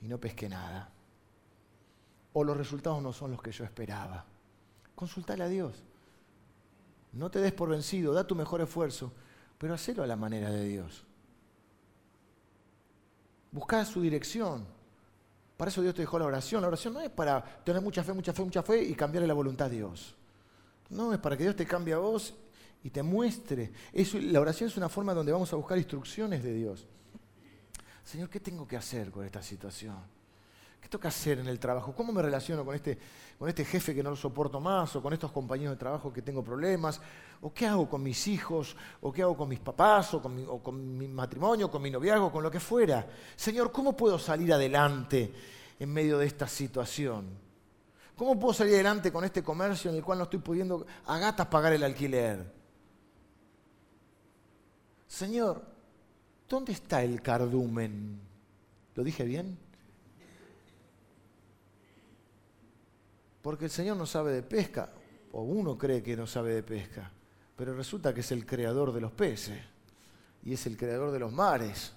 y 0.01 0.07
no 0.09 0.17
pesqué 0.17 0.49
nada. 0.49 0.91
O 2.34 2.43
los 2.43 2.57
resultados 2.57 3.01
no 3.01 3.13
son 3.13 3.31
los 3.31 3.41
que 3.41 3.53
yo 3.53 3.63
esperaba. 3.63 4.25
Consultale 4.95 5.45
a 5.45 5.47
Dios. 5.47 5.81
No 7.13 7.31
te 7.31 7.39
des 7.39 7.53
por 7.53 7.69
vencido, 7.69 8.11
da 8.11 8.27
tu 8.27 8.36
mejor 8.36 8.59
esfuerzo, 8.59 9.13
pero 9.57 9.75
hacelo 9.75 10.03
a 10.03 10.07
la 10.07 10.17
manera 10.17 10.51
de 10.51 10.65
Dios. 10.65 11.05
Busca 13.49 13.86
su 13.86 14.01
dirección. 14.01 14.65
Para 15.58 15.70
eso 15.70 15.82
Dios 15.82 15.93
te 15.93 16.01
dejó 16.01 16.20
la 16.20 16.26
oración. 16.26 16.62
La 16.62 16.68
oración 16.68 16.93
no 16.93 17.01
es 17.01 17.10
para 17.10 17.43
tener 17.64 17.82
mucha 17.82 18.04
fe, 18.04 18.14
mucha 18.14 18.34
fe, 18.34 18.43
mucha 18.43 18.64
fe 18.64 18.84
y 18.84 18.93
cambiarle 18.95 19.28
la 19.28 19.34
voluntad 19.34 19.68
a 19.68 19.70
Dios. 19.70 20.16
No, 20.89 21.14
es 21.14 21.20
para 21.20 21.38
que 21.38 21.43
Dios 21.43 21.56
te 21.56 21.66
cambie 21.66 21.93
a 21.93 21.97
vos 21.97 22.34
y 22.84 22.89
te 22.89 23.01
muestre. 23.01 23.72
la 23.93 24.39
oración 24.39 24.70
es 24.70 24.78
una 24.78 24.89
forma 24.89 25.14
donde 25.14 25.32
vamos 25.32 25.51
a 25.54 25.56
buscar 25.56 25.78
instrucciones 25.78 26.43
de 26.43 26.54
Dios. 26.54 26.86
Señor, 28.04 28.30
¿qué 28.30 28.39
tengo 28.39 28.68
que 28.68 28.76
hacer 28.76 29.10
con 29.12 29.26
esta 29.26 29.41
situación? 29.41 29.97
¿Qué 30.82 30.99
que 30.99 31.08
hacer 31.08 31.39
en 31.39 31.47
el 31.47 31.60
trabajo? 31.60 31.95
¿Cómo 31.95 32.12
me 32.12 32.22
relaciono 32.22 32.64
con 32.66 32.76
este, 32.76 32.99
con 33.44 33.50
este 33.50 33.66
jefe 33.66 33.94
que 33.94 34.02
no 34.02 34.12
lo 34.12 34.16
soporto 34.16 34.62
más? 34.62 34.96
¿O 34.96 35.02
con 35.02 35.12
estos 35.12 35.30
compañeros 35.30 35.76
de 35.76 35.78
trabajo 35.78 36.14
que 36.14 36.22
tengo 36.22 36.41
problemas? 36.41 37.02
¿O 37.41 37.54
qué 37.54 37.68
hago 37.68 37.89
con 37.89 38.02
mis 38.02 38.26
hijos? 38.30 38.74
¿O 39.02 39.12
qué 39.12 39.22
hago 39.22 39.36
con 39.36 39.50
mis 39.50 39.60
papás? 39.60 40.14
¿O 40.14 40.22
con 40.22 40.34
mi, 40.34 40.46
o 40.48 40.64
con 40.64 41.14
matrimonio? 41.14 41.70
¿Con 41.70 41.82
mi 41.82 41.91
noviazgo? 41.91 42.32
¿Con 42.32 42.41
lo 42.41 42.50
que 42.50 42.62
fuera? 42.62 43.06
Señor, 43.36 43.70
¿cómo 43.74 43.98
puedo 43.98 44.18
salir 44.18 44.54
adelante 44.54 45.34
en 45.78 45.91
medio 45.91 46.20
de 46.20 46.26
esta 46.26 46.48
situación? 46.48 47.38
¿Cómo 48.16 48.39
puedo 48.39 48.54
salir 48.54 48.76
adelante 48.76 49.12
con 49.12 49.26
este 49.26 49.44
comercio 49.44 49.91
en 49.91 49.98
el 49.98 50.06
cual 50.06 50.20
no 50.20 50.24
estoy 50.24 50.39
pudiendo 50.39 50.86
a 51.06 51.18
gatas 51.18 51.48
pagar 51.48 51.74
el 51.74 51.84
alquiler? 51.84 52.50
Señor, 55.06 55.62
¿dónde 56.48 56.72
está 56.72 57.04
el 57.04 57.22
cardumen? 57.22 58.22
¿Lo 58.96 59.04
dije 59.04 59.26
bien? 59.26 59.58
Porque 63.44 63.66
el 63.66 63.72
Señor 63.72 63.98
no 63.98 64.06
sabe 64.06 64.32
de 64.32 64.41
pesca, 64.41 64.89
o 65.34 65.44
uno 65.44 65.78
cree 65.78 66.02
que 66.02 66.16
no 66.16 66.26
sabe 66.26 66.56
de 66.56 66.64
pesca, 66.64 67.12
pero 67.58 67.76
resulta 67.76 68.14
que 68.14 68.22
es 68.22 68.32
el 68.32 68.46
creador 68.46 68.94
de 68.94 69.02
los 69.02 69.12
peces 69.12 69.60
y 70.44 70.54
es 70.54 70.66
el 70.66 70.78
creador 70.78 71.12
de 71.12 71.20
los 71.20 71.32
mares. 71.32 71.91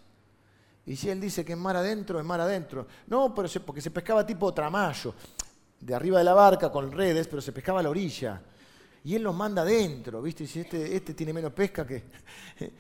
Y 0.85 0.97
si 0.97 1.09
Él 1.09 1.21
dice 1.21 1.45
que 1.45 1.53
es 1.53 1.59
mar 1.59 1.77
adentro, 1.77 2.19
es 2.19 2.25
mar 2.25 2.41
adentro. 2.41 2.89
No, 3.07 3.33
pero 3.33 3.49
porque 3.65 3.81
se 3.81 3.93
pescaba 3.93 4.27
tipo 4.27 4.53
tramallo, 4.53 5.15
de 5.79 5.95
arriba 5.95 6.19
de 6.19 6.25
la 6.25 6.35
barca 6.35 6.71
con 6.71 6.91
redes, 6.91 7.29
pero 7.29 7.41
se 7.41 7.53
pescaba 7.53 7.79
a 7.79 7.83
la 7.85 7.91
orilla. 7.91 8.43
Y 9.05 9.15
Él 9.15 9.23
los 9.23 9.35
manda 9.35 9.63
adentro, 9.63 10.21
¿viste? 10.21 10.45
Y 10.45 10.47
si 10.49 10.61
este, 10.61 10.97
este 10.97 11.15
tiene 11.15 11.33
menos 11.33 11.53
pesca 11.53 11.87
que... 11.87 12.03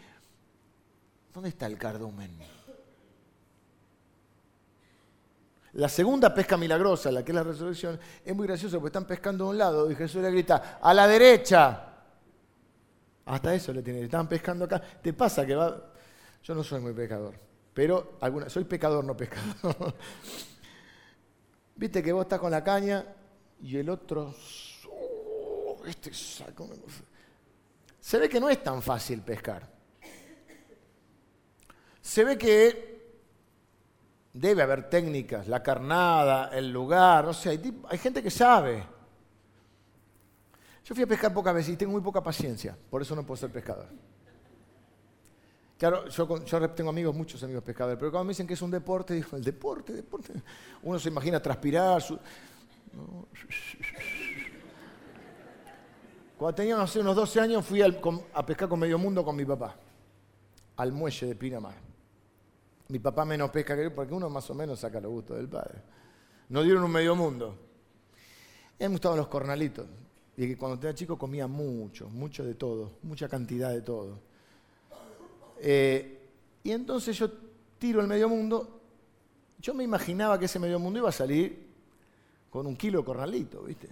¿Dónde 1.32 1.50
está 1.50 1.66
el 1.66 1.78
cardumen? 1.78 2.55
La 5.76 5.90
segunda 5.90 6.32
pesca 6.32 6.56
milagrosa, 6.56 7.12
la 7.12 7.22
que 7.22 7.32
es 7.32 7.36
la 7.36 7.42
resurrección, 7.42 8.00
es 8.24 8.34
muy 8.34 8.46
graciosa 8.46 8.78
porque 8.78 8.88
están 8.88 9.06
pescando 9.06 9.44
a 9.44 9.50
un 9.50 9.58
lado 9.58 9.90
y 9.90 9.94
Jesús 9.94 10.22
le 10.22 10.30
grita, 10.30 10.78
a 10.80 10.94
la 10.94 11.06
derecha. 11.06 11.92
Hasta 13.26 13.54
eso 13.54 13.74
le 13.74 13.82
tiene, 13.82 14.00
estaban 14.00 14.26
pescando 14.26 14.64
acá. 14.64 14.80
Te 14.80 15.12
pasa 15.12 15.44
que 15.44 15.54
va... 15.54 15.92
Yo 16.42 16.54
no 16.54 16.64
soy 16.64 16.80
muy 16.80 16.94
pecador, 16.94 17.34
pero 17.74 18.16
alguna... 18.22 18.48
soy 18.48 18.64
pecador, 18.64 19.04
no 19.04 19.14
pescador. 19.14 19.94
Viste 21.76 22.02
que 22.02 22.10
vos 22.10 22.22
estás 22.22 22.40
con 22.40 22.50
la 22.50 22.64
caña 22.64 23.04
y 23.60 23.76
el 23.76 23.90
otro... 23.90 24.34
Oh, 24.90 25.82
este 25.86 26.14
saco... 26.14 26.70
Se 28.00 28.18
ve 28.18 28.30
que 28.30 28.40
no 28.40 28.48
es 28.48 28.64
tan 28.64 28.80
fácil 28.80 29.20
pescar. 29.20 29.68
Se 32.00 32.24
ve 32.24 32.38
que 32.38 32.95
Debe 34.36 34.62
haber 34.62 34.90
técnicas, 34.90 35.48
la 35.48 35.62
carnada, 35.62 36.50
el 36.52 36.70
lugar, 36.70 37.24
no 37.24 37.32
sé, 37.32 37.58
hay, 37.88 37.98
gente 37.98 38.22
que 38.22 38.30
sabe. 38.30 38.84
Yo 40.84 40.94
fui 40.94 41.04
a 41.04 41.06
pescar 41.06 41.32
pocas 41.32 41.54
veces 41.54 41.72
y 41.72 41.76
tengo 41.78 41.92
muy 41.92 42.02
poca 42.02 42.22
paciencia, 42.22 42.76
por 42.90 43.00
eso 43.00 43.16
no 43.16 43.24
puedo 43.24 43.38
ser 43.38 43.50
pescador. 43.50 43.86
Claro, 45.78 46.06
yo, 46.08 46.44
yo, 46.44 46.70
tengo 46.70 46.90
amigos, 46.90 47.16
muchos 47.16 47.42
amigos 47.44 47.64
pescadores, 47.64 47.98
pero 47.98 48.10
cuando 48.10 48.26
me 48.26 48.30
dicen 48.32 48.46
que 48.46 48.52
es 48.52 48.60
un 48.60 48.70
deporte, 48.70 49.14
digo, 49.14 49.38
el 49.38 49.42
deporte, 49.42 49.94
deporte. 49.94 50.34
Uno 50.82 50.98
se 50.98 51.08
imagina 51.08 51.40
transpirar. 51.40 52.02
Cuando 56.36 56.54
tenía 56.54 56.76
unos 56.76 57.16
12 57.16 57.40
años 57.40 57.64
fui 57.64 57.80
a 57.80 58.44
pescar 58.44 58.68
con 58.68 58.78
medio 58.78 58.98
mundo 58.98 59.24
con 59.24 59.34
mi 59.34 59.46
papá, 59.46 59.74
al 60.76 60.92
muelle 60.92 61.26
de 61.26 61.34
Pinamar. 61.34 61.85
Mi 62.88 62.98
papá 62.98 63.24
menos 63.24 63.50
pesca 63.50 63.76
que 63.76 63.84
yo, 63.84 63.94
porque 63.94 64.14
uno 64.14 64.30
más 64.30 64.48
o 64.50 64.54
menos 64.54 64.80
saca 64.80 65.00
los 65.00 65.10
gustos 65.10 65.36
del 65.36 65.48
padre. 65.48 65.82
Nos 66.48 66.64
dieron 66.64 66.84
un 66.84 66.92
medio 66.92 67.16
mundo. 67.16 67.58
Me 68.78 68.88
gustaban 68.88 69.18
los 69.18 69.28
cornalitos. 69.28 69.86
Y 70.36 70.46
que 70.46 70.56
cuando 70.56 70.80
era 70.86 70.94
chico 70.94 71.18
comía 71.18 71.46
mucho, 71.46 72.08
mucho 72.10 72.44
de 72.44 72.54
todo, 72.54 72.98
mucha 73.02 73.28
cantidad 73.28 73.70
de 73.70 73.82
todo. 73.82 74.20
Eh, 75.58 76.28
y 76.62 76.70
entonces 76.70 77.16
yo 77.16 77.30
tiro 77.78 78.00
el 78.00 78.06
medio 78.06 78.28
mundo. 78.28 78.80
Yo 79.58 79.72
me 79.74 79.82
imaginaba 79.82 80.38
que 80.38 80.44
ese 80.44 80.58
medio 80.58 80.78
mundo 80.78 80.98
iba 80.98 81.08
a 81.08 81.12
salir 81.12 81.66
con 82.50 82.66
un 82.66 82.76
kilo 82.76 83.00
de 83.00 83.04
cornalito, 83.04 83.62
¿viste? 83.62 83.88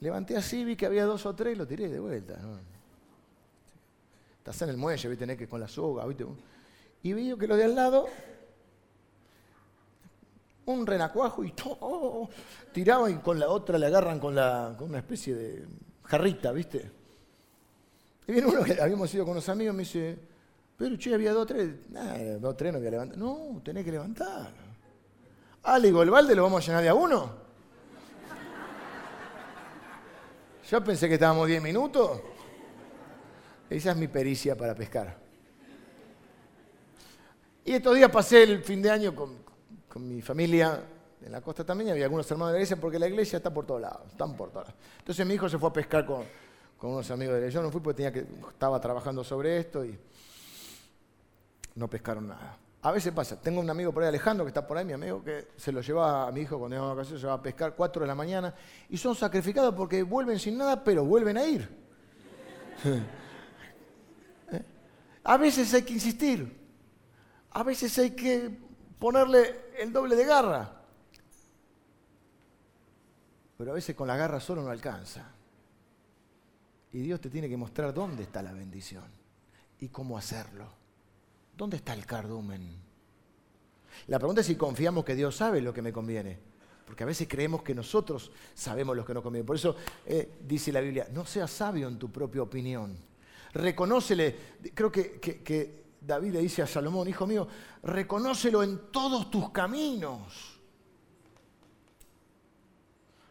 levanté 0.00 0.36
así, 0.36 0.64
vi 0.64 0.76
que 0.76 0.86
había 0.86 1.04
dos 1.04 1.24
o 1.26 1.34
tres 1.34 1.54
y 1.54 1.58
lo 1.58 1.66
tiré 1.66 1.88
de 1.88 1.98
vuelta. 1.98 2.38
Estás 4.44 4.60
en 4.60 4.68
el 4.68 4.76
muelle, 4.76 5.08
¿viste? 5.08 5.22
Tenés 5.22 5.38
que 5.38 5.48
con 5.48 5.58
la 5.58 5.66
soga. 5.66 6.04
Y 7.02 7.14
veo 7.14 7.38
que 7.38 7.46
lo 7.46 7.56
de 7.56 7.64
al 7.64 7.74
lado, 7.74 8.06
un 10.66 10.86
renacuajo 10.86 11.42
y 11.44 11.52
todo, 11.52 12.28
tiraba 12.70 13.10
y 13.10 13.14
con 13.20 13.40
la 13.40 13.48
otra 13.48 13.78
le 13.78 13.86
agarran 13.86 14.20
con, 14.20 14.34
la, 14.34 14.76
una 14.80 14.98
especie 14.98 15.34
de 15.34 15.66
jarrita, 16.02 16.52
¿viste? 16.52 16.92
Y 18.26 18.32
viene 18.32 18.48
uno 18.48 18.62
que 18.64 18.78
habíamos 18.78 19.14
ido 19.14 19.24
con 19.24 19.32
unos 19.32 19.48
amigos 19.48 19.72
y 19.72 19.76
me 19.78 19.82
dice, 19.82 20.18
pero 20.76 20.94
che, 20.98 21.14
había 21.14 21.32
dos 21.32 21.46
tres. 21.46 21.88
Nah, 21.88 22.36
dos 22.38 22.54
tres 22.54 22.70
no 22.70 22.80
voy 22.80 22.88
a 22.88 22.90
levantar. 22.90 23.16
No, 23.16 23.62
tenés 23.64 23.82
que 23.82 23.92
levantar. 23.92 24.52
Ah, 25.62 25.78
le 25.78 25.88
digo, 25.88 26.02
¿el 26.02 26.10
balde 26.10 26.34
lo 26.34 26.42
vamos 26.42 26.62
a 26.62 26.66
llenar 26.66 26.82
de 26.82 26.90
a 26.90 26.94
uno? 26.94 27.32
Yo 30.70 30.84
pensé 30.84 31.08
que 31.08 31.14
estábamos 31.14 31.48
diez 31.48 31.62
minutos. 31.62 32.33
Esa 33.74 33.90
es 33.90 33.96
mi 33.96 34.06
pericia 34.06 34.56
para 34.56 34.72
pescar. 34.72 35.18
Y 37.64 37.72
estos 37.72 37.96
días 37.96 38.08
pasé 38.08 38.44
el 38.44 38.62
fin 38.62 38.80
de 38.80 38.88
año 38.88 39.12
con, 39.12 39.42
mi 39.96 40.22
familia 40.22 40.80
en 41.20 41.32
la 41.32 41.40
costa 41.40 41.64
también, 41.64 41.90
había 41.90 42.04
algunos 42.04 42.30
hermanos 42.30 42.52
de 42.52 42.52
la 42.52 42.58
iglesia, 42.60 42.76
porque 42.80 43.00
la 43.00 43.08
iglesia 43.08 43.38
está 43.38 43.52
por 43.52 43.66
todos 43.66 43.80
lados, 43.80 44.02
están 44.10 44.36
por 44.36 44.50
todos 44.50 44.68
lados. 44.68 44.80
Entonces 44.98 45.26
mi 45.26 45.34
hijo 45.34 45.48
se 45.48 45.58
fue 45.58 45.70
a 45.70 45.72
pescar 45.72 46.06
con, 46.06 46.22
unos 46.82 47.10
amigos 47.10 47.34
de 47.34 47.40
la 47.40 47.46
iglesia. 47.46 47.60
Yo 47.60 47.62
no 47.62 47.72
fui 47.72 47.80
porque 47.80 47.96
tenía 47.96 48.12
que, 48.12 48.24
estaba 48.48 48.80
trabajando 48.80 49.24
sobre 49.24 49.58
esto 49.58 49.84
y 49.84 49.98
no 51.74 51.90
pescaron 51.90 52.28
nada. 52.28 52.56
A 52.82 52.92
veces 52.92 53.12
pasa, 53.12 53.40
tengo 53.40 53.60
un 53.60 53.70
amigo 53.70 53.92
por 53.92 54.04
ahí, 54.04 54.08
Alejandro, 54.10 54.44
que 54.44 54.50
está 54.50 54.64
por 54.64 54.78
ahí, 54.78 54.84
mi 54.84 54.92
amigo, 54.92 55.24
que 55.24 55.48
se 55.56 55.72
lo 55.72 55.80
lleva 55.80 56.28
a 56.28 56.32
mi 56.32 56.42
hijo 56.42 56.60
cuando 56.60 56.76
iba 56.76 56.84
a 56.84 56.94
vacaciones, 56.94 57.22
se 57.22 57.26
va 57.26 57.32
a 57.32 57.42
pescar 57.42 57.74
4 57.74 58.02
de 58.02 58.06
la 58.06 58.14
mañana 58.14 58.54
y 58.88 58.96
son 58.98 59.16
sacrificados 59.16 59.74
porque 59.74 60.04
vuelven 60.04 60.38
sin 60.38 60.58
nada, 60.58 60.84
pero 60.84 61.04
vuelven 61.04 61.38
a 61.38 61.44
ir. 61.44 61.68
A 65.24 65.36
veces 65.38 65.72
hay 65.74 65.82
que 65.82 65.94
insistir. 65.94 66.64
A 67.50 67.62
veces 67.62 67.98
hay 67.98 68.10
que 68.10 68.50
ponerle 68.98 69.72
el 69.78 69.92
doble 69.92 70.16
de 70.16 70.24
garra. 70.24 70.82
Pero 73.56 73.70
a 73.70 73.74
veces 73.74 73.94
con 73.94 74.06
la 74.06 74.16
garra 74.16 74.40
solo 74.40 74.62
no 74.62 74.70
alcanza. 74.70 75.30
Y 76.92 76.98
Dios 76.98 77.20
te 77.20 77.30
tiene 77.30 77.48
que 77.48 77.56
mostrar 77.56 77.94
dónde 77.94 78.24
está 78.24 78.42
la 78.42 78.52
bendición 78.52 79.04
y 79.80 79.88
cómo 79.88 80.18
hacerlo. 80.18 80.66
¿Dónde 81.56 81.76
está 81.76 81.94
el 81.94 82.04
cardumen? 82.04 82.76
La 84.08 84.18
pregunta 84.18 84.42
es 84.42 84.46
si 84.46 84.56
confiamos 84.56 85.04
que 85.04 85.14
Dios 85.14 85.36
sabe 85.36 85.60
lo 85.60 85.72
que 85.72 85.82
me 85.82 85.92
conviene. 85.92 86.38
Porque 86.84 87.04
a 87.04 87.06
veces 87.06 87.26
creemos 87.28 87.62
que 87.62 87.74
nosotros 87.74 88.30
sabemos 88.54 88.94
lo 88.96 89.04
que 89.04 89.14
nos 89.14 89.22
conviene. 89.22 89.46
Por 89.46 89.56
eso 89.56 89.76
eh, 90.04 90.38
dice 90.46 90.70
la 90.70 90.80
Biblia, 90.80 91.08
no 91.12 91.24
seas 91.24 91.50
sabio 91.50 91.88
en 91.88 91.98
tu 91.98 92.10
propia 92.10 92.42
opinión 92.42 93.13
reconócele, 93.54 94.36
creo 94.74 94.90
que, 94.90 95.84
David 96.00 96.32
le 96.32 96.40
dice 96.40 96.60
a 96.60 96.66
Salomón, 96.66 97.08
hijo 97.08 97.26
mío, 97.26 97.48
reconócelo 97.82 98.62
en 98.62 98.90
todos 98.92 99.30
tus 99.30 99.50
caminos. 99.50 100.60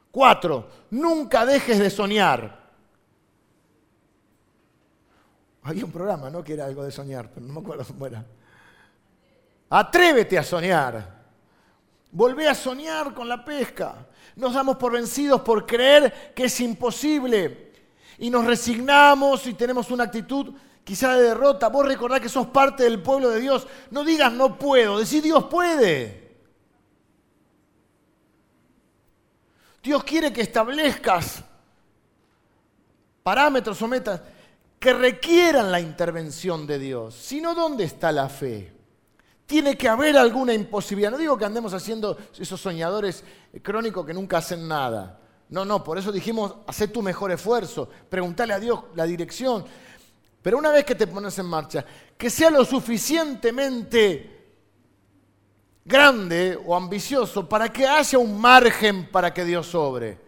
Cuatro, 0.09 0.67
nunca 0.89 1.45
dejes 1.45 1.77
de 1.77 1.89
soñar. 1.91 2.63
Había 5.61 5.85
un 5.85 5.91
programa, 5.91 6.31
¿no? 6.31 6.43
Que 6.43 6.53
era 6.53 6.65
algo 6.65 6.83
de 6.83 6.91
soñar, 6.91 7.29
pero 7.31 7.45
no 7.45 7.53
me 7.53 7.59
acuerdo 7.59 7.85
cómo 7.85 8.07
era. 8.07 8.25
Atrévete 9.69 10.37
a 10.37 10.43
soñar. 10.43 11.23
Volvé 12.11 12.47
a 12.47 12.55
soñar 12.55 13.13
con 13.13 13.29
la 13.29 13.45
pesca. 13.45 14.07
Nos 14.35 14.53
damos 14.53 14.77
por 14.77 14.93
vencidos 14.93 15.41
por 15.41 15.65
creer 15.65 16.33
que 16.35 16.45
es 16.45 16.59
imposible. 16.59 17.72
Y 18.23 18.29
nos 18.29 18.45
resignamos 18.45 19.45
y 19.47 19.53
tenemos 19.53 19.91
una 19.91 20.05
actitud 20.05 20.53
quizá 20.81 21.13
de 21.17 21.23
derrota. 21.23 21.67
Vos 21.67 21.85
recordás 21.85 22.21
que 22.21 22.29
sos 22.29 22.47
parte 22.47 22.83
del 22.83 23.01
pueblo 23.01 23.29
de 23.29 23.41
Dios. 23.41 23.67
No 23.91 24.05
digas 24.05 24.31
no 24.31 24.57
puedo, 24.57 24.97
decís 24.97 25.21
Dios 25.21 25.43
puede. 25.51 26.37
Dios 29.83 30.05
quiere 30.05 30.31
que 30.31 30.39
establezcas 30.39 31.43
parámetros 33.23 33.81
o 33.81 33.89
metas 33.89 34.21
que 34.79 34.93
requieran 34.93 35.69
la 35.69 35.81
intervención 35.81 36.65
de 36.65 36.79
Dios. 36.79 37.15
Si 37.15 37.41
no, 37.41 37.53
¿dónde 37.53 37.83
está 37.83 38.13
la 38.13 38.29
fe? 38.29 38.73
Tiene 39.45 39.77
que 39.77 39.89
haber 39.89 40.15
alguna 40.15 40.53
imposibilidad. 40.53 41.11
No 41.11 41.17
digo 41.17 41.37
que 41.37 41.43
andemos 41.43 41.73
haciendo 41.73 42.17
esos 42.39 42.61
soñadores 42.61 43.21
crónicos 43.61 44.05
que 44.05 44.13
nunca 44.13 44.37
hacen 44.37 44.65
nada. 44.65 45.19
No, 45.53 45.63
no, 45.63 45.83
por 45.83 45.99
eso 45.99 46.11
dijimos, 46.11 46.55
haz 46.65 46.91
tu 46.91 47.03
mejor 47.03 47.31
esfuerzo, 47.31 47.87
preguntale 48.09 48.55
a 48.55 48.59
Dios 48.59 48.85
la 48.95 49.03
dirección. 49.03 49.63
Pero 50.41 50.57
una 50.57 50.71
vez 50.71 50.83
que 50.83 50.95
te 50.95 51.05
pones 51.05 51.37
en 51.37 51.45
marcha, 51.45 51.85
que 52.17 52.31
sea 52.31 52.49
lo 52.49 52.65
suficientemente 52.65 54.55
grande 55.85 56.59
o 56.65 56.75
ambicioso 56.75 57.47
para 57.47 57.71
que 57.71 57.85
haya 57.85 58.17
un 58.17 58.41
margen 58.41 59.11
para 59.11 59.31
que 59.31 59.45
Dios 59.45 59.67
sobre. 59.67 60.22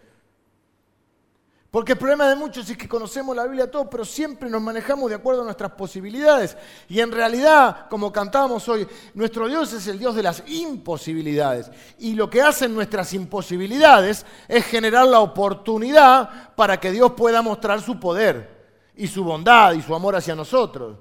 Porque 1.76 1.92
el 1.92 1.98
problema 1.98 2.26
de 2.26 2.36
muchos 2.36 2.70
es 2.70 2.78
que 2.78 2.88
conocemos 2.88 3.36
la 3.36 3.44
Biblia 3.44 3.70
todo, 3.70 3.90
pero 3.90 4.02
siempre 4.02 4.48
nos 4.48 4.62
manejamos 4.62 5.10
de 5.10 5.16
acuerdo 5.16 5.42
a 5.42 5.44
nuestras 5.44 5.72
posibilidades. 5.72 6.56
Y 6.88 7.00
en 7.00 7.12
realidad, 7.12 7.86
como 7.90 8.10
cantábamos 8.10 8.66
hoy, 8.70 8.88
nuestro 9.12 9.46
Dios 9.46 9.74
es 9.74 9.86
el 9.86 9.98
Dios 9.98 10.16
de 10.16 10.22
las 10.22 10.42
imposibilidades. 10.46 11.70
Y 11.98 12.14
lo 12.14 12.30
que 12.30 12.40
hacen 12.40 12.74
nuestras 12.74 13.12
imposibilidades 13.12 14.24
es 14.48 14.64
generar 14.64 15.06
la 15.06 15.20
oportunidad 15.20 16.54
para 16.54 16.80
que 16.80 16.92
Dios 16.92 17.12
pueda 17.12 17.42
mostrar 17.42 17.82
su 17.82 18.00
poder 18.00 18.70
y 18.96 19.06
su 19.06 19.22
bondad 19.22 19.74
y 19.74 19.82
su 19.82 19.94
amor 19.94 20.16
hacia 20.16 20.34
nosotros. 20.34 20.96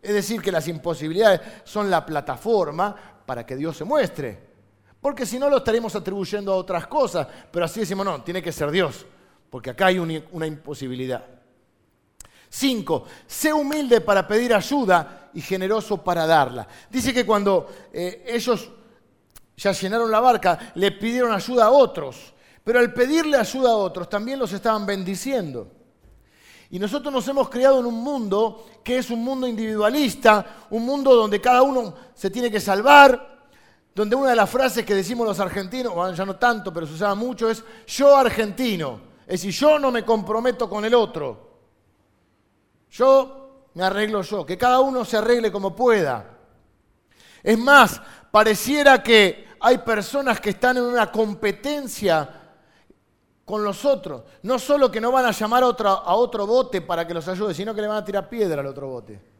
Es 0.00 0.14
decir, 0.14 0.40
que 0.40 0.52
las 0.52 0.68
imposibilidades 0.68 1.40
son 1.64 1.90
la 1.90 2.06
plataforma 2.06 2.94
para 3.26 3.44
que 3.44 3.56
Dios 3.56 3.76
se 3.76 3.82
muestre. 3.82 4.38
Porque 5.00 5.26
si 5.26 5.40
no 5.40 5.50
lo 5.50 5.56
estaremos 5.56 5.96
atribuyendo 5.96 6.52
a 6.52 6.58
otras 6.58 6.86
cosas, 6.86 7.26
pero 7.50 7.64
así 7.64 7.80
decimos, 7.80 8.06
no, 8.06 8.22
tiene 8.22 8.40
que 8.40 8.52
ser 8.52 8.70
Dios 8.70 9.04
porque 9.52 9.68
acá 9.68 9.88
hay 9.88 9.98
una 9.98 10.46
imposibilidad. 10.46 11.22
Cinco, 12.48 13.04
sé 13.26 13.52
humilde 13.52 14.00
para 14.00 14.26
pedir 14.26 14.54
ayuda 14.54 15.28
y 15.34 15.42
generoso 15.42 15.98
para 15.98 16.26
darla. 16.26 16.66
Dice 16.88 17.12
que 17.12 17.26
cuando 17.26 17.68
eh, 17.92 18.24
ellos 18.28 18.70
ya 19.54 19.72
llenaron 19.72 20.10
la 20.10 20.20
barca, 20.20 20.72
le 20.76 20.92
pidieron 20.92 21.32
ayuda 21.32 21.66
a 21.66 21.70
otros, 21.70 22.32
pero 22.64 22.78
al 22.78 22.94
pedirle 22.94 23.36
ayuda 23.36 23.72
a 23.72 23.76
otros 23.76 24.08
también 24.08 24.38
los 24.38 24.54
estaban 24.54 24.86
bendiciendo. 24.86 25.70
Y 26.70 26.78
nosotros 26.78 27.12
nos 27.12 27.28
hemos 27.28 27.50
creado 27.50 27.80
en 27.80 27.84
un 27.84 28.02
mundo 28.02 28.64
que 28.82 28.96
es 28.96 29.10
un 29.10 29.22
mundo 29.22 29.46
individualista, 29.46 30.64
un 30.70 30.86
mundo 30.86 31.14
donde 31.14 31.42
cada 31.42 31.60
uno 31.60 31.94
se 32.14 32.30
tiene 32.30 32.50
que 32.50 32.58
salvar, 32.58 33.50
donde 33.94 34.16
una 34.16 34.30
de 34.30 34.36
las 34.36 34.48
frases 34.48 34.86
que 34.86 34.94
decimos 34.94 35.26
los 35.26 35.40
argentinos, 35.40 36.16
ya 36.16 36.24
no 36.24 36.36
tanto, 36.36 36.72
pero 36.72 36.86
se 36.86 36.94
usaba 36.94 37.14
mucho, 37.14 37.50
es 37.50 37.62
yo 37.86 38.16
argentino. 38.16 39.11
Es 39.26 39.42
decir, 39.42 39.52
yo 39.52 39.78
no 39.78 39.90
me 39.90 40.04
comprometo 40.04 40.68
con 40.68 40.84
el 40.84 40.94
otro. 40.94 41.50
Yo 42.90 43.68
me 43.74 43.84
arreglo 43.84 44.22
yo, 44.22 44.44
que 44.44 44.58
cada 44.58 44.80
uno 44.80 45.04
se 45.04 45.16
arregle 45.16 45.50
como 45.50 45.74
pueda. 45.74 46.38
Es 47.42 47.58
más, 47.58 48.00
pareciera 48.30 49.02
que 49.02 49.48
hay 49.60 49.78
personas 49.78 50.40
que 50.40 50.50
están 50.50 50.76
en 50.76 50.84
una 50.84 51.10
competencia 51.10 52.28
con 53.44 53.64
los 53.64 53.84
otros. 53.84 54.24
No 54.42 54.58
solo 54.58 54.90
que 54.90 55.00
no 55.00 55.12
van 55.12 55.26
a 55.26 55.30
llamar 55.30 55.62
a, 55.62 55.66
a 55.66 56.14
otro 56.14 56.46
bote 56.46 56.82
para 56.82 57.06
que 57.06 57.14
los 57.14 57.26
ayude, 57.28 57.54
sino 57.54 57.74
que 57.74 57.80
le 57.80 57.88
van 57.88 57.98
a 57.98 58.04
tirar 58.04 58.28
piedra 58.28 58.60
al 58.60 58.66
otro 58.66 58.88
bote. 58.88 59.32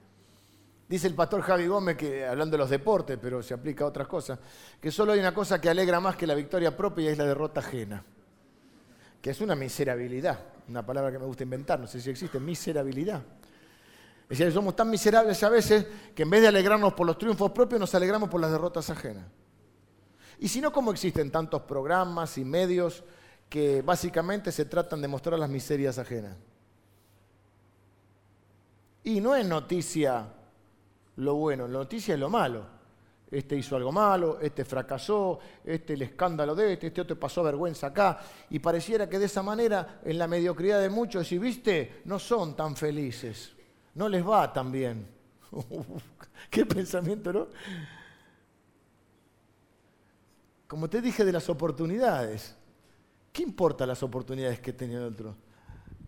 Dice 0.89 1.07
el 1.07 1.15
pastor 1.15 1.43
Javi 1.43 1.67
Gómez, 1.67 1.97
que 1.97 2.25
hablando 2.27 2.57
de 2.57 2.59
los 2.59 2.71
deportes, 2.71 3.19
pero 3.21 3.43
se 3.43 3.55
aplica 3.55 3.85
a 3.85 3.89
otras 3.89 4.07
cosas, 4.07 4.39
que 4.81 4.91
solo 4.91 5.13
hay 5.13 5.21
una 5.21 5.35
cosa 5.35 5.61
que 5.61 5.69
alegra 5.69 6.01
más 6.01 6.17
que 6.17 6.27
la 6.27 6.35
victoria 6.35 6.77
propia 6.77 7.05
y 7.05 7.09
es 7.09 7.19
la 7.19 7.25
derrota 7.25 7.61
ajena 7.61 8.05
que 9.23 9.31
es 9.31 9.41
una 9.41 9.55
miserabilidad, 9.55 10.41
una 10.69 10.85
palabra 10.85 11.13
que 11.13 11.19
me 11.19 11.27
gusta 11.27 11.45
inventar, 11.45 11.79
no 11.79 11.87
sé 11.87 12.01
si 12.01 12.11
existe, 12.11 12.41
miserabilidad. 12.41 13.23
Es 14.29 14.39
decir, 14.39 14.53
somos 14.53 14.75
tan 14.75 14.91
miserables 14.91 15.41
a 15.45 15.49
veces 15.49 15.87
que 16.15 16.25
en 16.25 16.31
vez 16.31 16.43
de 16.43 16.49
alegrarnos 16.49 16.93
por 16.95 17.07
los 17.07 17.17
triunfos 17.17 17.53
propios, 17.53 17.79
nos 17.79 17.95
alegramos 17.95 18.29
por 18.29 18.41
las 18.41 18.51
derrotas 18.51 18.91
ajenas. 18.91 19.25
Y 20.41 20.49
si 20.49 20.61
no, 20.61 20.73
¿cómo 20.73 20.91
existen 20.91 21.31
tantos 21.31 21.63
programas 21.63 22.37
y 22.37 22.45
medios 22.45 23.05
que 23.49 23.81
básicamente 23.83 24.51
se 24.51 24.65
tratan 24.65 25.01
de 25.01 25.07
mostrar 25.07 25.39
las 25.39 25.49
miserias 25.49 25.99
ajenas? 25.99 26.37
Y 29.05 29.21
no 29.21 29.37
es 29.37 29.47
noticia 29.47 30.27
lo 31.17 31.35
bueno, 31.37 31.69
la 31.69 31.79
noticia 31.79 32.15
es 32.15 32.21
lo 32.21 32.29
malo 32.29 32.82
este 33.33 33.57
hizo 33.57 33.77
algo 33.77 33.91
malo, 33.91 34.39
este 34.41 34.65
fracasó, 34.65 35.39
este 35.65 35.95
el 35.95 36.03
escándalo 36.03 36.55
de 36.55 36.75
este, 36.75 36.89
este 36.89 37.01
otro 37.01 37.19
pasó 37.19 37.43
vergüenza 37.43 37.89
acá. 37.89 38.21
Y 38.51 38.59
pareciera 38.59 39.09
que 39.09 39.19
de 39.19 39.25
esa 39.25 39.43
manera, 39.43 40.01
en 40.05 40.19
la 40.19 40.29
mediocridad 40.29 40.81
de 40.81 40.91
muchos, 40.91 41.27
si 41.27 41.39
viste, 41.39 42.03
no 42.05 42.19
son 42.19 42.55
tan 42.55 42.77
felices, 42.77 43.53
no 43.95 44.09
les 44.09 44.27
va 44.27 44.53
tan 44.53 44.71
bien. 44.71 45.09
Qué 46.51 46.67
pensamiento, 46.67 47.33
¿no? 47.33 47.49
Como 50.67 50.89
te 50.89 51.01
dije 51.01 51.25
de 51.25 51.33
las 51.33 51.49
oportunidades, 51.49 52.55
¿qué 53.31 53.43
importa 53.43 53.87
las 53.87 54.03
oportunidades 54.03 54.61
que 54.61 54.73
tenía 54.73 54.99
el 54.99 55.05
otro? 55.05 55.37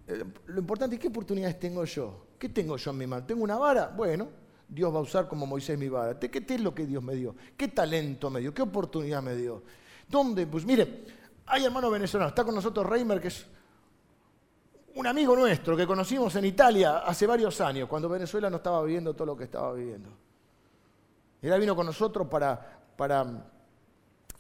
Eh, 0.07 0.25
lo 0.47 0.61
importante 0.61 0.97
es 0.97 1.03
qué 1.03 1.09
oportunidades 1.09 1.59
tengo 1.59 1.85
yo. 1.85 2.29
¿Qué 2.39 2.49
tengo 2.49 2.77
yo 2.79 2.91
en 2.91 2.97
mi 2.97 3.07
mano? 3.07 3.27
¿Tengo 3.27 3.45
una 3.45 3.59
vara? 3.59 3.89
Bueno, 3.89 4.29
Dios 4.69 4.93
va 4.93 4.99
a 4.99 5.03
usar 5.03 5.29
como 5.29 5.47
Moisés 5.47 5.79
mi 5.79 5.89
vara. 5.89 6.19
¿Qué, 6.19 6.45
es 6.47 6.61
lo 6.61 6.75
que 6.75 6.87
Dios 6.87 7.03
me 7.03 7.15
dio? 7.15 7.35
¿Qué 7.57 7.69
talento 7.69 8.31
me 8.31 8.41
dio? 8.41 8.53
¿Qué 8.53 8.63
oportunidad 8.63 9.23
me 9.23 9.35
dio? 9.35 9.63
¿Dónde? 10.09 10.47
Pues 10.47 10.65
mire, 10.65 11.05
hay 11.47 11.65
hermano 11.65 11.91
venezolano, 11.91 12.29
está 12.29 12.45
con 12.45 12.55
nosotros 12.55 12.87
Reimer, 12.87 13.21
que 13.21 13.29
es 13.29 13.47
un 14.95 15.07
amigo 15.07 15.37
nuestro 15.37 15.77
que 15.77 15.87
conocimos 15.87 16.35
en 16.37 16.45
Italia 16.45 16.99
hace 16.99 17.27
varios 17.27 17.61
años, 17.61 17.89
cuando 17.89 18.09
Venezuela 18.09 18.49
no 18.49 18.57
estaba 18.57 18.83
viviendo 18.83 19.15
todo 19.15 19.27
lo 19.27 19.37
que 19.37 19.45
estaba 19.45 19.73
viviendo. 19.73 20.11
Él 21.43 21.61
vino 21.61 21.77
con 21.77 21.85
nosotros 21.85 22.27
para, 22.29 22.81
para, 22.97 23.27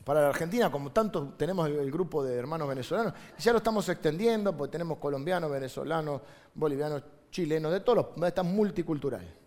para 0.04 0.22
la 0.22 0.28
Argentina, 0.28 0.70
como 0.70 0.90
tanto 0.90 1.34
tenemos 1.36 1.68
el, 1.68 1.90
grupo 1.90 2.24
de 2.24 2.36
hermanos 2.36 2.68
venezolanos, 2.68 3.12
ya 3.38 3.52
lo 3.52 3.58
estamos 3.58 3.88
extendiendo, 3.88 4.56
porque 4.56 4.72
tenemos 4.72 4.98
colombianos, 4.98 5.50
venezolanos, 5.50 6.22
bolivianos, 6.54 7.02
chilenos, 7.30 7.72
de 7.72 7.80
todos 7.80 8.14
los, 8.16 8.26
está 8.28 8.42
multicultural. 8.42 9.43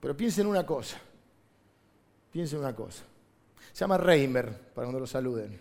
Pero 0.00 0.16
piensen 0.16 0.46
una 0.46 0.64
cosa. 0.64 0.98
Piensen 2.30 2.60
una 2.60 2.74
cosa. 2.74 3.04
Se 3.72 3.80
llama 3.80 3.98
Reimer, 3.98 4.72
para 4.74 4.86
cuando 4.86 5.00
lo 5.00 5.06
saluden. 5.06 5.58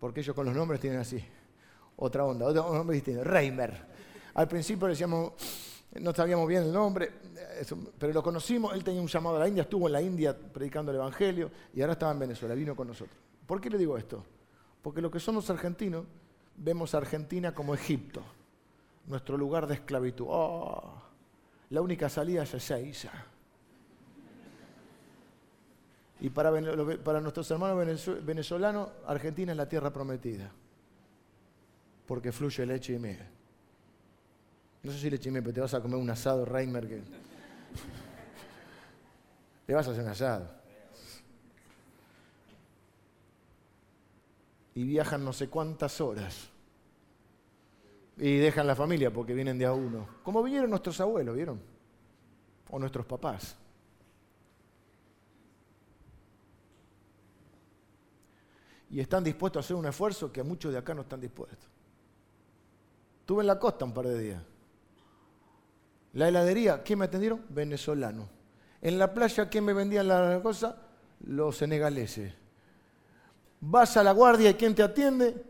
Porque 0.00 0.20
ellos 0.20 0.34
con 0.34 0.46
los 0.46 0.54
nombres 0.54 0.80
tienen 0.80 1.00
así. 1.00 1.22
Otra 1.96 2.24
onda, 2.24 2.46
otro 2.46 2.72
nombre 2.72 2.94
distinto. 2.94 3.24
Reimer. 3.24 3.94
Al 4.34 4.48
principio 4.48 4.88
decíamos, 4.88 5.32
no 6.00 6.12
sabíamos 6.12 6.48
bien 6.48 6.64
el 6.64 6.72
nombre, 6.72 7.10
pero 7.98 8.12
lo 8.12 8.22
conocimos. 8.22 8.74
Él 8.74 8.82
tenía 8.82 9.00
un 9.00 9.06
llamado 9.06 9.36
a 9.36 9.40
la 9.40 9.48
India, 9.48 9.62
estuvo 9.62 9.86
en 9.86 9.92
la 9.92 10.02
India 10.02 10.36
predicando 10.36 10.90
el 10.90 10.96
Evangelio 10.96 11.50
y 11.72 11.80
ahora 11.80 11.92
estaba 11.92 12.12
en 12.12 12.18
Venezuela, 12.18 12.54
vino 12.54 12.74
con 12.74 12.88
nosotros. 12.88 13.16
¿Por 13.46 13.60
qué 13.60 13.70
le 13.70 13.78
digo 13.78 13.96
esto? 13.96 14.24
Porque 14.82 15.00
lo 15.00 15.10
que 15.10 15.20
somos 15.20 15.48
argentinos, 15.50 16.04
vemos 16.56 16.94
a 16.94 16.98
Argentina 16.98 17.54
como 17.54 17.74
Egipto, 17.74 18.22
nuestro 19.06 19.36
lugar 19.36 19.66
de 19.66 19.74
esclavitud. 19.74 20.26
Oh, 20.28 20.94
la 21.70 21.80
única 21.80 22.08
salida 22.08 22.42
es 22.42 22.54
Ezeiza. 22.54 23.12
Y 26.20 26.30
para, 26.30 26.50
nuestros 27.20 27.50
hermanos 27.50 28.06
venezolanos, 28.24 28.88
Argentina 29.06 29.52
es 29.52 29.58
la 29.58 29.68
tierra 29.68 29.92
prometida. 29.92 30.50
Porque 32.06 32.32
fluye 32.32 32.64
leche 32.66 32.94
y 32.94 32.98
miel. 32.98 33.26
No 34.82 34.92
sé 34.92 34.98
si 34.98 35.10
leche 35.10 35.28
y 35.28 35.32
miel, 35.32 35.42
pero 35.42 35.54
te 35.54 35.60
vas 35.60 35.74
a 35.74 35.80
comer 35.80 35.98
un 35.98 36.08
asado, 36.10 36.44
Reimer, 36.44 36.88
que... 36.88 37.02
Te 39.66 39.72
vas 39.72 39.88
a 39.88 39.92
hacer 39.92 40.02
un 40.04 40.10
asado. 40.10 40.50
Y 44.74 44.84
viajan 44.84 45.24
no 45.24 45.32
sé 45.32 45.48
cuántas 45.48 46.00
horas. 46.00 46.50
Y 48.16 48.36
dejan 48.36 48.66
la 48.66 48.76
familia 48.76 49.10
porque 49.12 49.32
vienen 49.34 49.58
de 49.58 49.64
a 49.64 49.72
uno. 49.72 50.06
Como 50.22 50.42
vinieron 50.42 50.70
nuestros 50.70 51.00
abuelos, 51.00 51.34
¿vieron? 51.34 51.60
O 52.70 52.78
nuestros 52.78 53.06
papás. 53.06 53.56
Y 58.94 59.00
están 59.00 59.24
dispuestos 59.24 59.60
a 59.60 59.64
hacer 59.64 59.74
un 59.74 59.86
esfuerzo 59.86 60.30
que 60.30 60.44
muchos 60.44 60.70
de 60.70 60.78
acá 60.78 60.94
no 60.94 61.00
están 61.00 61.20
dispuestos. 61.20 61.68
Estuve 63.18 63.40
en 63.40 63.48
la 63.48 63.58
costa 63.58 63.84
un 63.84 63.92
par 63.92 64.06
de 64.06 64.16
días. 64.16 64.42
La 66.12 66.28
heladería, 66.28 66.80
¿quién 66.84 67.00
me 67.00 67.06
atendieron? 67.06 67.44
Venezolano. 67.48 68.28
En 68.80 68.96
la 68.96 69.12
playa, 69.12 69.48
¿quién 69.48 69.64
me 69.64 69.72
vendían 69.72 70.06
la 70.06 70.38
cosa? 70.40 70.76
Los 71.26 71.56
senegaleses. 71.56 72.34
Vas 73.62 73.96
a 73.96 74.04
la 74.04 74.12
guardia 74.12 74.50
y 74.50 74.54
¿quién 74.54 74.76
te 74.76 74.84
atiende? 74.84 75.44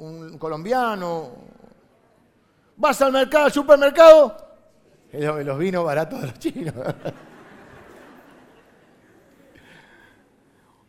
Un 0.00 0.36
colombiano. 0.36 1.30
Vas 2.76 3.00
al 3.00 3.12
mercado, 3.12 3.46
al 3.46 3.52
supermercado. 3.52 4.36
Los 5.10 5.58
vinos 5.58 5.86
baratos 5.86 6.20
de 6.20 6.26
los 6.26 6.38
chinos. 6.38 6.74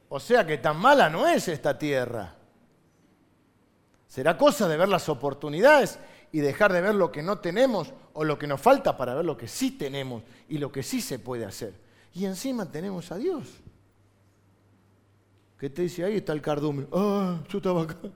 O 0.09 0.19
sea 0.19 0.45
que 0.45 0.57
tan 0.57 0.77
mala 0.77 1.09
no 1.09 1.27
es 1.27 1.47
esta 1.47 1.77
tierra. 1.77 2.35
Será 4.07 4.37
cosa 4.37 4.67
de 4.67 4.77
ver 4.77 4.87
las 4.87 5.09
oportunidades 5.09 5.99
y 6.31 6.39
dejar 6.39 6.71
de 6.71 6.81
ver 6.81 6.95
lo 6.95 7.11
que 7.11 7.21
no 7.21 7.39
tenemos 7.39 7.93
o 8.13 8.23
lo 8.23 8.39
que 8.39 8.47
nos 8.47 8.61
falta 8.61 8.95
para 8.95 9.13
ver 9.15 9.25
lo 9.25 9.37
que 9.37 9.47
sí 9.47 9.71
tenemos 9.71 10.23
y 10.47 10.57
lo 10.57 10.71
que 10.71 10.81
sí 10.81 11.01
se 11.01 11.19
puede 11.19 11.45
hacer. 11.45 11.73
Y 12.13 12.25
encima 12.25 12.65
tenemos 12.71 13.11
a 13.11 13.17
Dios. 13.17 13.47
Que 15.59 15.69
te 15.69 15.81
dice, 15.83 16.03
ahí 16.03 16.17
está 16.17 16.33
el 16.33 16.41
cardumen. 16.41 16.87
Ah, 16.91 17.39
yo 17.49 17.57
estaba 17.57 17.83
acá. 17.83 17.95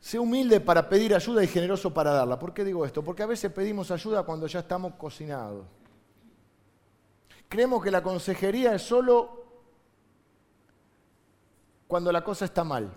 sé 0.00 0.18
humilde 0.18 0.60
para 0.60 0.88
pedir 0.88 1.14
ayuda 1.14 1.44
y 1.44 1.46
generoso 1.46 1.92
para 1.92 2.12
darla. 2.12 2.38
¿Por 2.38 2.54
qué 2.54 2.64
digo 2.64 2.84
esto? 2.84 3.04
Porque 3.04 3.22
a 3.22 3.26
veces 3.26 3.52
pedimos 3.52 3.90
ayuda 3.90 4.22
cuando 4.22 4.46
ya 4.46 4.60
estamos 4.60 4.94
cocinados. 4.94 5.66
Creemos 7.48 7.82
que 7.82 7.90
la 7.90 8.02
consejería 8.02 8.74
es 8.74 8.82
solo 8.82 9.38
cuando 11.86 12.12
la 12.12 12.22
cosa 12.22 12.44
está 12.44 12.62
mal. 12.62 12.92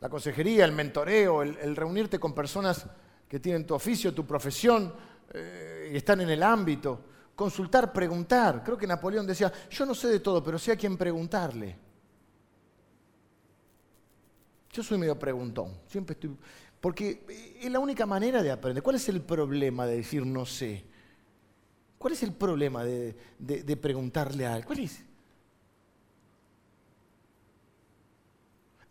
La 0.00 0.08
consejería, 0.08 0.64
el 0.64 0.72
mentoreo, 0.72 1.42
el, 1.42 1.76
reunirte 1.76 2.18
con 2.18 2.34
personas 2.34 2.86
que 3.28 3.40
tienen 3.40 3.66
tu 3.66 3.74
oficio, 3.74 4.12
tu 4.12 4.26
profesión 4.26 4.92
eh, 5.32 5.90
y 5.92 5.96
están 5.96 6.20
en 6.20 6.30
el 6.30 6.42
ámbito. 6.42 7.00
Consultar, 7.34 7.92
preguntar. 7.92 8.62
Creo 8.62 8.76
que 8.76 8.86
Napoleón 8.86 9.26
decía, 9.26 9.50
yo 9.70 9.86
no 9.86 9.94
sé 9.94 10.08
de 10.08 10.20
todo, 10.20 10.44
pero 10.44 10.58
sé 10.58 10.72
a 10.72 10.76
quién 10.76 10.98
preguntarle. 10.98 11.78
Yo 14.70 14.82
soy 14.82 14.98
medio 14.98 15.18
preguntón, 15.18 15.78
siempre 15.86 16.14
estoy... 16.14 16.36
Porque 16.80 17.56
es 17.60 17.70
la 17.70 17.78
única 17.78 18.04
manera 18.06 18.42
de 18.42 18.50
aprender. 18.50 18.82
¿Cuál 18.82 18.96
es 18.96 19.08
el 19.08 19.20
problema 19.20 19.86
de 19.86 19.98
decir 19.98 20.26
no 20.26 20.44
sé? 20.44 20.84
¿Cuál 22.02 22.14
es 22.14 22.22
el 22.24 22.32
problema 22.32 22.82
de, 22.82 23.14
preguntarle 23.80 24.44
a 24.44 24.54
alguien? 24.54 24.66
¿Cuál 24.66 24.80
es? 24.80 25.04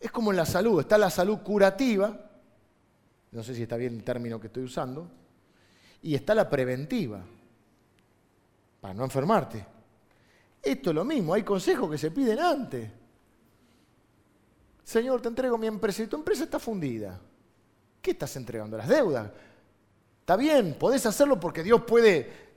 Es 0.00 0.10
como 0.10 0.30
en 0.30 0.38
la 0.38 0.46
salud, 0.46 0.80
está 0.80 0.96
la 0.96 1.10
salud 1.10 1.40
curativa, 1.40 2.30
no 3.32 3.42
sé 3.42 3.54
si 3.54 3.64
está 3.64 3.76
bien 3.76 3.96
el 3.96 4.02
término 4.02 4.40
que 4.40 4.46
estoy 4.46 4.62
usando, 4.62 5.10
y 6.00 6.14
está 6.14 6.34
la 6.34 6.48
preventiva, 6.48 7.22
para 8.80 8.94
no 8.94 9.04
enfermarte. 9.04 9.62
Esto 10.62 10.88
es 10.88 10.96
lo 10.96 11.04
mismo, 11.04 11.34
hay 11.34 11.42
consejos 11.42 11.90
que 11.90 11.98
se 11.98 12.10
piden 12.12 12.38
antes. 12.38 12.90
Señor, 14.82 15.20
te 15.20 15.28
entrego 15.28 15.58
mi 15.58 15.66
empresa 15.66 16.02
y 16.02 16.06
tu 16.06 16.16
empresa 16.16 16.44
está 16.44 16.58
fundida. 16.58 17.20
¿Qué 18.00 18.12
estás 18.12 18.34
entregando? 18.36 18.78
Las 18.78 18.88
deudas. 18.88 19.30
Está 20.20 20.34
bien, 20.34 20.78
podés 20.78 21.04
hacerlo 21.04 21.38
porque 21.38 21.62
Dios 21.62 21.82
puede 21.82 22.51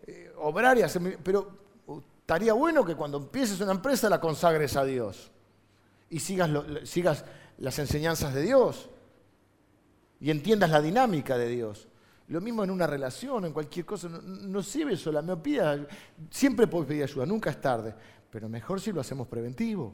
obrar 0.46 0.78
y 0.78 0.84
hacer... 0.84 1.20
Pero 1.24 1.50
uh, 1.88 2.00
estaría 2.22 2.54
bueno 2.54 2.86
que 2.86 2.96
cuando 2.96 3.18
empieces 3.18 3.60
una 3.62 3.72
empresa 3.72 4.10
la 4.10 4.20
consagres 4.20 4.76
a 4.76 4.86
Dios 4.86 5.32
y 6.10 6.20
sigas, 6.20 7.26
las 7.58 7.80
enseñanzas 7.80 8.34
de 8.34 8.42
Dios 8.42 8.90
y 10.20 10.32
entiendas 10.32 10.70
la 10.70 10.82
dinámica 10.82 11.38
de 11.38 11.50
Dios. 11.50 11.88
Lo 12.28 12.42
mismo 12.42 12.64
en 12.64 12.72
una 12.72 12.88
relación, 12.88 13.46
en 13.46 13.54
cualquier 13.54 13.86
cosa. 13.86 14.08
No, 14.10 14.64
sirve 14.64 14.98
solo 14.98 15.22
me 15.22 15.38
pida. 15.38 15.86
Siempre 16.32 16.66
puedes 16.66 16.88
pedir 16.88 17.04
ayuda, 17.04 17.26
nunca 17.26 17.52
es 17.52 17.62
tarde. 17.62 17.94
Pero 18.32 18.50
mejor 18.50 18.82
si 18.82 18.92
lo 18.92 19.02
hacemos 19.02 19.28
preventivo. 19.28 19.94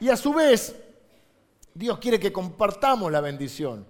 Y 0.00 0.10
a 0.10 0.16
su 0.16 0.32
vez, 0.34 0.76
Dios 1.74 1.98
quiere 1.98 2.20
que 2.20 2.32
compartamos 2.32 3.10
la 3.10 3.20
bendición. 3.20 3.86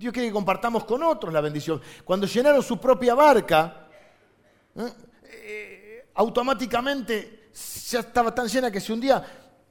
Dios 0.00 0.14
quiere 0.14 0.28
que 0.30 0.32
compartamos 0.32 0.84
con 0.84 1.02
otros 1.02 1.30
la 1.30 1.42
bendición. 1.42 1.78
Cuando 2.06 2.26
llenaron 2.26 2.62
su 2.62 2.80
propia 2.80 3.14
barca, 3.14 3.86
¿eh? 4.74 4.92
Eh, 5.24 6.08
automáticamente 6.14 7.50
ya 7.86 8.00
estaba 8.00 8.34
tan 8.34 8.48
llena 8.48 8.70
que 8.70 8.80
se 8.80 8.94
hundía, 8.94 9.22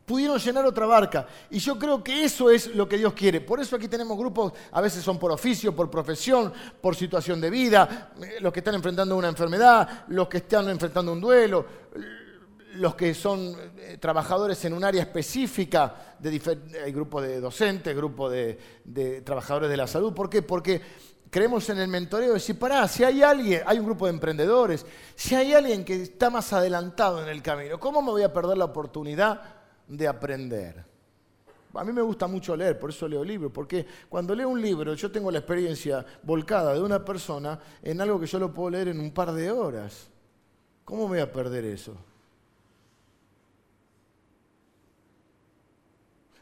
pudieron 0.06 0.38
llenar 0.38 0.68
otra 0.68 0.86
barca. 0.86 1.26
Y 1.50 1.58
yo 1.58 1.80
creo 1.80 2.04
que 2.04 2.24
eso 2.24 2.52
es 2.52 2.68
lo 2.76 2.88
que 2.88 3.00
Dios 3.00 3.14
quiere. 3.14 3.42
Por 3.42 3.60
eso 3.60 3.76
aquí 3.76 3.88
tenemos 3.88 4.16
grupos, 4.20 4.54
a 4.72 4.82
veces 4.82 5.04
son 5.04 5.18
por 5.18 5.32
oficio, 5.32 5.76
por 5.76 5.90
profesión, 5.90 6.54
por 6.80 6.96
situación 6.96 7.42
de 7.42 7.50
vida, 7.50 8.12
eh, 8.22 8.38
los 8.40 8.54
que 8.54 8.60
están 8.60 8.76
enfrentando 8.76 9.18
una 9.18 9.30
enfermedad, 9.30 10.06
los 10.10 10.28
que 10.28 10.38
están 10.38 10.70
enfrentando 10.70 11.12
un 11.12 11.22
duelo 11.22 11.66
los 12.80 12.96
que 12.96 13.14
son 13.14 13.56
eh, 13.78 13.98
trabajadores 14.00 14.64
en 14.64 14.74
un 14.74 14.84
área 14.86 15.02
específica, 15.02 16.16
de 16.18 16.42
hay 16.84 16.92
grupos 16.94 17.24
de 17.24 17.42
docentes, 17.42 17.96
grupos 17.96 18.32
de, 18.32 19.22
trabajadores 19.26 19.70
de 19.70 19.78
la 19.78 19.86
salud. 19.86 20.14
¿Por 20.14 20.30
qué? 20.30 20.42
Porque 20.42 20.82
creemos 21.30 21.70
en 21.70 21.80
el 21.80 21.90
mentoreo, 21.90 22.34
decir, 22.34 22.58
pará, 22.58 22.88
si 22.88 23.04
hay 23.04 23.22
alguien, 23.22 23.64
hay 23.66 23.80
un 23.80 23.86
grupo 23.86 24.06
de 24.06 24.14
emprendedores, 24.14 24.86
si 25.14 25.36
hay 25.36 25.54
alguien 25.54 25.84
que 25.84 26.04
está 26.04 26.30
más 26.30 26.54
adelantado 26.54 27.22
en 27.22 27.28
el 27.28 27.42
camino, 27.42 27.80
¿cómo 27.80 28.02
me 28.02 28.12
voy 28.12 28.24
a 28.24 28.34
perder 28.34 28.58
la 28.58 28.66
oportunidad 28.66 29.42
de 29.86 30.08
aprender? 30.08 30.86
A 31.74 31.84
mí 31.84 31.92
me 31.92 32.02
gusta 32.02 32.28
mucho 32.28 32.56
leer, 32.56 32.80
por 32.80 32.92
eso 32.92 33.08
leo 33.10 33.24
libros, 33.26 33.52
porque 33.54 33.86
cuando 34.08 34.34
leo 34.34 34.48
un 34.48 34.62
libro 34.62 34.94
yo 34.94 35.12
tengo 35.12 35.30
la 35.30 35.40
experiencia 35.40 36.04
volcada 36.24 36.74
de 36.74 36.82
una 36.82 37.04
persona 37.04 37.60
en 37.84 38.00
algo 38.00 38.20
que 38.20 38.26
yo 38.26 38.40
lo 38.40 38.54
puedo 38.54 38.70
leer 38.72 38.88
en 38.88 39.02
un 39.02 39.12
par 39.12 39.34
de 39.34 39.52
horas. 39.52 40.10
¿Cómo 40.86 41.04
me 41.04 41.10
voy 41.10 41.20
a 41.20 41.32
perder 41.32 41.66
eso? 41.66 42.09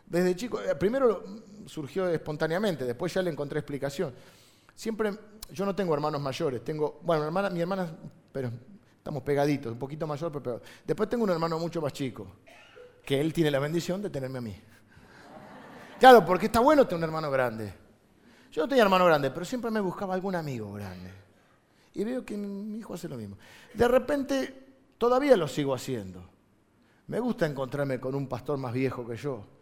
Desde 0.08 0.36
chico, 0.36 0.62
eh, 0.62 0.74
primero 0.76 1.24
surgió 1.66 2.08
espontáneamente, 2.08 2.86
después 2.86 3.14
ya 3.14 3.22
le 3.22 3.30
encontré 3.30 3.60
explicación. 3.60 4.14
Siempre, 4.74 5.12
yo 5.52 5.66
no 5.66 5.76
tengo 5.76 5.94
hermanos 5.94 6.22
mayores, 6.22 6.64
tengo, 6.64 7.02
bueno, 7.04 7.30
mi 7.52 7.60
hermana, 7.60 7.92
pero 8.32 8.50
estamos 8.98 9.22
pegaditos, 9.24 9.74
un 9.74 9.80
poquito 9.80 10.08
mayor, 10.08 10.32
pero 10.32 10.44
peor. 10.44 10.62
Después 10.86 11.10
tengo 11.10 11.26
un 11.26 11.32
hermano 11.32 11.60
mucho 11.60 11.82
más 11.82 11.92
chico, 11.92 12.28
que 13.04 13.20
él 13.20 13.34
tiene 13.34 13.52
la 13.52 13.60
bendición 13.60 14.02
de 14.02 14.10
tenerme 14.10 14.38
a 14.38 14.42
mí. 14.42 14.56
Claro, 16.00 16.24
porque 16.26 16.46
está 16.46 16.62
bueno 16.62 16.88
tener 16.88 17.00
un 17.00 17.04
hermano 17.04 17.30
grande. 17.30 17.74
Yo 18.52 18.62
no 18.62 18.70
tenía 18.70 18.84
hermano 18.84 19.06
grande, 19.06 19.30
pero 19.32 19.46
siempre 19.46 19.70
me 19.72 19.82
buscaba 19.82 20.14
algún 20.14 20.36
amigo 20.36 20.72
grande. 20.72 21.12
Y 21.96 22.04
veo 22.06 22.24
que 22.24 22.38
mi 22.38 22.78
hijo 22.78 22.94
hace 22.94 23.10
lo 23.10 23.18
mismo. 23.18 23.38
De 23.74 23.88
repente, 23.88 24.68
todavía 24.98 25.36
lo 25.36 25.48
sigo 25.48 25.74
haciendo. 25.74 26.24
Me 27.08 27.20
gusta 27.20 27.46
encontrarme 27.46 28.00
con 28.00 28.16
un 28.16 28.28
pastor 28.28 28.58
más 28.58 28.72
viejo 28.72 29.06
que 29.06 29.18
yo 29.18 29.57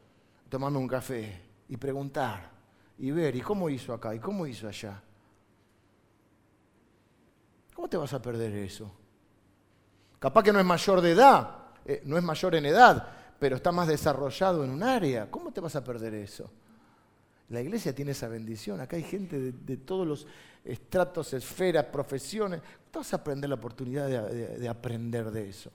tomarme 0.55 0.77
un 0.77 0.87
café 0.87 1.37
y 1.67 1.75
preguntar 1.75 2.49
y 2.97 3.11
ver, 3.11 3.35
¿y 3.35 3.41
cómo 3.41 3.69
hizo 3.69 3.93
acá? 3.93 4.15
¿Y 4.15 4.19
cómo 4.19 4.47
hizo 4.47 4.69
allá? 4.69 5.03
¿Cómo 7.73 7.89
te 7.89 7.97
vas 7.97 8.13
a 8.13 8.21
perder 8.21 8.55
eso? 8.55 8.89
Capaz 10.17 10.43
que 10.43 10.53
no 10.53 10.59
es 10.61 10.65
mayor 10.65 11.01
de 11.01 11.11
edad, 11.11 11.57
eh, 11.83 12.01
no 12.05 12.17
es 12.17 12.23
mayor 12.23 12.55
en 12.55 12.67
edad, 12.67 13.05
pero 13.37 13.57
está 13.57 13.73
más 13.73 13.89
desarrollado 13.89 14.63
en 14.63 14.69
un 14.69 14.81
área. 14.81 15.29
¿Cómo 15.29 15.51
te 15.51 15.59
vas 15.59 15.75
a 15.75 15.83
perder 15.83 16.13
eso? 16.13 16.49
La 17.49 17.59
iglesia 17.59 17.93
tiene 17.93 18.11
esa 18.11 18.29
bendición. 18.29 18.79
Acá 18.79 18.95
hay 18.95 19.03
gente 19.03 19.51
de, 19.51 19.75
todos 19.75 20.07
los 20.07 20.25
estratos, 20.63 21.33
esferas, 21.33 21.83
profesiones. 21.87 22.61
¿Cómo 22.93 23.03
vas 23.03 23.11
a 23.11 23.17
aprender 23.17 23.49
la 23.49 23.57
oportunidad 23.57 24.07
de 24.07 24.69
aprender 24.69 25.31
de 25.31 25.49
eso? 25.49 25.69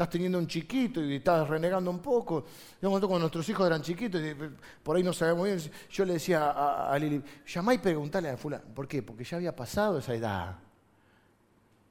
Estás 0.00 0.08
teniendo 0.08 0.38
un 0.38 0.46
chiquito 0.46 1.04
y 1.04 1.16
estás 1.16 1.46
renegando 1.46 1.90
un 1.90 1.98
poco. 1.98 2.46
Yo 2.80 2.88
cuando 2.88 3.18
nuestros 3.18 3.46
hijos 3.50 3.66
eran 3.66 3.82
chiquitos, 3.82 4.22
y 4.22 4.34
por 4.82 4.96
ahí 4.96 5.02
no 5.02 5.12
sabemos 5.12 5.44
bien, 5.44 5.60
yo 5.90 6.04
le 6.06 6.14
decía 6.14 6.90
a, 6.90 6.98
Lili, 6.98 7.22
llamá 7.46 7.74
y 7.74 7.78
preguntale 7.78 8.30
a 8.30 8.36
fulano. 8.38 8.64
¿Por 8.74 8.88
qué? 8.88 9.02
Porque 9.02 9.24
ya 9.24 9.36
había 9.36 9.54
pasado 9.54 9.98
esa 9.98 10.14
edad. 10.14 10.56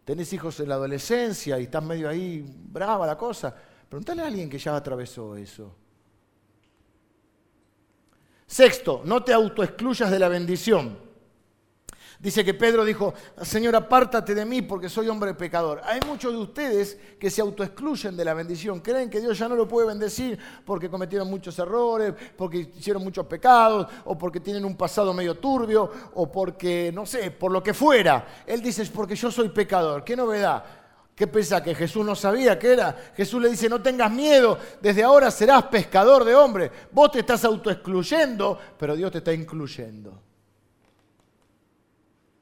Tenés 0.04 0.34
hijos 0.34 0.60
en 0.60 0.70
la 0.70 0.76
adolescencia 0.76 1.60
y 1.60 1.64
estás 1.66 1.84
medio 1.84 2.10
ahí 2.10 2.44
brava 2.48 3.06
la 3.06 3.16
cosa. 3.16 3.56
Preguntale 3.88 4.24
a 4.24 4.26
alguien 4.26 4.50
que 4.50 4.58
ya 4.58 4.76
atravesó 4.76 5.36
eso. 5.36 5.76
Sexto, 8.48 9.04
no 9.06 9.24
te 9.24 9.34
autoexcluyas 9.34 10.10
de 10.10 10.18
la 10.18 10.30
bendición. 10.30 11.09
Dice 12.20 12.44
que 12.44 12.54
Pedro 12.54 12.84
dijo, 12.84 13.14
Señor, 13.44 13.78
apártate 13.78 14.36
de 14.36 14.44
mí 14.44 14.62
porque 14.62 14.90
soy 14.90 15.08
hombre 15.08 15.34
pecador. 15.36 15.80
Hay 15.86 16.02
muchos 16.06 16.34
de 16.34 16.38
ustedes 16.38 16.98
que 17.18 17.30
se 17.30 17.40
autoexcluyen 17.40 18.18
de 18.18 18.26
la 18.26 18.34
bendición, 18.34 18.82
creen 18.82 19.10
que 19.10 19.22
Dios 19.22 19.40
ya 19.40 19.48
no 19.48 19.56
lo 19.56 19.66
puede 19.70 19.88
bendecir 19.88 20.38
porque 20.66 20.90
cometieron 20.90 21.30
muchos 21.30 21.58
errores, 21.60 22.14
porque 22.36 22.72
hicieron 22.78 23.06
muchos 23.06 23.26
pecados, 23.26 23.88
o 24.04 24.18
porque 24.18 24.42
tienen 24.42 24.66
un 24.66 24.76
pasado 24.76 25.14
medio 25.14 25.36
turbio, 25.36 25.90
o 26.16 26.30
porque, 26.30 26.92
no 26.94 27.06
sé, 27.06 27.32
por 27.32 27.54
lo 27.54 27.64
que 27.64 27.74
fuera. 27.74 28.44
Él 28.46 28.62
dice, 28.62 28.82
es 28.82 28.90
porque 28.90 29.16
yo 29.16 29.32
soy 29.32 29.48
pecador. 29.48 30.04
¿Qué 30.04 30.18
novedad? 30.18 30.62
¿Qué 31.16 31.26
pensás? 31.26 31.62
¿Que 31.62 31.74
Jesús 31.74 32.06
no 32.06 32.16
sabía 32.16 32.60
qué 32.60 32.74
era? 32.74 33.12
Jesús 33.16 33.42
le 33.42 33.50
dice, 33.50 33.70
no 33.70 33.82
tengas 33.82 34.12
miedo, 34.12 34.58
desde 34.82 35.04
ahora 35.04 35.32
serás 35.32 35.64
pescador 35.64 36.26
de 36.26 36.36
hombres. 36.36 36.70
Vos 36.92 37.12
te 37.12 37.20
estás 37.20 37.46
autoexcluyendo, 37.46 38.60
pero 38.78 38.94
Dios 38.98 39.10
te 39.10 39.20
está 39.20 39.32
incluyendo. 39.32 40.29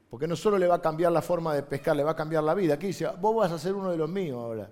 Porque 0.10 0.28
no 0.28 0.36
solo 0.36 0.58
le 0.58 0.68
va 0.68 0.76
a 0.76 0.82
cambiar 0.82 1.12
la 1.12 1.22
forma 1.22 1.54
de 1.54 1.64
pescar, 1.64 1.96
le 1.96 2.04
va 2.04 2.12
a 2.12 2.16
cambiar 2.16 2.44
la 2.44 2.54
vida. 2.54 2.76
Aquí 2.76 2.88
dice, 2.88 3.08
vos 3.20 3.36
vas 3.36 3.52
a 3.52 3.60
ser 3.60 3.74
uno 3.74 3.92
de 3.92 3.98
los 3.98 4.10
míos 4.10 4.38
ahora. 4.42 4.70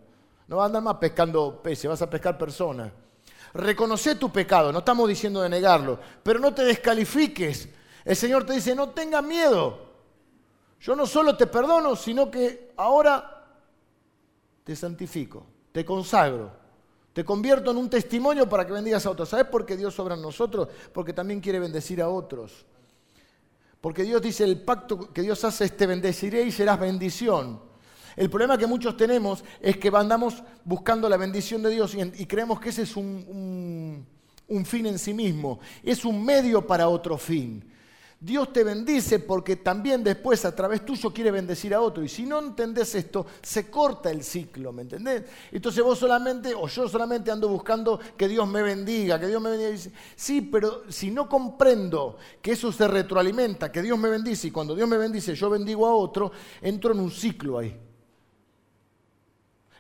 No 0.48 0.58
vas 0.58 0.64
a 0.64 0.66
andar 0.68 0.84
más 0.84 0.96
pescando 0.96 1.62
peces, 1.62 1.90
vas 1.90 2.02
a 2.02 2.10
pescar 2.10 2.38
personas. 2.38 2.92
Reconoce 3.54 4.16
tu 4.16 4.32
pecado, 4.32 4.72
no 4.72 4.80
estamos 4.80 5.08
diciendo 5.08 5.42
de 5.42 5.50
negarlo, 5.50 6.00
pero 6.24 6.40
no 6.40 6.54
te 6.54 6.64
descalifiques. 6.64 7.70
El 8.04 8.16
Señor 8.16 8.46
te 8.46 8.54
dice, 8.54 8.76
no 8.76 8.90
tengas 8.90 9.24
miedo. 9.24 9.80
Yo 10.80 10.96
no 10.96 11.06
solo 11.08 11.36
te 11.36 11.48
perdono, 11.48 11.96
sino 11.96 12.30
que 12.30 12.74
ahora 12.78 13.44
te 14.64 14.76
santifico, 14.76 15.46
te 15.72 15.84
consagro, 15.86 16.52
te 17.14 17.24
convierto 17.24 17.72
en 17.72 17.78
un 17.78 17.90
testimonio 17.90 18.48
para 18.48 18.66
que 18.68 18.74
bendigas 18.74 19.06
a 19.06 19.10
otros. 19.10 19.30
¿Sabes 19.30 19.48
por 19.48 19.66
qué 19.66 19.78
Dios 19.78 19.98
obra 20.00 20.16
en 20.16 20.22
nosotros? 20.22 20.68
Porque 20.94 21.14
también 21.14 21.40
quiere 21.40 21.60
bendecir 21.60 22.02
a 22.02 22.10
otros. 22.10 22.66
Porque 23.86 24.02
Dios 24.02 24.20
dice, 24.20 24.44
el 24.44 24.62
pacto 24.62 25.14
que 25.14 25.22
Dios 25.22 25.44
hace 25.44 25.66
es 25.66 25.78
te 25.78 25.86
bendeciré 25.86 26.42
y 26.42 26.52
serás 26.52 26.80
bendición. 26.80 27.62
El 28.16 28.32
problema 28.32 28.58
que 28.58 28.66
muchos 28.66 28.98
tenemos 28.98 29.44
es 29.62 29.78
que 29.78 29.90
andamos 29.90 30.42
buscando 30.64 31.08
la 31.08 31.18
bendición 31.18 31.62
de 31.62 31.70
Dios 31.70 31.94
y, 31.94 32.26
creemos 32.26 32.60
que 32.60 32.70
ese 32.70 32.82
es 32.82 32.98
un 32.98 34.08
fin 34.66 34.88
en 34.88 34.98
sí 34.98 35.14
mismo. 35.14 35.60
Es 35.84 36.04
un 36.04 36.26
medio 36.26 36.66
para 36.66 36.88
otro 36.88 37.16
fin. 37.16 37.64
Dios 38.26 38.52
te 38.52 38.64
bendice 38.64 39.20
porque 39.20 39.58
también 39.58 40.04
después 40.04 40.46
a 40.46 40.56
través 40.56 40.84
tuyo 40.84 41.14
quiere 41.14 41.30
bendecir 41.30 41.76
a 41.76 41.82
otro. 41.82 42.04
Y 42.04 42.10
si 42.10 42.26
no 42.26 42.40
entendés 42.40 42.96
esto, 42.96 43.28
se 43.40 43.70
corta 43.70 44.10
el 44.10 44.24
ciclo, 44.24 44.74
¿me 44.74 44.82
entendés? 44.82 45.26
Entonces 45.52 45.84
vos 45.84 46.00
solamente, 46.00 46.56
o 46.56 46.68
yo 46.68 46.90
solamente 46.90 47.30
ando 47.30 47.48
buscando 47.48 48.00
que 48.18 48.28
Dios 48.28 48.48
me 48.48 48.64
bendiga, 48.64 49.20
que 49.20 49.28
Dios 49.28 49.40
me 49.40 49.52
bendiga. 49.52 49.92
Sí, 50.16 50.42
pero 50.42 50.86
si 50.90 51.12
no 51.12 51.30
comprendo 51.30 52.18
que 52.42 52.54
eso 52.54 52.72
se 52.72 52.88
retroalimenta, 52.88 53.72
que 53.72 53.84
Dios 53.84 54.00
me 54.00 54.10
bendice 54.10 54.48
y 54.48 54.52
cuando 54.52 54.74
Dios 54.74 54.90
me 54.90 54.98
bendice 54.98 55.36
yo 55.36 55.48
bendigo 55.52 55.86
a 55.86 55.94
otro, 55.94 56.32
entro 56.62 56.94
en 56.94 57.02
un 57.02 57.12
ciclo 57.12 57.60
ahí. 57.60 57.80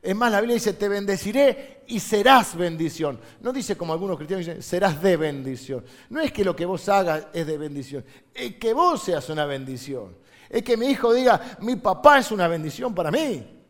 Es 0.06 0.16
más, 0.16 0.32
la 0.32 0.39
Biblia 0.39 0.53
dice, 0.53 0.74
te 0.74 0.88
bendeciré 0.88 1.82
y 1.88 1.99
serás 1.99 2.56
bendición. 2.56 3.20
No 3.41 3.51
dice 3.51 3.76
como 3.76 3.91
algunos 3.91 4.18
cristianos 4.18 4.45
dicen, 4.45 4.62
serás 4.62 5.01
de 5.01 5.18
bendición. 5.18 5.84
No 6.12 6.22
es 6.22 6.32
que 6.32 6.45
lo 6.45 6.56
que 6.56 6.64
vos 6.64 6.88
hagas 6.89 7.26
es 7.34 7.47
de 7.47 7.58
bendición, 7.58 8.06
es 8.32 8.58
que 8.58 8.72
vos 8.72 9.01
seas 9.01 9.28
una 9.30 9.45
bendición. 9.45 10.16
Es 10.47 10.62
que 10.62 10.78
mi 10.78 10.86
hijo 10.86 11.12
diga, 11.12 11.58
mi 11.62 11.76
papá 11.78 12.20
es 12.20 12.30
una 12.30 12.47
bendición 12.47 12.93
para 12.93 13.10
mí. 13.10 13.64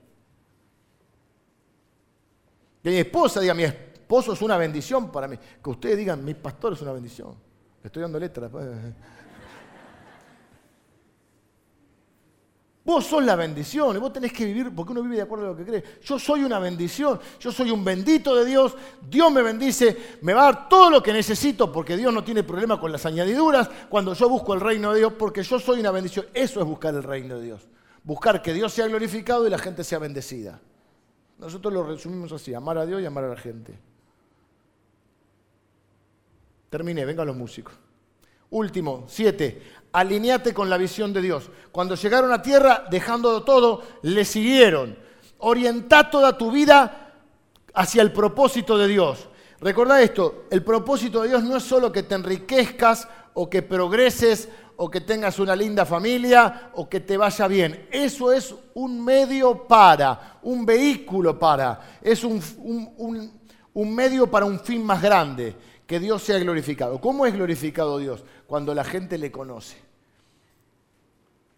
Que 2.84 2.90
mi 2.90 2.98
esposa 2.98 3.40
diga, 3.40 3.54
mi 3.54 3.64
esposo 3.64 4.34
es 4.34 4.42
una 4.42 4.58
bendición 4.58 5.10
para 5.14 5.30
mí. 5.30 5.38
Que 5.64 5.70
ustedes 5.70 5.98
digan, 5.98 6.24
mi 6.26 6.34
pastor 6.34 6.74
es 6.74 6.82
una 6.82 6.92
bendición. 6.92 7.34
estoy 7.82 8.02
dando 8.02 8.20
letras. 8.20 8.52
Vos 12.86 13.04
sos 13.08 13.26
la 13.26 13.36
bendición 13.36 13.96
y 13.96 14.00
vos 14.00 14.14
tenés 14.14 14.32
que 14.32 14.46
vivir, 14.46 14.74
porque 14.74 14.92
uno 14.92 15.02
vive 15.02 15.16
de 15.16 15.24
acuerdo 15.24 15.46
a 15.46 15.50
lo 15.50 15.58
que 15.58 15.66
cree. 15.66 15.84
Yo 16.04 16.20
soy 16.20 16.44
una 16.44 16.60
bendición, 16.60 17.20
yo 17.40 17.52
soy 17.52 17.72
un 17.72 17.84
bendito 17.84 18.36
de 18.36 18.46
Dios, 18.46 18.76
Dios 19.10 19.32
me 19.32 19.42
bendice, 19.42 20.18
me 20.22 20.36
va 20.36 20.42
a 20.42 20.52
dar 20.52 20.70
todo 20.70 20.92
lo 20.92 21.02
que 21.02 21.12
necesito, 21.12 21.72
porque 21.72 21.98
Dios 21.98 22.14
no 22.14 22.24
tiene 22.24 22.44
problema 22.44 22.80
con 22.80 22.92
las 22.92 23.04
añadiduras 23.08 23.68
cuando 23.90 24.14
yo 24.14 24.30
busco 24.30 24.54
el 24.54 24.62
reino 24.62 24.94
de 24.94 25.00
Dios, 25.00 25.14
porque 25.14 25.42
yo 25.42 25.60
soy 25.60 25.80
una 25.80 25.90
bendición. 25.90 26.28
Eso 26.32 26.60
es 26.60 26.66
buscar 26.68 26.94
el 26.94 27.02
reino 27.02 27.40
de 27.40 27.46
Dios. 27.46 27.68
Buscar 28.04 28.40
que 28.44 28.54
Dios 28.54 28.72
sea 28.72 28.86
glorificado 28.86 29.48
y 29.48 29.50
la 29.50 29.58
gente 29.58 29.84
sea 29.84 29.98
bendecida. 29.98 30.62
Nosotros 31.40 31.74
lo 31.74 31.84
resumimos 31.88 32.32
así, 32.34 32.54
amar 32.54 32.78
a 32.78 32.86
Dios 32.86 33.02
y 33.02 33.06
amar 33.08 33.24
a 33.24 33.30
la 33.30 33.38
gente. 33.38 33.80
Terminé, 36.70 37.04
vengan 37.04 37.26
los 37.26 37.36
músicos. 37.36 37.74
Último, 38.52 39.06
siete, 39.08 39.60
alineate 39.96 40.54
con 40.54 40.70
la 40.70 40.78
visión 40.78 41.14
de 41.14 41.22
Dios. 41.22 41.50
Cuando 41.72 41.96
llegaron 41.96 42.32
a 42.34 42.42
tierra, 42.42 42.86
dejándolo 42.90 43.44
todo, 43.44 43.82
le 44.02 44.26
siguieron. 44.26 44.98
Orienta 45.40 46.10
toda 46.10 46.38
tu 46.38 46.52
vida 46.52 47.14
hacia 47.74 48.02
el 48.02 48.12
propósito 48.12 48.78
de 48.78 48.88
Dios. 48.88 49.30
Recordá 49.62 50.02
esto, 50.02 50.46
el 50.52 50.64
propósito 50.64 51.22
de 51.22 51.30
Dios 51.30 51.44
no 51.44 51.56
es 51.56 51.64
solo 51.64 51.92
que 51.92 52.04
te 52.04 52.16
enriquezcas 52.16 53.08
o 53.34 53.50
que 53.50 53.62
progreses 53.62 54.50
o 54.76 54.92
que 54.92 55.00
tengas 55.00 55.40
una 55.40 55.56
linda 55.56 55.86
familia 55.86 56.72
o 56.74 56.90
que 56.90 57.00
te 57.00 57.16
vaya 57.16 57.48
bien. 57.48 57.88
Eso 57.90 58.34
es 58.34 58.54
un 58.74 59.04
medio 59.04 59.66
para, 59.66 60.40
un 60.44 60.66
vehículo 60.66 61.40
para, 61.40 62.00
es 62.02 62.24
un, 62.26 62.42
un 63.74 63.96
medio 63.96 64.30
para 64.30 64.46
un 64.46 64.60
fin 64.60 64.86
más 64.86 65.02
grande 65.02 65.56
que 65.88 66.00
Dios 66.00 66.24
sea 66.24 66.38
glorificado. 66.40 67.00
¿Cómo 67.00 67.26
es 67.26 67.34
glorificado 67.34 67.98
Dios? 67.98 68.24
Cuando 68.48 68.74
la 68.74 68.84
gente 68.84 69.18
le 69.18 69.32
conoce. 69.32 69.85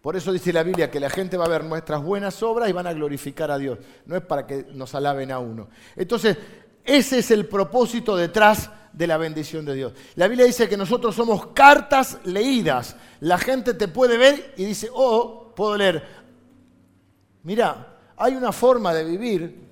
Por 0.01 0.15
eso 0.15 0.31
dice 0.31 0.53
la 0.53 0.63
Biblia 0.63 0.89
que 0.89 0.99
la 0.99 1.09
gente 1.09 1.37
va 1.37 1.45
a 1.45 1.49
ver 1.49 1.63
nuestras 1.63 2.01
buenas 2.01 2.41
obras 2.43 2.69
y 2.69 2.73
van 2.73 2.87
a 2.87 2.93
glorificar 2.93 3.51
a 3.51 3.57
Dios. 3.57 3.79
No 4.05 4.15
es 4.15 4.21
para 4.21 4.45
que 4.45 4.67
nos 4.73 4.95
alaben 4.95 5.31
a 5.31 5.39
uno. 5.39 5.69
Entonces, 5.95 6.37
ese 6.83 7.19
es 7.19 7.31
el 7.31 7.47
propósito 7.47 8.15
detrás 8.15 8.69
de 8.93 9.07
la 9.07 9.17
bendición 9.17 9.65
de 9.65 9.75
Dios. 9.75 9.93
La 10.15 10.27
Biblia 10.27 10.45
dice 10.45 10.69
que 10.69 10.77
nosotros 10.77 11.15
somos 11.15 11.47
cartas 11.47 12.19
leídas. 12.23 12.95
La 13.19 13.37
gente 13.37 13.73
te 13.73 13.87
puede 13.87 14.17
ver 14.17 14.53
y 14.57 14.65
dice, 14.65 14.89
oh, 14.93 15.53
puedo 15.55 15.75
leer. 15.75 16.03
Mira, 17.43 17.97
hay 18.15 18.35
una 18.35 18.51
forma 18.51 18.93
de 18.93 19.03
vivir 19.03 19.67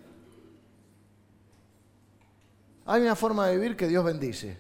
hay 2.86 3.02
una 3.02 3.16
forma 3.16 3.48
de 3.48 3.56
vivir 3.56 3.76
que 3.76 3.88
Dios 3.88 4.06
bendice. 4.06 4.58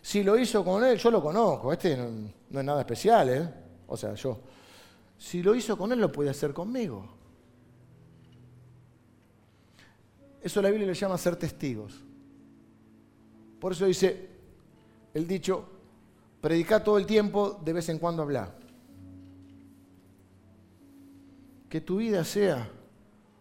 Si 0.00 0.24
lo 0.24 0.36
hizo 0.36 0.64
con 0.64 0.82
él, 0.82 0.98
yo 0.98 1.10
lo 1.10 1.22
conozco, 1.22 1.72
este 1.72 1.96
no, 1.96 2.58
es 2.60 2.64
nada 2.64 2.80
especial, 2.80 3.30
¿eh? 3.30 3.48
O 3.92 3.96
sea, 3.96 4.14
yo. 4.14 4.38
Si 5.18 5.42
lo 5.42 5.54
hizo 5.54 5.76
con 5.76 5.92
él, 5.92 6.00
lo 6.00 6.10
puede 6.10 6.30
hacer 6.30 6.54
conmigo. 6.54 7.06
Eso 10.40 10.62
la 10.62 10.70
Biblia 10.70 10.86
le 10.86 10.94
llama 10.94 11.18
ser 11.18 11.36
testigos. 11.36 12.02
Por 13.60 13.72
eso 13.72 13.84
dice 13.84 14.30
el 15.12 15.28
dicho, 15.28 15.68
predica 16.40 16.82
todo 16.82 16.96
el 16.96 17.04
tiempo, 17.04 17.60
de 17.62 17.72
vez 17.74 17.90
en 17.90 17.98
cuando 17.98 18.22
habla. 18.22 18.54
Que 21.68 21.82
tu 21.82 21.98
vida 21.98 22.24
sea 22.24 22.68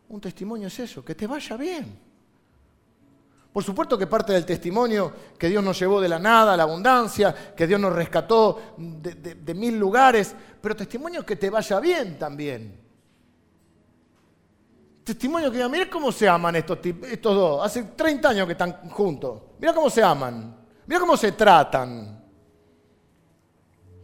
un 0.10 0.20
testimonio 0.20 0.68
es 0.68 0.78
eso, 0.80 1.04
que 1.04 1.16
te 1.16 1.28
vaya 1.28 1.56
bien. 1.56 1.98
Por 3.52 3.64
supuesto 3.64 3.98
que 3.98 4.08
parte 4.08 4.32
del 4.32 4.46
testimonio 4.46 5.12
que 5.38 5.50
Dios 5.50 5.64
nos 5.64 5.78
llevó 5.78 6.00
de 6.00 6.08
la 6.08 6.20
nada 6.20 6.54
a 6.54 6.58
la 6.58 6.64
abundancia, 6.64 7.54
que 7.56 7.68
Dios 7.68 7.80
nos 7.82 7.92
rescató 7.92 8.76
de, 8.78 9.54
mil 9.54 9.78
lugares, 9.78 10.34
pero 10.62 10.76
testimonio 10.76 11.26
que 11.26 11.36
te 11.36 11.50
vaya 11.50 11.80
bien 11.82 12.18
también. 12.18 12.80
Testimonio 15.04 15.52
que 15.52 15.68
mira 15.68 15.90
cómo 15.90 16.14
se 16.14 16.30
aman 16.30 16.56
estos, 16.56 16.80
dos, 17.22 17.66
hace 17.66 17.84
30 17.84 18.30
años 18.30 18.46
que 18.46 18.54
están 18.54 18.90
juntos, 18.90 19.42
mira 19.60 19.74
cómo 19.74 19.90
se 19.90 20.02
aman, 20.02 20.56
mira 20.86 21.00
cómo 21.02 21.18
se 21.18 21.34
tratan. 21.34 22.20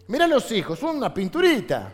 Mira 0.07 0.27
los 0.27 0.51
hijos, 0.51 0.79
son 0.79 0.97
una 0.97 1.13
pinturita. 1.13 1.93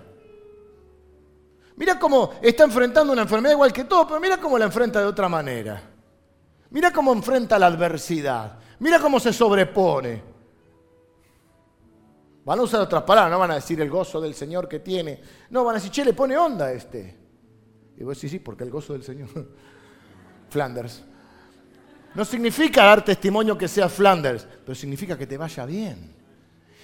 Mira 1.76 2.00
cómo 2.00 2.34
está 2.42 2.64
enfrentando 2.64 3.14
una 3.14 3.24
enfermedad 3.24 3.54
igual 3.54 3.74
que 3.74 3.84
todo, 3.84 4.08
pero 4.08 4.20
mira 4.20 4.38
cómo 4.38 4.58
la 4.58 4.66
enfrenta 4.66 5.00
de 5.00 5.06
otra 5.06 5.28
manera. 5.28 5.93
Mira 6.74 6.92
cómo 6.92 7.14
enfrenta 7.14 7.58
la 7.58 7.68
adversidad. 7.68 8.60
Mira 8.80 9.00
cómo 9.00 9.20
se 9.20 9.32
sobrepone. 9.32 10.34
Van 12.44 12.60
a 12.60 12.64
usar 12.64 12.82
otras 12.82 13.04
palabras, 13.04 13.32
no 13.32 13.40
van 13.40 13.52
a 13.52 13.56
decir 13.56 13.80
el 13.80 13.90
gozo 13.90 14.20
del 14.20 14.34
Señor 14.34 14.68
que 14.68 14.80
tiene. 14.80 15.22
No, 15.52 15.64
van 15.64 15.76
a 15.76 15.78
decir, 15.78 15.92
che, 15.92 16.04
le 16.04 16.14
pone 16.14 16.36
onda 16.36 16.66
a 16.66 16.72
este. 16.74 17.18
Y 17.96 18.04
vos 18.04 18.18
decís, 18.18 18.32
sí, 18.32 18.40
porque 18.40 18.64
el 18.64 18.72
gozo 18.72 18.94
del 18.94 19.04
Señor. 19.04 19.30
Flanders. 20.50 21.04
No 22.16 22.26
significa 22.26 22.84
dar 22.84 23.06
testimonio 23.06 23.58
que 23.58 23.68
sea 23.68 23.88
Flanders, 23.88 24.48
pero 24.66 24.76
significa 24.76 25.18
que 25.18 25.28
te 25.28 25.38
vaya 25.38 25.66
bien. 25.66 26.16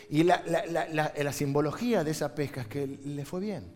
Y 0.10 0.24
la, 0.24 0.44
la, 0.46 1.34
simbología 1.34 2.04
de 2.04 2.12
esa 2.12 2.34
pesca 2.34 2.62
es 2.62 2.68
que 2.68 2.88
le 2.88 3.26
fue 3.26 3.42
bien. 3.42 3.72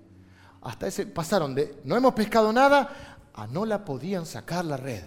Hasta 0.61 0.87
ese 0.87 1.05
pasaron 1.05 1.53
de 1.53 1.81
no 1.83 1.95
hemos 1.95 2.13
pescado 2.13 2.51
nada 2.53 3.19
a 3.33 3.45
no 3.47 3.65
la 3.65 3.83
podían 3.83 4.25
sacar 4.25 4.65
la 4.65 4.77
red. 4.77 5.03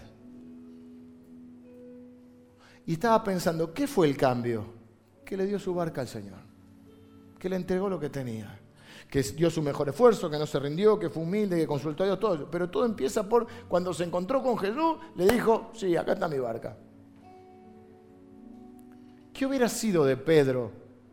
Y 2.87 2.93
estaba 2.95 3.23
pensando, 3.25 3.75
¿qué 3.75 3.89
fue 3.89 4.07
el 4.07 4.17
cambio? 4.17 4.65
Que 5.25 5.37
le 5.37 5.45
dio 5.45 5.59
su 5.59 5.75
barca 5.75 6.01
al 6.01 6.09
Señor, 6.09 6.39
que 7.39 7.49
le 7.49 7.57
entregó 7.57 7.89
lo 7.89 7.99
que 7.99 8.09
tenía, 8.09 8.61
que 9.11 9.23
dio 9.23 9.51
su 9.51 9.61
mejor 9.61 9.89
esfuerzo, 9.89 10.31
que 10.31 10.39
no 10.39 10.47
se 10.47 10.61
rindió, 10.61 10.97
que 10.97 11.11
fue 11.11 11.25
humilde, 11.25 11.57
que 11.57 11.67
consultó 11.67 12.05
a 12.05 12.07
Dios, 12.07 12.21
todo. 12.21 12.49
Pero 12.49 12.71
todo 12.71 12.87
empieza 12.87 13.29
por 13.29 13.47
cuando 13.67 13.93
se 13.93 14.05
encontró 14.05 14.41
con 14.41 14.57
Jesús, 14.57 14.99
le 15.17 15.27
dijo, 15.27 15.73
sí, 15.75 15.97
acá 15.97 16.13
está 16.13 16.29
mi 16.29 16.39
barca. 16.39 16.77
¿Qué 19.33 19.45
hubiera 19.45 19.69
sido 19.69 20.05
de 20.05 20.17
Pedro 20.17 20.71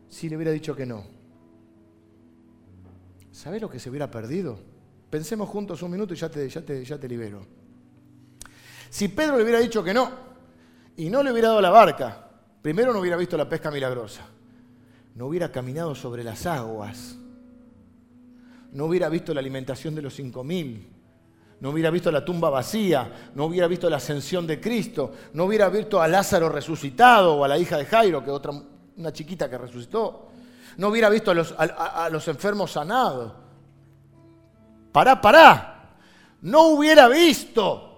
si 0.08 0.28
le 0.28 0.36
hubiera 0.36 0.52
dicho 0.52 0.76
que 0.76 0.86
no? 0.86 1.04
¿Sabes 3.32 3.60
lo 3.60 3.68
que 3.68 3.80
se 3.80 3.90
hubiera 3.90 4.08
perdido? 4.08 4.60
Pensemos 5.10 5.48
juntos 5.48 5.82
un 5.82 5.90
minuto 5.90 6.14
y 6.14 6.16
ya 6.16 6.28
te, 6.28 6.48
ya 6.48 6.64
te, 6.64 6.84
ya 6.84 6.98
te 6.98 7.08
libero. 7.08 7.44
Si 8.90 9.08
Pedro 9.08 9.36
le 9.36 9.42
hubiera 9.42 9.58
dicho 9.58 9.82
que 9.82 9.92
no 9.92 10.33
y 10.96 11.10
no 11.10 11.22
le 11.22 11.32
hubiera 11.32 11.48
dado 11.48 11.60
la 11.60 11.70
barca, 11.70 12.28
primero 12.62 12.92
no 12.92 13.00
hubiera 13.00 13.16
visto 13.16 13.36
la 13.36 13.48
pesca 13.48 13.70
milagrosa, 13.70 14.22
no 15.14 15.26
hubiera 15.26 15.50
caminado 15.50 15.94
sobre 15.94 16.22
las 16.22 16.46
aguas, 16.46 17.16
no 18.72 18.86
hubiera 18.86 19.08
visto 19.08 19.34
la 19.34 19.40
alimentación 19.40 19.94
de 19.94 20.02
los 20.02 20.14
cinco 20.14 20.44
mil, 20.44 20.88
no 21.60 21.70
hubiera 21.70 21.90
visto 21.90 22.10
la 22.10 22.24
tumba 22.24 22.50
vacía, 22.50 23.30
no 23.34 23.46
hubiera 23.46 23.66
visto 23.66 23.88
la 23.88 23.96
ascensión 23.96 24.46
de 24.46 24.60
Cristo, 24.60 25.12
no 25.32 25.44
hubiera 25.44 25.68
visto 25.68 26.00
a 26.00 26.08
Lázaro 26.08 26.48
resucitado 26.48 27.36
o 27.36 27.44
a 27.44 27.48
la 27.48 27.58
hija 27.58 27.76
de 27.76 27.86
Jairo, 27.86 28.24
que 28.24 28.30
otra, 28.30 28.52
una 28.96 29.12
chiquita 29.12 29.48
que 29.48 29.58
resucitó, 29.58 30.28
no 30.76 30.88
hubiera 30.88 31.08
visto 31.08 31.30
a 31.30 31.34
los, 31.34 31.54
a 31.56 32.08
los 32.10 32.26
enfermos 32.28 32.72
sanados. 32.72 33.32
Pará, 34.92 35.20
pará, 35.20 35.96
no 36.42 36.68
hubiera 36.68 37.08
visto 37.08 37.90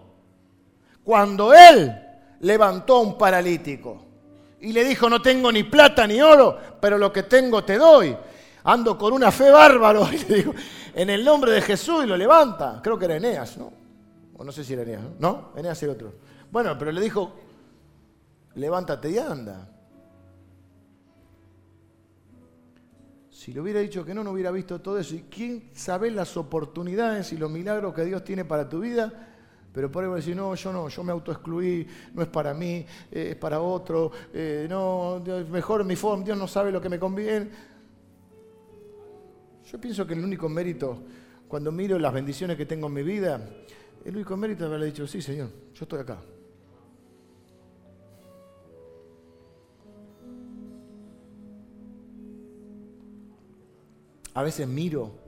cuando 1.02 1.52
él 1.54 2.05
levantó 2.40 2.96
a 2.96 3.00
un 3.00 3.18
paralítico 3.18 4.02
y 4.60 4.72
le 4.72 4.84
dijo, 4.84 5.08
no 5.08 5.20
tengo 5.20 5.52
ni 5.52 5.64
plata 5.64 6.06
ni 6.06 6.20
oro, 6.20 6.58
pero 6.80 6.98
lo 6.98 7.12
que 7.12 7.24
tengo 7.24 7.62
te 7.64 7.76
doy. 7.78 8.16
Ando 8.64 8.98
con 8.98 9.12
una 9.12 9.30
fe 9.30 9.50
bárbaro. 9.50 10.08
Y 10.12 10.18
le 10.28 10.36
dijo, 10.36 10.54
en 10.94 11.10
el 11.10 11.24
nombre 11.24 11.52
de 11.52 11.60
Jesús 11.60 12.04
y 12.04 12.06
lo 12.06 12.16
levanta. 12.16 12.80
Creo 12.82 12.98
que 12.98 13.04
era 13.04 13.16
Eneas, 13.16 13.56
¿no? 13.58 13.72
O 14.36 14.44
no 14.44 14.50
sé 14.50 14.64
si 14.64 14.72
era 14.72 14.82
Eneas, 14.82 15.02
¿no? 15.02 15.10
¿No? 15.18 15.52
Eneas 15.56 15.80
era 15.82 15.92
otro. 15.92 16.14
Bueno, 16.50 16.76
pero 16.78 16.90
le 16.90 17.00
dijo, 17.00 17.32
levántate 18.54 19.10
y 19.10 19.18
anda. 19.18 19.68
Si 23.30 23.52
le 23.52 23.60
hubiera 23.60 23.80
dicho 23.80 24.04
que 24.04 24.14
no, 24.14 24.24
no 24.24 24.32
hubiera 24.32 24.50
visto 24.50 24.80
todo 24.80 24.98
eso. 24.98 25.14
¿Y 25.14 25.26
quién 25.30 25.70
sabe 25.74 26.10
las 26.10 26.36
oportunidades 26.36 27.32
y 27.32 27.36
los 27.36 27.50
milagros 27.50 27.94
que 27.94 28.04
Dios 28.04 28.24
tiene 28.24 28.44
para 28.44 28.68
tu 28.68 28.80
vida? 28.80 29.35
Pero 29.76 29.92
por 29.92 30.02
ahí 30.02 30.08
va 30.08 30.14
a 30.14 30.16
decir, 30.16 30.34
no, 30.34 30.54
yo 30.54 30.72
no, 30.72 30.88
yo 30.88 31.04
me 31.04 31.12
autoexcluí, 31.12 31.86
no 32.14 32.22
es 32.22 32.28
para 32.28 32.54
mí, 32.54 32.86
eh, 33.12 33.32
es 33.32 33.36
para 33.36 33.60
otro, 33.60 34.10
eh, 34.32 34.66
no, 34.70 35.22
mejor 35.50 35.84
mi 35.84 35.94
forma, 35.96 36.24
Dios 36.24 36.38
no 36.38 36.48
sabe 36.48 36.72
lo 36.72 36.80
que 36.80 36.88
me 36.88 36.98
conviene. 36.98 37.50
Yo 39.70 39.78
pienso 39.78 40.06
que 40.06 40.14
el 40.14 40.24
único 40.24 40.48
mérito, 40.48 41.02
cuando 41.46 41.70
miro 41.72 41.98
las 41.98 42.14
bendiciones 42.14 42.56
que 42.56 42.64
tengo 42.64 42.86
en 42.86 42.94
mi 42.94 43.02
vida, 43.02 43.38
el 44.02 44.16
único 44.16 44.34
mérito 44.38 44.64
es 44.64 44.68
haberle 44.68 44.86
dicho, 44.86 45.06
sí, 45.06 45.20
Señor, 45.20 45.50
yo 45.74 45.82
estoy 45.82 46.00
acá. 46.00 46.22
A 54.32 54.42
veces 54.42 54.66
miro 54.66 55.25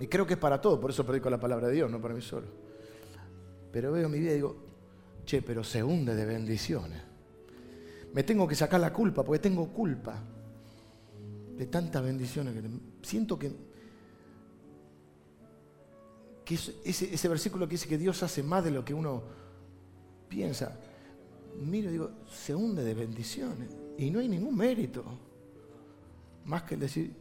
y 0.00 0.06
creo 0.06 0.26
que 0.26 0.34
es 0.34 0.38
para 0.38 0.60
todo, 0.60 0.80
por 0.80 0.90
eso 0.90 1.04
predico 1.04 1.28
la 1.28 1.40
palabra 1.40 1.68
de 1.68 1.74
Dios, 1.74 1.90
no 1.90 2.00
para 2.00 2.14
mí 2.14 2.22
solo. 2.22 2.46
Pero 3.72 3.92
veo 3.92 4.08
mi 4.08 4.18
vida 4.18 4.32
y 4.32 4.36
digo, 4.36 4.56
che, 5.24 5.42
pero 5.42 5.64
se 5.64 5.82
hunde 5.82 6.14
de 6.14 6.24
bendiciones. 6.24 7.02
Me 8.14 8.22
tengo 8.22 8.46
que 8.46 8.54
sacar 8.54 8.80
la 8.80 8.92
culpa, 8.92 9.24
porque 9.24 9.40
tengo 9.40 9.68
culpa 9.68 10.22
de 11.56 11.66
tantas 11.66 12.02
bendiciones 12.02 12.54
siento 13.02 13.38
que, 13.38 13.50
que 16.44 16.54
ese, 16.54 17.12
ese 17.12 17.28
versículo 17.28 17.66
que 17.66 17.72
dice 17.72 17.88
que 17.88 17.98
Dios 17.98 18.22
hace 18.22 18.42
más 18.42 18.64
de 18.64 18.70
lo 18.70 18.84
que 18.84 18.94
uno 18.94 19.22
piensa. 20.28 20.78
Miro 21.60 21.88
y 21.88 21.92
digo, 21.92 22.10
se 22.30 22.54
hunde 22.54 22.84
de 22.84 22.94
bendiciones 22.94 23.70
y 23.98 24.10
no 24.10 24.20
hay 24.20 24.28
ningún 24.28 24.56
mérito. 24.56 25.04
Más 26.44 26.62
que 26.62 26.74
el 26.74 26.80
decir, 26.80 27.12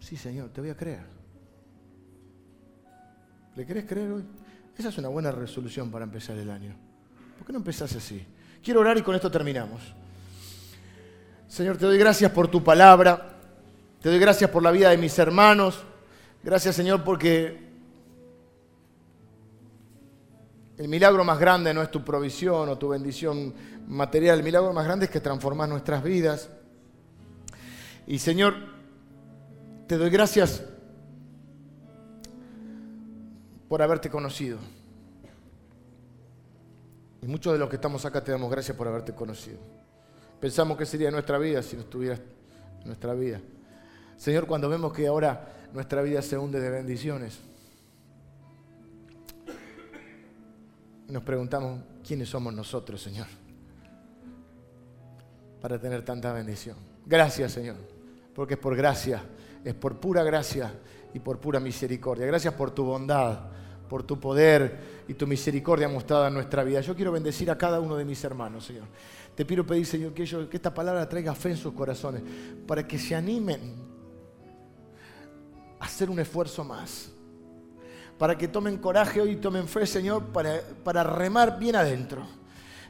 sí 0.00 0.16
Señor, 0.16 0.50
te 0.50 0.60
voy 0.60 0.70
a 0.70 0.76
creer. 0.76 1.15
¿Le 3.56 3.64
querés 3.64 3.86
creer 3.86 4.12
hoy? 4.12 4.24
Esa 4.76 4.90
es 4.90 4.98
una 4.98 5.08
buena 5.08 5.32
resolución 5.32 5.90
para 5.90 6.04
empezar 6.04 6.36
el 6.36 6.50
año. 6.50 6.76
¿Por 7.38 7.46
qué 7.46 7.52
no 7.54 7.58
empezás 7.58 7.96
así? 7.96 8.24
Quiero 8.62 8.80
orar 8.80 8.98
y 8.98 9.02
con 9.02 9.14
esto 9.14 9.30
terminamos. 9.30 9.80
Señor, 11.48 11.78
te 11.78 11.86
doy 11.86 11.96
gracias 11.96 12.30
por 12.32 12.48
tu 12.48 12.62
palabra. 12.62 13.38
Te 14.02 14.10
doy 14.10 14.18
gracias 14.18 14.50
por 14.50 14.62
la 14.62 14.70
vida 14.70 14.90
de 14.90 14.98
mis 14.98 15.18
hermanos. 15.18 15.82
Gracias, 16.44 16.76
Señor, 16.76 17.02
porque 17.02 17.64
el 20.76 20.88
milagro 20.88 21.24
más 21.24 21.38
grande 21.38 21.72
no 21.72 21.80
es 21.80 21.90
tu 21.90 22.04
provisión 22.04 22.68
o 22.68 22.76
tu 22.76 22.90
bendición 22.90 23.54
material. 23.88 24.38
El 24.38 24.44
milagro 24.44 24.74
más 24.74 24.84
grande 24.84 25.06
es 25.06 25.10
que 25.10 25.20
transformas 25.20 25.66
nuestras 25.66 26.02
vidas. 26.02 26.50
Y, 28.06 28.18
Señor, 28.18 28.54
te 29.86 29.96
doy 29.96 30.10
gracias 30.10 30.62
por 33.68 33.82
haberte 33.82 34.10
conocido. 34.10 34.58
Y 37.22 37.26
muchos 37.26 37.52
de 37.52 37.58
los 37.58 37.68
que 37.68 37.76
estamos 37.76 38.04
acá 38.04 38.22
te 38.22 38.30
damos 38.32 38.50
gracias 38.50 38.76
por 38.76 38.86
haberte 38.86 39.14
conocido. 39.14 39.58
Pensamos 40.40 40.76
que 40.76 40.86
sería 40.86 41.10
nuestra 41.10 41.38
vida 41.38 41.62
si 41.62 41.76
no 41.76 41.82
estuvieras 41.82 42.20
en 42.80 42.86
nuestra 42.86 43.14
vida. 43.14 43.40
Señor, 44.16 44.46
cuando 44.46 44.68
vemos 44.68 44.92
que 44.92 45.06
ahora 45.06 45.68
nuestra 45.72 46.02
vida 46.02 46.22
se 46.22 46.38
hunde 46.38 46.60
de 46.60 46.70
bendiciones, 46.70 47.38
nos 51.08 51.22
preguntamos 51.22 51.80
quiénes 52.06 52.28
somos 52.28 52.52
nosotros, 52.52 53.02
Señor, 53.02 53.26
para 55.60 55.78
tener 55.80 56.04
tanta 56.04 56.32
bendición. 56.32 56.76
Gracias, 57.04 57.52
Señor, 57.52 57.76
porque 58.34 58.54
es 58.54 58.60
por 58.60 58.76
gracia, 58.76 59.22
es 59.64 59.74
por 59.74 59.98
pura 59.98 60.22
gracia 60.22 60.72
y 61.16 61.18
por 61.18 61.38
pura 61.38 61.58
misericordia. 61.58 62.26
Gracias 62.26 62.52
por 62.52 62.72
tu 62.72 62.84
bondad, 62.84 63.38
por 63.88 64.02
tu 64.02 64.20
poder 64.20 65.04
y 65.08 65.14
tu 65.14 65.26
misericordia 65.26 65.88
mostrada 65.88 66.28
en 66.28 66.34
nuestra 66.34 66.62
vida. 66.62 66.82
Yo 66.82 66.94
quiero 66.94 67.10
bendecir 67.10 67.50
a 67.50 67.56
cada 67.56 67.80
uno 67.80 67.96
de 67.96 68.04
mis 68.04 68.22
hermanos, 68.22 68.66
Señor. 68.66 68.84
Te 69.34 69.46
pido 69.46 69.64
pedir, 69.64 69.86
Señor, 69.86 70.12
que, 70.12 70.24
esta 70.24 70.74
palabra 70.74 71.08
traiga 71.08 71.34
fe 71.34 71.52
en 71.52 71.56
sus 71.56 71.72
corazones, 71.72 72.22
para 72.66 72.86
que 72.86 72.98
se 72.98 73.14
animen 73.14 73.76
a 75.80 75.86
hacer 75.86 76.10
un 76.10 76.18
esfuerzo 76.18 76.62
más. 76.64 77.10
Para 78.18 78.36
que 78.36 78.48
tomen 78.48 78.76
coraje 78.76 79.22
hoy 79.22 79.30
y 79.30 79.36
tomen 79.36 79.68
fe, 79.68 79.86
Señor, 79.86 80.22
para, 80.22 80.60
para 80.84 81.02
remar 81.02 81.58
bien 81.58 81.76
adentro. 81.76 82.26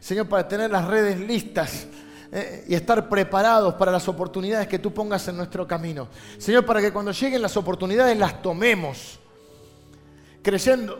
Señor, 0.00 0.28
para 0.28 0.48
tener 0.48 0.72
las 0.72 0.84
redes 0.88 1.20
listas 1.20 1.86
eh, 2.32 2.64
y 2.68 2.74
estar 2.74 3.08
preparados 3.08 3.74
para 3.74 3.92
las 3.92 4.08
oportunidades 4.08 4.66
que 4.66 4.78
tú 4.78 4.92
pongas 4.92 5.26
en 5.28 5.36
nuestro 5.36 5.66
camino. 5.66 6.08
Señor, 6.38 6.64
para 6.66 6.80
que 6.80 6.92
cuando 6.92 7.12
lleguen 7.12 7.42
las 7.42 7.56
oportunidades 7.56 8.18
las 8.18 8.42
tomemos, 8.42 9.18
creyendo 10.42 10.98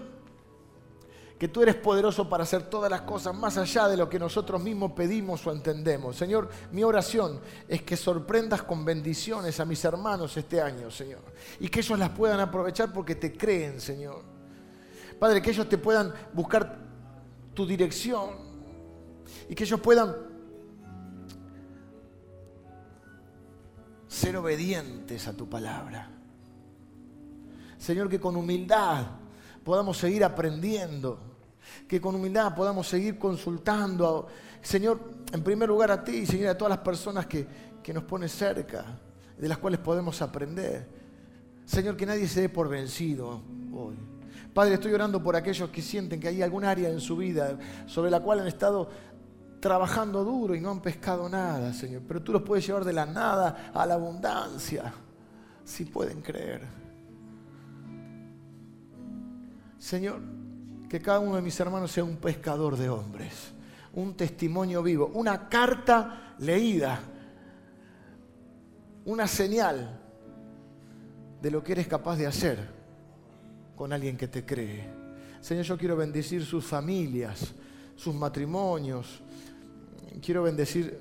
que 1.39 1.49
tú 1.49 1.63
eres 1.63 1.75
poderoso 1.75 2.29
para 2.29 2.45
hacer 2.45 2.63
todas 2.71 2.91
las 2.91 3.03
cosas 3.03 3.35
más 3.35 3.59
allá 3.59 3.89
de 3.89 3.97
lo 3.97 4.09
que 4.09 4.19
nosotros 4.19 4.63
mismos 4.63 4.93
pedimos 4.93 5.47
o 5.47 5.53
entendemos. 5.53 6.17
Señor, 6.17 6.49
mi 6.73 6.83
oración 6.83 7.41
es 7.69 7.83
que 7.83 7.97
sorprendas 7.97 8.63
con 8.63 8.85
bendiciones 8.85 9.61
a 9.61 9.67
mis 9.67 9.85
hermanos 9.85 10.37
este 10.37 10.61
año, 10.61 10.91
Señor, 10.91 11.21
y 11.61 11.69
que 11.69 11.81
ellos 11.81 11.99
las 11.99 12.11
puedan 12.11 12.41
aprovechar 12.41 12.93
porque 12.93 13.17
te 13.17 13.37
creen, 13.37 13.81
Señor. 13.81 14.23
Padre, 15.19 15.43
que 15.43 15.51
ellos 15.51 15.69
te 15.69 15.77
puedan 15.77 16.13
buscar 16.33 16.79
tu 17.53 17.67
dirección 17.67 18.31
y 19.49 19.55
que 19.55 19.65
ellos 19.65 19.81
puedan 19.81 20.36
ser 24.17 24.37
obedientes 24.37 25.29
a 25.29 25.35
tu 25.35 25.49
palabra. 25.49 26.09
Señor, 27.77 28.09
que 28.09 28.19
con 28.19 28.35
humildad 28.35 29.07
podamos 29.63 29.99
seguir 29.99 30.25
aprendiendo, 30.25 31.21
que 31.87 32.01
con 32.01 32.15
humildad 32.15 32.55
podamos 32.55 32.89
seguir 32.89 33.19
consultando, 33.19 34.27
Señor, 34.63 35.01
en 35.33 35.43
primer 35.45 35.69
lugar 35.69 35.91
a 35.91 36.03
ti, 36.03 36.25
Señor, 36.25 36.49
a 36.49 36.59
todas 36.59 36.71
las 36.71 36.79
personas 36.79 37.27
que, 37.27 37.47
que 37.83 37.93
nos 37.93 38.05
pones 38.05 38.33
cerca, 38.33 38.99
de 39.37 39.49
las 39.49 39.59
cuales 39.59 39.81
podemos 39.81 40.23
aprender. 40.23 40.89
Señor, 41.67 41.95
que 41.95 42.07
nadie 42.07 42.27
se 42.27 42.41
dé 42.41 42.49
por 42.49 42.71
vencido 42.71 43.43
hoy. 43.75 43.97
Padre, 44.55 44.75
estoy 44.75 44.95
orando 44.95 45.23
por 45.23 45.37
aquellos 45.37 45.69
que 45.69 45.83
sienten 45.83 46.19
que 46.19 46.29
hay 46.29 46.41
algún 46.41 46.65
área 46.65 46.89
en 46.89 47.01
su 47.01 47.19
vida 47.19 47.59
sobre 47.85 48.11
la 48.11 48.21
cual 48.21 48.41
han 48.41 48.47
estado 48.47 48.89
trabajando 49.61 50.25
duro 50.25 50.55
y 50.55 50.61
no 50.61 50.71
han 50.71 50.81
pescado 50.81 51.29
nada, 51.29 51.73
Señor. 51.73 52.03
Pero 52.07 52.23
tú 52.23 52.33
los 52.33 52.43
puedes 52.43 52.67
llevar 52.67 52.85
de 52.85 52.93
la 52.93 53.07
nada 53.07 53.71
a 53.73 53.87
la 53.87 53.95
abundancia, 53.95 54.93
si 55.65 55.85
pueden 55.85 56.21
creer. 56.21 56.63
Señor, 59.79 60.21
que 60.89 61.01
cada 61.01 61.21
uno 61.21 61.37
de 61.37 61.43
mis 61.43 61.59
hermanos 61.59 61.91
sea 61.91 62.05
un 62.05 62.17
pescador 62.17 62.77
de 62.77 62.89
hombres, 62.89 63.53
un 63.95 64.17
testimonio 64.17 64.83
vivo, 64.83 65.11
una 65.15 65.49
carta 65.49 66.35
leída, 66.39 67.01
una 69.05 69.27
señal 69.27 70.01
de 71.41 71.51
lo 71.51 71.63
que 71.63 71.73
eres 71.73 71.87
capaz 71.87 72.17
de 72.17 72.27
hacer 72.27 72.59
con 73.77 73.93
alguien 73.93 74.17
que 74.17 74.29
te 74.29 74.45
cree. 74.45 74.89
Señor, 75.41 75.65
yo 75.65 75.79
quiero 75.79 75.97
bendecir 75.97 76.45
sus 76.45 76.65
familias, 76.65 77.55
sus 77.95 78.15
matrimonios, 78.15 79.23
quiero 80.21 80.43
bendecir 80.43 81.01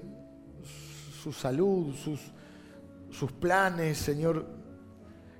su 1.22 1.34
salud, 1.34 1.93
sus, 1.95 2.20
sus 3.09 3.32
planes, 3.32 3.97
Señor. 3.97 4.45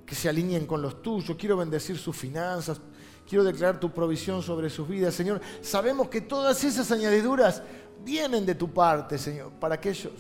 que 0.06 0.16
se 0.16 0.30
alineen 0.30 0.68
con 0.68 0.82
los 0.82 1.02
tuyos, 1.02 1.36
quiero 1.38 1.58
bendecir 1.58 1.98
sus 1.98 2.16
finanzas, 2.16 2.80
quiero 3.28 3.44
declarar 3.44 3.80
tu 3.80 3.92
provisión 3.92 4.42
sobre 4.44 4.70
sus 4.70 4.88
vidas, 4.88 5.16
Señor. 5.16 5.42
Sabemos 5.62 6.10
que 6.10 6.22
todas 6.22 6.64
esas 6.64 6.92
añadiduras 6.92 7.64
vienen 8.04 8.46
de 8.46 8.54
tu 8.54 8.72
parte, 8.72 9.18
Señor, 9.18 9.52
para 9.54 9.76
aquellos 9.76 10.14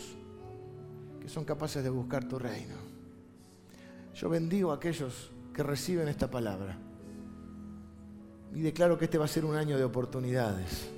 que 1.20 1.30
son 1.30 1.46
capaces 1.46 1.84
de 1.84 1.90
buscar 1.90 2.28
tu 2.28 2.40
reino. 2.40 2.76
Yo 4.16 4.30
bendigo 4.30 4.72
a 4.72 4.76
aquellos 4.76 5.32
que 5.54 5.62
reciben 5.62 6.08
esta 6.08 6.30
palabra 6.30 6.78
y 8.54 8.62
declaro 8.62 8.98
que 8.98 9.06
este 9.06 9.18
va 9.18 9.26
a 9.26 9.28
ser 9.28 9.46
un 9.46 9.56
año 9.56 9.78
de 9.78 9.84
oportunidades 9.84 10.90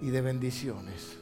y 0.00 0.10
de 0.10 0.20
bendiciones. 0.20 1.21